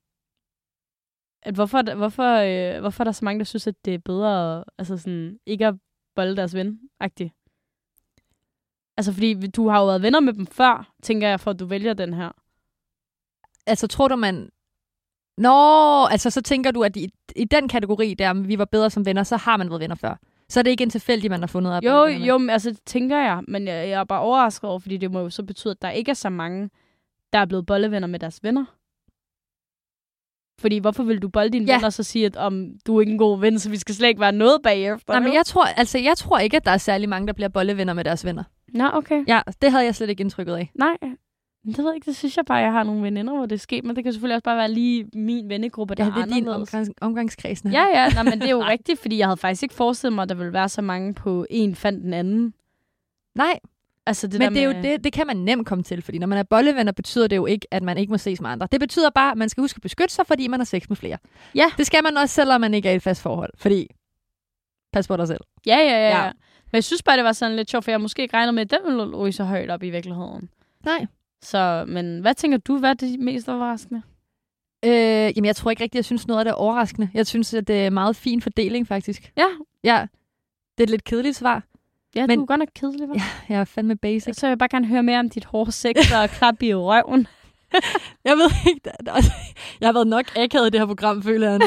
at 1.43 1.55
hvorfor, 1.55 1.81
der- 1.81 1.95
hvorfor, 1.95 2.33
øh, 2.75 2.79
hvorfor 2.81 3.01
er 3.03 3.05
der 3.05 3.11
så 3.11 3.25
mange, 3.25 3.39
der 3.39 3.45
synes, 3.45 3.67
at 3.67 3.75
det 3.85 3.93
er 3.93 3.99
bedre 4.05 4.63
altså 4.77 4.97
sådan, 4.97 5.37
ikke 5.45 5.67
at 5.67 5.75
bolde 6.15 6.35
deres 6.35 6.55
ven 6.55 6.79
-agtigt? 7.03 7.46
Altså, 8.97 9.13
fordi 9.13 9.47
du 9.47 9.69
har 9.69 9.79
jo 9.79 9.85
været 9.85 10.01
venner 10.01 10.19
med 10.19 10.33
dem 10.33 10.47
før, 10.47 10.93
tænker 11.03 11.27
jeg, 11.27 11.39
for 11.39 11.51
at 11.51 11.59
du 11.59 11.65
vælger 11.65 11.93
den 11.93 12.13
her. 12.13 12.29
Altså, 13.67 13.87
tror 13.87 14.07
du, 14.07 14.15
man... 14.15 14.49
Nå, 15.37 16.05
altså 16.05 16.29
så 16.29 16.41
tænker 16.41 16.71
du, 16.71 16.83
at 16.83 16.95
i, 16.95 17.09
i 17.35 17.45
den 17.45 17.67
kategori 17.67 18.13
der, 18.13 18.33
vi 18.33 18.57
var 18.57 18.65
bedre 18.65 18.89
som 18.89 19.05
venner, 19.05 19.23
så 19.23 19.37
har 19.37 19.57
man 19.57 19.69
været 19.69 19.81
venner 19.81 19.95
før. 19.95 20.15
Så 20.49 20.59
er 20.59 20.63
det 20.63 20.71
ikke 20.71 20.83
en 20.83 20.89
tilfældig, 20.89 21.31
man 21.31 21.39
har 21.39 21.47
fundet 21.47 21.71
af. 21.71 21.81
Jo, 21.81 22.05
jo, 22.05 22.37
men 22.37 22.49
altså, 22.49 22.69
det 22.69 22.79
tænker 22.85 23.17
jeg. 23.17 23.43
Men 23.47 23.67
jeg, 23.67 23.89
jeg 23.89 23.99
er 23.99 24.03
bare 24.03 24.19
overrasket 24.19 24.69
over, 24.69 24.79
fordi 24.79 24.97
det 24.97 25.11
må 25.11 25.19
jo 25.19 25.29
så 25.29 25.43
betyde, 25.43 25.71
at 25.71 25.81
der 25.81 25.89
ikke 25.89 26.09
er 26.09 26.15
så 26.15 26.29
mange, 26.29 26.69
der 27.33 27.39
er 27.39 27.45
blevet 27.45 27.65
bollevenner 27.65 28.07
med 28.07 28.19
deres 28.19 28.43
venner. 28.43 28.65
Fordi 30.61 30.77
hvorfor 30.77 31.03
vil 31.03 31.21
du 31.21 31.29
bolde 31.29 31.49
dine 31.49 31.65
Ja. 31.65 31.73
venner 31.73 31.85
og 31.85 31.93
så 31.93 32.03
sige, 32.03 32.25
at 32.25 32.35
om 32.35 32.65
du 32.87 32.97
er 32.97 33.01
ikke 33.01 33.11
en 33.11 33.17
god 33.17 33.39
ven, 33.39 33.59
så 33.59 33.69
vi 33.69 33.77
skal 33.77 33.95
slet 33.95 34.07
ikke 34.07 34.21
være 34.21 34.31
noget 34.31 34.61
bagefter? 34.63 35.13
Nej, 35.13 35.19
men 35.23 35.33
jeg 35.33 35.45
tror, 35.45 35.65
altså, 35.65 35.97
jeg 35.97 36.17
tror 36.17 36.39
ikke, 36.39 36.57
at 36.57 36.65
der 36.65 36.71
er 36.71 36.77
særlig 36.77 37.09
mange, 37.09 37.27
der 37.27 37.33
bliver 37.33 37.49
bollevenner 37.49 37.93
med 37.93 38.03
deres 38.03 38.25
venner. 38.25 38.43
Nå, 38.73 38.89
okay. 38.93 39.23
Ja, 39.27 39.41
det 39.61 39.71
havde 39.71 39.85
jeg 39.85 39.95
slet 39.95 40.09
ikke 40.09 40.21
indtrykket 40.21 40.53
af. 40.55 40.71
Nej, 40.75 40.97
det 41.65 41.77
ved 41.77 41.85
jeg 41.85 41.95
ikke. 41.95 42.05
Det 42.05 42.15
synes 42.15 42.37
jeg 42.37 42.45
bare, 42.45 42.57
jeg 42.57 42.71
har 42.71 42.83
nogle 42.83 43.03
veninder, 43.03 43.35
hvor 43.35 43.45
det 43.45 43.55
er 43.55 43.59
sket. 43.59 43.83
Men 43.85 43.95
det 43.95 44.03
kan 44.03 44.13
selvfølgelig 44.13 44.35
også 44.35 44.43
bare 44.43 44.57
være 44.57 44.71
lige 44.71 45.05
min 45.13 45.49
vennegruppe, 45.49 45.95
der 45.95 46.03
Ja, 46.03 46.09
er 46.09 46.13
det 46.13 46.21
er 46.31 46.35
din 46.35 46.47
omgangs, 46.47 46.89
omgangskreds. 47.01 47.63
Ja, 47.65 47.85
ja. 47.93 48.09
Nej, 48.09 48.23
men 48.23 48.33
det 48.33 48.43
er 48.47 48.51
jo 48.51 48.63
rigtigt, 48.73 48.99
fordi 48.99 49.17
jeg 49.17 49.27
havde 49.27 49.37
faktisk 49.37 49.63
ikke 49.63 49.75
forestillet 49.75 50.15
mig, 50.15 50.23
at 50.23 50.29
der 50.29 50.35
ville 50.35 50.53
være 50.53 50.69
så 50.69 50.81
mange 50.81 51.13
på 51.13 51.45
en 51.49 51.75
fandt 51.75 52.03
den 52.03 52.13
anden. 52.13 52.53
Nej, 53.35 53.59
Altså, 54.07 54.27
det 54.27 54.39
men 54.39 54.41
der 54.41 54.49
det, 54.49 54.63
er 54.63 54.67
med... 54.67 54.75
jo 54.75 54.81
det, 54.81 55.03
det 55.03 55.13
kan 55.13 55.27
man 55.27 55.37
nemt 55.37 55.67
komme 55.67 55.83
til, 55.83 56.01
fordi 56.01 56.17
når 56.17 56.27
man 56.27 56.37
er 56.37 56.43
bollevenner, 56.43 56.91
betyder 56.91 57.27
det 57.27 57.35
jo 57.35 57.45
ikke, 57.45 57.67
at 57.71 57.83
man 57.83 57.97
ikke 57.97 58.11
må 58.11 58.17
ses 58.17 58.41
med 58.41 58.49
andre. 58.49 58.67
Det 58.71 58.79
betyder 58.79 59.09
bare, 59.09 59.31
at 59.31 59.37
man 59.37 59.49
skal 59.49 59.61
huske 59.61 59.77
at 59.77 59.81
beskytte 59.81 60.13
sig, 60.13 60.27
fordi 60.27 60.47
man 60.47 60.59
har 60.59 60.65
sex 60.65 60.89
med 60.89 60.97
flere. 60.97 61.17
Ja. 61.55 61.71
Det 61.77 61.85
skal 61.87 62.03
man 62.03 62.17
også, 62.17 62.35
selvom 62.35 62.61
man 62.61 62.73
ikke 62.73 62.89
er 62.89 62.93
i 62.93 62.95
et 62.95 63.01
fast 63.01 63.21
forhold, 63.21 63.49
fordi 63.57 63.87
pas 64.93 65.07
på 65.07 65.17
dig 65.17 65.27
selv. 65.27 65.41
Ja, 65.65 65.77
ja, 65.77 66.09
ja, 66.09 66.23
Ja. 66.25 66.31
Men 66.71 66.75
jeg 66.75 66.83
synes 66.83 67.03
bare, 67.03 67.17
det 67.17 67.23
var 67.23 67.31
sådan 67.31 67.55
lidt 67.55 67.69
sjovt, 67.71 67.83
for 67.83 67.91
jeg 67.91 68.01
måske 68.01 68.21
ikke 68.21 68.37
regnet 68.37 68.53
med, 68.53 68.61
at 68.61 68.71
den 68.71 68.79
ville 68.85 69.17
ryge 69.17 69.31
så 69.31 69.43
højt 69.43 69.69
op 69.69 69.83
i 69.83 69.89
virkeligheden. 69.89 70.49
Nej. 70.85 71.05
Så, 71.41 71.85
men 71.87 72.19
hvad 72.19 72.33
tænker 72.35 72.57
du, 72.57 72.77
hvad 72.79 72.89
er 72.89 72.93
det 72.93 73.19
mest 73.19 73.49
overraskende? 73.49 74.01
Øh, 74.85 74.91
jamen, 74.91 75.45
jeg 75.45 75.55
tror 75.55 75.71
ikke 75.71 75.83
rigtigt, 75.83 75.95
jeg 75.95 76.05
synes 76.05 76.27
noget 76.27 76.39
af 76.39 76.45
det 76.45 76.51
er 76.51 76.55
overraskende. 76.55 77.09
Jeg 77.13 77.27
synes, 77.27 77.53
at 77.53 77.67
det 77.67 77.85
er 77.85 77.89
meget 77.89 78.15
fin 78.15 78.41
fordeling, 78.41 78.87
faktisk. 78.87 79.31
Ja, 79.37 79.47
Ja, 79.83 80.07
det 80.77 80.83
er 80.83 80.83
et 80.83 80.89
lidt 80.89 81.03
kedeligt 81.03 81.35
svar. 81.35 81.63
Ja 82.15 82.27
Men- 82.27 82.37
du 82.37 82.43
er 82.43 82.47
godt 82.47 82.59
nok 82.59 82.67
kedelig, 82.75 83.07
hva'? 83.07 83.13
Ja, 83.49 83.53
jeg 83.53 83.59
er 83.61 83.65
fandme 83.65 83.95
basic. 83.97 84.35
Så 84.35 84.41
vil 84.45 84.49
jeg 84.51 84.57
bare 84.57 84.69
gerne 84.69 84.87
høre 84.87 85.03
mere 85.03 85.19
om 85.19 85.29
dit 85.29 85.45
hårde 85.45 85.71
sex 85.71 85.95
og 86.15 86.29
klap 86.37 86.61
i 86.61 86.73
røven. 86.73 87.27
Jeg 88.25 88.37
ved 88.37 88.49
ikke, 88.67 88.81
der, 88.85 88.91
der, 89.05 89.13
jeg 89.81 89.87
har 89.87 89.93
været 89.93 90.07
nok 90.07 90.25
akavet 90.37 90.67
i 90.67 90.69
det 90.69 90.79
her 90.79 90.85
program, 90.87 91.23
føler 91.23 91.49
jeg 91.49 91.59
nu. 91.59 91.65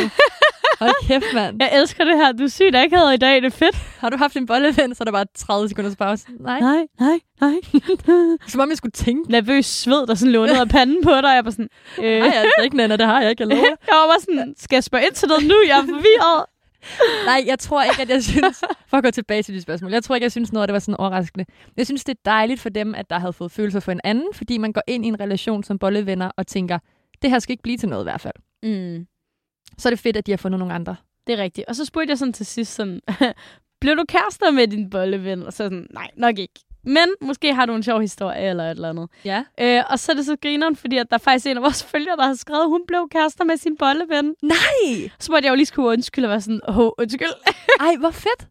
Hold 0.81 1.07
kæft, 1.07 1.25
mand. 1.35 1.57
Jeg 1.63 1.71
elsker 1.81 2.05
det 2.05 2.17
her. 2.17 2.33
Du 2.33 2.45
er 2.45 2.49
sygt 2.49 2.77
akavet 2.77 3.15
i 3.15 3.17
dag. 3.17 3.37
Det 3.37 3.45
er 3.45 3.51
fedt. 3.51 3.77
Har 3.99 4.11
du 4.11 4.17
haft 4.17 4.37
en 4.37 4.47
bolleven, 4.47 4.95
så 4.95 4.97
er 5.01 5.05
der 5.05 5.13
bare 5.13 5.25
30 5.37 5.69
sekunders 5.69 5.97
pause? 5.97 6.27
Nej. 6.41 6.61
Nej, 6.61 6.87
nej, 7.01 7.19
nej. 7.41 7.55
Som 8.49 8.61
om 8.61 8.69
jeg 8.69 8.77
skulle 8.77 8.93
tænke. 8.93 9.31
Nervøs 9.31 9.67
sved, 9.67 10.07
der 10.07 10.15
sådan 10.15 10.33
lå 10.33 10.47
ned 10.47 10.61
af 10.61 10.69
panden 10.69 11.03
på 11.05 11.11
dig. 11.11 11.29
Jeg 11.35 11.45
var 11.45 11.51
sådan, 11.51 11.69
øh, 11.99 12.19
Nej, 12.19 12.29
altså 12.35 12.61
ikke, 12.65 12.77
Nana, 12.77 12.97
det 12.97 13.07
har 13.07 13.21
jeg 13.21 13.31
ikke. 13.31 13.43
Jeg 13.43 13.49
lover. 13.49 13.63
jeg 13.65 13.97
var 13.97 14.07
bare 14.07 14.21
sådan, 14.21 14.55
skal 14.59 14.77
jeg 14.77 14.85
spørge 14.85 15.05
ind 15.05 15.15
til 15.15 15.29
noget 15.29 15.45
nu? 15.49 15.55
Jeg 15.69 15.79
er 15.79 15.83
forvirret. 15.87 16.45
Nej, 17.25 17.45
jeg 17.47 17.59
tror 17.59 17.83
ikke, 17.83 18.03
at 18.03 18.09
jeg 18.09 18.23
synes... 18.23 18.63
For 18.91 18.97
at 18.97 19.05
gå 19.05 19.11
tilbage 19.11 19.43
til 19.43 19.55
dit 19.55 19.63
spørgsmål. 19.63 19.93
Jeg 19.93 20.05
tror 20.05 20.15
ikke, 20.15 20.25
jeg 20.25 20.33
synes 20.33 20.53
noget, 20.53 20.69
det 20.69 20.73
var 20.73 20.79
sådan 20.79 20.97
overraskende. 20.97 21.45
Jeg 21.77 21.87
synes, 21.87 22.05
det 22.05 22.15
er 22.15 22.21
dejligt 22.25 22.61
for 22.61 22.69
dem, 22.69 22.95
at 22.95 23.11
der 23.11 23.19
havde 23.19 23.33
fået 23.33 23.53
følelser 23.53 23.81
for 23.81 23.93
en 23.93 24.01
anden, 24.05 24.29
fordi 24.33 24.59
man 24.59 24.73
går 24.73 24.83
ind 24.87 25.05
i 25.05 25.09
en 25.09 25.21
relation 25.21 25.65
som 25.65 25.79
bollevenner 25.79 26.31
og 26.37 26.47
tænker, 26.47 26.79
det 27.23 27.31
her 27.31 27.39
skal 27.39 27.53
ikke 27.53 27.63
blive 27.63 27.77
til 27.77 27.89
noget 27.89 28.03
i 28.03 28.07
hvert 28.07 28.21
fald. 28.21 28.35
Mm. 28.63 29.07
Så 29.79 29.89
er 29.89 29.91
det 29.91 29.99
fedt, 29.99 30.17
at 30.17 30.27
de 30.27 30.33
har 30.33 30.37
fundet 30.37 30.59
nogle 30.59 30.75
andre. 30.75 30.97
Det 31.27 31.33
er 31.39 31.43
rigtigt. 31.43 31.69
Og 31.69 31.77
så 31.77 31.85
spurgte 31.85 32.11
jeg 32.11 32.19
sådan 32.19 32.33
til 32.33 32.47
sidst 32.47 32.75
sådan, 32.75 33.01
blev 33.81 33.97
du 33.97 34.05
kærester 34.09 34.51
med 34.51 34.67
din 34.69 34.91
bolleven? 34.91 35.43
Og 35.43 35.53
så 35.53 35.57
sådan, 35.57 35.87
nej, 35.91 36.11
nok 36.17 36.39
ikke. 36.39 36.61
Men 36.85 37.09
måske 37.23 37.55
har 37.55 37.67
du 37.67 37.75
en 37.75 37.83
sjov 37.83 38.01
historie 38.01 38.49
eller 38.49 38.65
et 38.65 38.71
eller 38.71 38.89
andet. 38.89 39.09
Ja. 39.25 39.45
Øh, 39.61 39.83
og 39.91 39.99
så 39.99 40.13
er 40.13 40.17
det 40.17 40.27
så 40.27 40.37
grineren, 40.43 40.77
fordi 40.77 40.97
at 40.97 41.07
der 41.11 41.17
er 41.17 41.19
faktisk 41.19 41.47
en 41.47 41.57
af 41.57 41.63
vores 41.63 41.85
følgere, 41.93 42.17
der 42.17 42.27
har 42.27 42.35
skrevet, 42.35 42.63
at 42.63 42.69
hun 42.69 42.83
blev 42.87 43.09
kærester 43.11 43.45
med 43.45 43.57
sin 43.57 43.77
bolleven. 43.77 44.35
Nej! 44.43 45.11
Så 45.19 45.33
måtte 45.33 45.47
jeg 45.47 45.51
jo 45.51 45.57
lige 45.57 45.67
skulle 45.67 45.89
undskylde 45.89 46.27
og 46.27 46.31
være 46.31 46.41
sådan, 46.41 46.61
åh, 46.69 46.79
oh, 46.79 46.91
undskyld. 46.99 47.35
Ej, 47.81 47.97
hvor 47.97 48.11
fedt. 48.11 48.47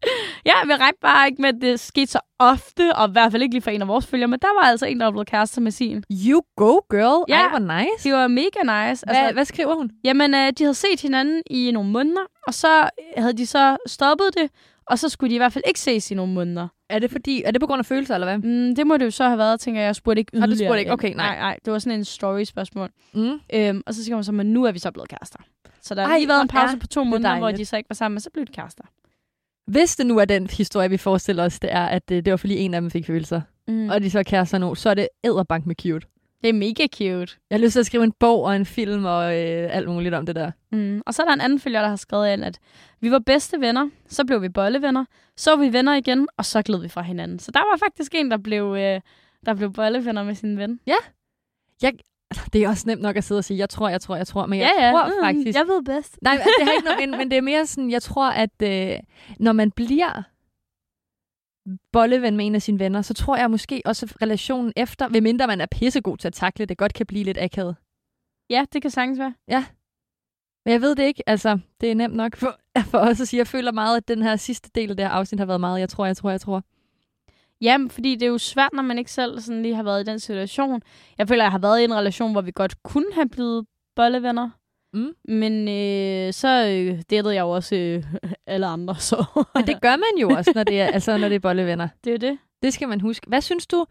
ja, 0.46 0.52
vi 0.66 0.72
regner 0.72 0.98
bare 1.00 1.28
ikke 1.28 1.42
med, 1.42 1.48
at 1.48 1.60
det 1.60 1.80
skete 1.80 2.06
så 2.06 2.20
ofte, 2.38 2.96
og 2.96 3.08
i 3.08 3.12
hvert 3.12 3.32
fald 3.32 3.42
ikke 3.42 3.54
lige 3.54 3.62
for 3.62 3.70
en 3.70 3.82
af 3.82 3.88
vores 3.88 4.06
følgere, 4.06 4.28
men 4.28 4.38
der 4.40 4.60
var 4.60 4.68
altså 4.70 4.86
en, 4.86 5.00
der 5.00 5.10
blevet 5.10 5.28
kærester 5.28 5.60
med 5.60 5.70
sin. 5.70 6.04
You 6.26 6.42
go, 6.56 6.80
girl. 6.90 7.24
Ja. 7.28 7.40
Ej, 7.40 7.48
hvor 7.48 7.58
nice. 7.58 8.04
Det 8.04 8.12
var 8.12 8.28
mega 8.28 8.88
nice. 8.88 9.04
Hvad, 9.06 9.32
hvad 9.32 9.44
skriver 9.44 9.74
hun? 9.74 9.90
Jamen, 10.04 10.34
øh, 10.34 10.52
de 10.58 10.64
havde 10.64 10.74
set 10.74 11.00
hinanden 11.00 11.42
i 11.50 11.70
nogle 11.70 11.90
måneder, 11.90 12.22
og 12.46 12.54
så 12.54 12.90
havde 13.16 13.32
de 13.32 13.46
så 13.46 13.76
stoppet 13.86 14.26
det, 14.34 14.50
og 14.90 14.98
så 14.98 15.08
skulle 15.08 15.30
de 15.30 15.34
i 15.34 15.38
hvert 15.38 15.52
fald 15.52 15.64
ikke 15.66 15.80
ses 15.80 16.10
i 16.10 16.14
nogle 16.14 16.32
måneder. 16.32 16.68
Er 16.90 16.98
det 16.98 17.10
fordi, 17.10 17.42
er 17.46 17.50
det 17.50 17.60
på 17.60 17.66
grund 17.66 17.78
af 17.78 17.86
følelser, 17.86 18.14
eller 18.14 18.26
hvad? 18.26 18.38
Mm, 18.68 18.74
det 18.74 18.86
må 18.86 18.96
det 18.96 19.04
jo 19.04 19.10
så 19.10 19.24
have 19.24 19.38
været, 19.38 19.60
tænker 19.60 19.80
jeg. 19.80 19.86
Jeg 19.86 19.96
spurgte 19.96 20.20
ikke 20.20 20.34
Nå, 20.34 20.40
du 20.40 20.46
yderligere. 20.50 20.68
spurgte 20.68 20.80
ikke. 20.80 20.92
Okay, 20.92 21.14
nej. 21.14 21.26
nej. 21.26 21.36
Nej, 21.38 21.58
det 21.64 21.72
var 21.72 21.78
sådan 21.78 21.98
en 21.98 22.04
story-spørgsmål. 22.04 22.90
Mm. 23.14 23.40
Øhm, 23.54 23.82
og 23.86 23.94
så 23.94 24.04
siger 24.04 24.14
hun 24.14 24.24
så, 24.24 24.32
men 24.32 24.46
nu 24.46 24.64
er 24.64 24.72
vi 24.72 24.78
så 24.78 24.90
blevet 24.90 25.08
kærester. 25.08 25.38
Så 25.82 25.94
der 25.94 26.06
har 26.06 26.16
lige 26.16 26.28
været 26.28 26.42
en 26.42 26.50
hvor 26.50 26.60
pause 26.60 26.76
på 26.78 26.86
to 26.86 27.04
måneder, 27.04 27.30
hvor 27.38 27.46
dejligt. 27.46 27.58
de 27.60 27.64
så 27.66 27.76
ikke 27.76 27.90
var 27.90 27.94
sammen, 27.94 28.14
men 28.14 28.20
så 28.20 28.30
blev 28.30 28.46
de 28.46 28.52
kærester. 28.52 28.84
Hvis 29.66 29.96
det 29.96 30.06
nu 30.06 30.18
er 30.18 30.24
den 30.24 30.46
historie, 30.50 30.90
vi 30.90 30.96
forestiller 30.96 31.44
os, 31.44 31.60
det 31.60 31.72
er, 31.72 31.84
at 31.86 32.08
det, 32.08 32.24
det 32.24 32.30
var 32.30 32.36
fordi 32.36 32.56
en 32.58 32.74
af 32.74 32.80
dem 32.80 32.90
fik 32.90 33.06
følelser, 33.06 33.40
Mm. 33.68 33.74
mm. 33.74 33.88
og 33.90 34.02
de 34.02 34.10
så 34.10 34.18
er 34.18 34.22
kærester 34.22 34.58
nu, 34.58 34.74
så 34.74 34.90
er 34.90 34.94
det 34.94 35.08
æderbank 35.24 35.66
med 35.66 35.74
cute. 35.82 36.06
Det 36.42 36.48
er 36.48 36.52
mega 36.52 36.86
cute. 36.94 37.36
Jeg 37.50 37.58
har 37.58 37.58
lyst 37.58 37.72
til 37.72 37.80
at 37.80 37.86
skrive 37.86 38.04
en 38.04 38.12
bog 38.12 38.42
og 38.42 38.56
en 38.56 38.66
film 38.66 39.04
og 39.04 39.22
øh, 39.38 39.68
alt 39.76 39.88
muligt 39.88 40.14
om 40.14 40.26
det 40.26 40.34
der. 40.36 40.50
Mm. 40.72 41.02
Og 41.06 41.14
så 41.14 41.22
er 41.22 41.26
der 41.26 41.32
en 41.34 41.40
anden 41.40 41.58
følger, 41.60 41.80
der 41.80 41.88
har 41.88 41.96
skrevet 41.96 42.32
ind, 42.32 42.44
at 42.44 42.58
vi 43.00 43.10
var 43.10 43.18
bedste 43.18 43.60
venner, 43.60 43.88
så 44.08 44.24
blev 44.24 44.42
vi 44.42 44.48
bollevenner, 44.48 45.04
så 45.36 45.50
var 45.50 45.64
vi 45.64 45.72
venner 45.72 45.94
igen, 45.94 46.28
og 46.36 46.44
så 46.44 46.62
gled 46.62 46.80
vi 46.80 46.88
fra 46.88 47.02
hinanden. 47.02 47.38
Så 47.38 47.50
der 47.50 47.60
var 47.60 47.76
faktisk 47.78 48.14
en, 48.14 48.30
der 48.30 48.36
blev, 48.36 48.74
øh, 48.78 49.00
der 49.46 49.54
blev 49.54 49.72
bollevenner 49.72 50.22
med 50.22 50.34
sin 50.34 50.58
ven. 50.58 50.80
Jeg, 51.82 51.92
det 52.52 52.64
er 52.64 52.68
også 52.68 52.84
nemt 52.86 53.02
nok 53.02 53.16
at 53.16 53.24
sidde 53.24 53.38
og 53.38 53.44
sige, 53.44 53.58
jeg 53.58 53.68
tror, 53.68 53.88
jeg 53.88 54.00
tror, 54.00 54.16
jeg 54.16 54.26
tror, 54.26 54.46
men 54.46 54.58
jeg 54.58 54.72
ja, 54.78 54.86
ja. 54.86 54.92
tror 54.92 55.06
Mm, 55.06 55.12
faktisk... 55.24 55.58
Jeg 55.58 55.66
ved 55.66 55.82
bedst. 55.84 56.18
Nej, 56.22 56.34
det 56.34 56.66
har 56.66 56.72
ikke 56.72 56.84
noget, 56.84 57.00
men, 57.00 57.10
men 57.18 57.30
det 57.30 57.36
er 57.36 57.42
mere 57.42 57.66
sådan, 57.66 57.90
jeg 57.90 58.02
tror, 58.02 58.30
at 58.30 58.62
øh, 58.62 58.96
når 59.38 59.52
man 59.52 59.70
bliver 59.70 60.22
bolleven 61.92 62.36
med 62.36 62.46
en 62.46 62.54
af 62.54 62.62
sine 62.62 62.78
venner, 62.78 63.02
så 63.02 63.14
tror 63.14 63.36
jeg 63.36 63.50
måske 63.50 63.82
også, 63.84 64.06
at 64.06 64.22
relationen 64.22 64.72
efter, 64.76 65.08
medmindre 65.08 65.46
man 65.46 65.60
er 65.60 65.66
pissegod 65.66 66.16
til 66.16 66.28
at 66.28 66.34
takle 66.34 66.66
det, 66.66 66.78
godt 66.78 66.94
kan 66.94 67.06
blive 67.06 67.24
lidt 67.24 67.38
akavet. 67.38 67.76
Ja, 68.50 68.64
det 68.72 68.82
kan 68.82 68.90
sagtens 68.90 69.18
være. 69.18 69.34
Men 70.64 70.72
jeg 70.72 70.80
ved 70.80 70.96
det 70.96 71.02
ikke. 71.02 71.22
Altså, 71.26 71.58
det 71.80 71.90
er 71.90 71.94
nemt 71.94 72.14
nok 72.14 72.36
for, 72.36 72.60
for 72.90 72.98
os 72.98 73.20
at 73.20 73.28
sige. 73.28 73.38
Jeg 73.38 73.46
føler 73.46 73.72
meget, 73.72 73.96
at 73.96 74.08
den 74.08 74.22
her 74.22 74.36
sidste 74.36 74.70
del 74.74 74.90
af 74.90 74.96
det 74.96 75.06
her 75.06 75.12
afsnit 75.12 75.38
har 75.38 75.46
været 75.46 75.60
meget, 75.60 75.80
jeg 75.80 75.88
tror, 75.88 76.06
jeg 76.06 76.16
tror, 76.16 76.30
jeg 76.30 76.40
tror. 76.40 76.62
Jamen, 77.60 77.90
fordi 77.90 78.14
det 78.14 78.22
er 78.22 78.30
jo 78.30 78.38
svært, 78.38 78.72
når 78.72 78.82
man 78.82 78.98
ikke 78.98 79.12
selv 79.12 79.40
sådan 79.40 79.62
lige 79.62 79.74
har 79.74 79.82
været 79.82 80.00
i 80.00 80.10
den 80.10 80.18
situation. 80.18 80.82
Jeg 81.18 81.28
føler, 81.28 81.44
jeg 81.44 81.50
har 81.50 81.58
været 81.58 81.80
i 81.80 81.84
en 81.84 81.94
relation, 81.94 82.32
hvor 82.32 82.40
vi 82.40 82.52
godt 82.54 82.82
kunne 82.82 83.14
have 83.14 83.28
blevet 83.28 83.66
bollevenner. 83.96 84.50
Mm. 84.92 85.14
Men 85.24 85.68
øh, 85.68 86.32
så 86.32 86.66
øh, 86.68 87.02
datede 87.10 87.34
jeg 87.34 87.40
jo 87.40 87.50
også 87.50 87.76
øh, 87.76 88.04
alle 88.46 88.66
andre, 88.66 88.96
så 88.96 89.24
Men 89.54 89.66
det 89.66 89.80
gør 89.80 89.96
man 89.96 90.20
jo 90.20 90.28
også, 90.28 90.52
når 90.54 90.64
det 90.64 90.80
er, 90.80 90.86
altså, 90.86 91.18
når 91.18 91.28
det 91.28 91.34
er 91.34 91.40
bollevenner. 91.40 91.88
det 92.04 92.14
er 92.14 92.18
det. 92.18 92.38
Det 92.62 92.72
skal 92.72 92.88
man 92.88 93.00
huske. 93.00 93.28
Hvad 93.28 93.40
synes 93.40 93.66
du, 93.66 93.86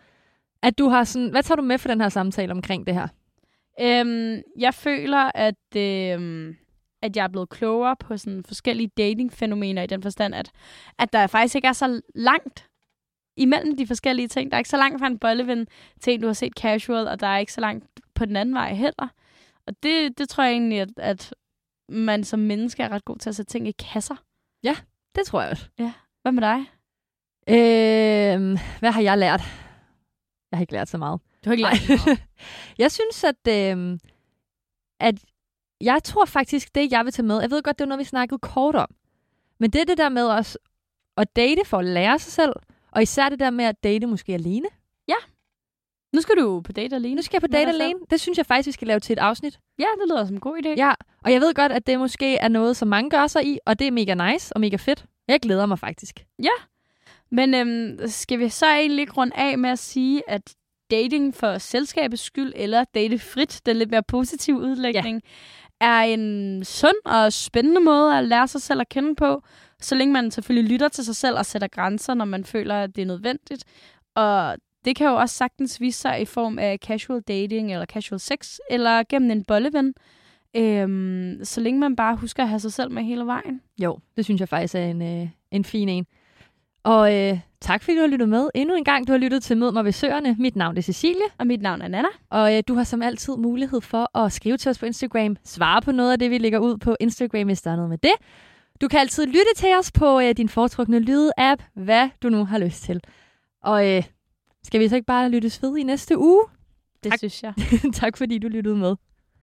at 0.64 0.78
du 0.78 0.88
har 0.90 1.04
sådan... 1.04 1.30
Hvad 1.30 1.44
tager 1.44 1.56
du 1.56 1.62
med 1.62 1.78
for 1.78 1.88
den 1.88 2.02
her 2.02 2.10
samtale 2.10 2.52
omkring 2.52 2.88
det 2.88 2.94
her? 2.94 3.08
Øhm, 3.82 4.42
jeg 4.58 4.74
føler, 4.74 5.32
at, 5.36 5.76
øhm, 5.76 6.56
at 7.02 7.16
jeg 7.16 7.24
er 7.24 7.28
blevet 7.28 7.50
klogere 7.50 7.96
på 7.96 8.18
sådan 8.18 8.44
forskellige 8.48 8.92
datingfænomener 8.98 9.82
i 9.82 9.88
den 9.88 10.02
forstand, 10.02 10.36
at, 10.36 10.52
at 11.00 11.14
der 11.14 11.28
faktisk 11.28 11.56
ikke 11.56 11.68
er 11.68 11.74
så 11.74 12.02
langt 12.16 12.70
imellem 13.38 13.78
de 13.78 13.88
forskellige 13.88 14.28
ting. 14.28 14.52
Der 14.52 14.56
er 14.56 14.60
ikke 14.60 14.70
så 14.70 14.78
langt 14.78 15.00
fra 15.00 15.08
en 15.08 15.20
bolleven 15.20 15.68
til 16.02 16.14
en, 16.14 16.22
du 16.22 16.28
har 16.28 16.34
set 16.34 16.54
casual, 16.54 17.08
og 17.08 17.20
der 17.20 17.28
er 17.28 17.38
ikke 17.38 17.54
så 17.54 17.62
langt 17.62 17.86
på 18.16 18.26
den 18.26 18.36
anden 18.36 18.56
vej 18.56 18.74
heller. 18.74 19.08
Og 19.70 19.76
det, 19.84 20.18
det 20.18 20.30
tror 20.30 20.44
jeg 20.44 20.52
egentlig, 20.52 20.80
at, 20.82 20.90
at 20.98 21.34
man 21.90 22.24
som 22.24 22.40
menneske 22.40 22.84
er 22.84 22.90
ret 22.90 23.06
god 23.06 23.18
til 23.18 23.30
at 23.30 23.36
sætte 23.36 23.52
ting 23.52 23.68
i 23.68 23.72
kasser. 23.72 24.16
Det 25.16 25.26
tror 25.26 25.42
jeg 25.42 25.52
også. 25.52 25.70
Hvad 26.22 26.32
med 26.32 26.42
dig? 26.42 26.60
Øh, 27.50 28.60
hvad 28.80 28.92
har 28.92 29.02
jeg 29.02 29.18
lært? 29.18 29.42
Jeg 30.52 30.58
har 30.58 30.62
ikke 30.62 30.74
lært 30.74 30.90
så 30.90 30.98
meget. 30.98 31.22
Du 31.46 31.50
har 31.50 31.52
ikke 31.52 31.64
lært 31.64 32.06
meget. 32.06 32.24
jeg 32.84 32.92
synes, 32.92 33.24
at, 33.24 33.48
øh, 33.48 34.00
at 35.00 35.16
jeg 35.82 36.04
tror 36.04 36.26
faktisk, 36.26 36.76
det 36.76 36.92
jeg 36.92 37.06
vil 37.06 37.14
tage 37.14 37.26
med, 37.26 37.42
jeg 37.42 37.52
ved 37.52 37.64
godt, 37.64 37.80
det 37.80 37.84
var 37.84 37.90
noget, 37.90 38.00
vi 38.00 38.04
snakkede 38.04 38.40
kort 38.40 38.76
om, 38.76 38.96
men 39.60 39.72
det 39.72 39.82
er 39.82 39.86
det 39.86 39.98
der 39.98 40.10
med 40.10 40.24
også 40.28 40.58
at 41.18 41.36
date 41.36 41.66
for 41.66 41.78
at 41.78 41.86
lære 41.86 42.20
sig 42.20 42.32
selv, 42.32 42.54
og 42.92 43.02
især 43.02 43.30
det 43.30 43.40
der 43.40 43.50
med 43.50 43.66
at 43.66 43.84
date 43.84 44.08
måske 44.08 44.34
alene. 44.34 44.68
Nu 46.14 46.22
skal 46.22 46.36
du 46.38 46.62
på 46.62 46.72
date 46.72 46.96
alene. 46.96 47.16
Nu 47.16 47.22
skal 47.22 47.36
jeg 47.36 47.42
på 47.42 47.48
date 47.48 47.72
selv. 47.72 47.82
alene. 47.82 48.00
Det 48.10 48.20
synes 48.20 48.38
jeg 48.38 48.46
faktisk, 48.46 48.68
vi 48.68 48.72
skal 48.72 48.88
lave 48.88 49.00
til 49.00 49.14
et 49.14 49.20
afsnit. 49.20 49.60
Ja, 49.80 49.86
det 50.02 50.10
lyder 50.10 50.26
som 50.26 50.36
en 50.36 50.40
god 50.40 50.58
idé. 50.66 50.70
Ja, 50.78 50.94
og 51.24 51.32
jeg 51.34 51.42
ved 51.42 51.54
godt, 51.54 51.72
at 51.72 51.88
det 51.88 52.00
måske 52.00 52.36
er 52.36 52.48
noget, 52.48 52.78
som 52.78 52.88
mange 52.88 53.10
gør 53.10 53.28
sig 53.28 53.46
i, 53.46 53.60
og 53.66 53.80
det 53.80 53.88
er 53.88 53.92
mega 53.92 54.32
nice 54.32 54.54
og 54.54 54.62
mega 54.62 54.76
fedt. 54.76 55.06
Jeg 55.28 55.40
glæder 55.40 55.66
mig 55.66 55.80
faktisk. 55.80 56.26
Men 57.32 57.54
øhm, 57.54 58.08
skal 58.08 58.40
vi 58.40 58.50
så 58.50 58.66
egentlig 58.66 59.18
runde 59.18 59.36
af 59.36 59.58
med 59.58 59.70
at 59.70 59.80
sige, 59.80 60.24
at 60.28 60.56
dating 60.92 61.36
for 61.36 61.58
selskabets 61.58 62.22
skyld, 62.22 62.54
eller 62.56 62.84
date 62.84 63.20
frit, 63.20 63.62
den 63.66 63.78
lidt 63.78 63.92
mere 63.92 64.04
positive 64.04 64.58
udlægning, 64.58 65.22
ja. 65.82 65.88
er 65.88 66.02
en 66.02 66.64
sund 66.66 66.96
og 67.06 67.34
spændende 67.34 67.82
måde 67.82 68.18
at 68.18 68.26
lære 68.26 68.48
sig 68.48 68.62
selv 68.62 68.82
at 68.82 68.90
kende 68.90 69.16
på, 69.16 69.44
så 69.82 69.96
længe 69.96 70.14
man 70.14 70.32
selvfølgelig 70.32 70.72
lytter 70.72 70.88
til 70.88 71.06
sig 71.06 71.16
selv 71.16 71.38
og 71.38 71.46
sætter 71.46 71.68
grænser, 71.68 72.14
når 72.14 72.26
man 72.26 72.46
føler, 72.46 72.76
at 72.76 72.96
det 72.96 73.02
er 73.02 73.06
nødvendigt. 73.06 73.64
Og 74.16 74.58
det 74.86 74.96
kan 74.96 75.08
jo 75.08 75.16
også 75.16 75.36
sagtens 75.36 75.82
vise 75.82 76.00
sig 76.00 76.22
i 76.22 76.26
form 76.26 76.60
af 76.60 76.78
casual 76.86 77.22
dating 77.22 77.74
eller 77.74 77.86
casual 77.86 78.20
sex, 78.20 78.58
eller 78.70 79.04
gennem 79.10 79.32
en 79.32 79.44
bolleven. 79.44 79.94
Øhm, 80.56 81.40
så 81.44 81.62
længe 81.62 81.80
man 81.80 81.96
bare 81.96 82.16
husker 82.16 82.44
at 82.44 82.50
have 82.50 82.60
sig 82.60 82.74
selv 82.74 82.92
med 82.92 83.04
hele 83.04 83.26
vejen. 83.26 83.62
Jo, 83.82 84.00
det 84.18 84.26
synes 84.26 84.40
jeg 84.40 84.50
faktisk 84.50 84.76
er 84.76 84.80
en, 84.86 85.02
øh, 85.02 85.28
en 85.52 85.64
fin 85.64 85.90
en. 85.90 86.06
Og 86.84 87.16
øh, 87.16 87.40
tak 87.62 87.84
fordi 87.84 87.96
du 87.96 88.02
har 88.02 88.08
lyttet 88.08 88.30
med. 88.30 88.50
Endnu 88.56 88.76
en 88.76 88.84
gang, 88.84 89.08
du 89.08 89.12
har 89.12 89.20
lyttet 89.20 89.44
til 89.44 89.58
Mød 89.58 89.72
mig 89.72 89.86
ved 89.86 89.92
Søerne. 89.92 90.36
Mit 90.40 90.56
navn 90.56 90.78
er 90.78 90.82
Cecilie, 90.82 91.22
Og 91.38 91.48
mit 91.48 91.62
navn 91.62 91.82
er 91.82 91.88
Nana. 91.88 92.08
og 92.30 92.56
øh, 92.58 92.64
du 92.68 92.76
har 92.76 92.84
som 92.84 93.02
altid 93.02 93.34
mulighed 93.38 93.82
for 93.82 94.18
at 94.18 94.32
skrive 94.32 94.58
til 94.58 94.70
os 94.70 94.80
på 94.80 94.86
Instagram. 94.86 95.38
Svare 95.44 95.82
på 95.82 95.92
noget 95.92 96.12
af 96.12 96.20
det, 96.20 96.32
vi 96.32 96.38
lægger 96.38 96.60
ud 96.60 96.78
på 96.78 96.96
Instagram, 97.00 97.46
hvis 97.46 97.62
der 97.62 97.72
er 97.72 97.76
noget 97.76 97.90
med 97.90 97.98
det. 97.98 98.12
Du 98.82 98.88
kan 98.88 99.00
altid 99.00 99.26
lytte 99.26 99.54
til 99.56 99.70
os 99.80 99.92
på 99.92 100.20
øh, 100.20 100.32
din 100.38 100.50
foretrukne 100.50 101.00
lyde-app, 101.00 101.64
hvad 101.74 102.10
du 102.24 102.30
nu 102.30 102.46
har 102.46 102.58
lyst 102.58 102.84
til. 102.84 103.02
Og 103.64 103.88
øh, 103.96 104.04
skal 104.64 104.80
vi 104.80 104.88
så 104.88 104.96
ikke 104.96 105.06
bare 105.06 105.30
lyttes 105.30 105.62
ved 105.64 105.78
i 105.78 105.84
næste 105.84 106.18
uge? 106.18 106.44
Det 107.04 107.12
Tak. 107.12 107.20
synes 107.20 107.44
jeg. 107.44 107.54
tak 107.94 108.18
fordi 108.18 108.38
du 108.38 108.48
lyttede 108.48 108.76
med. 108.76 108.96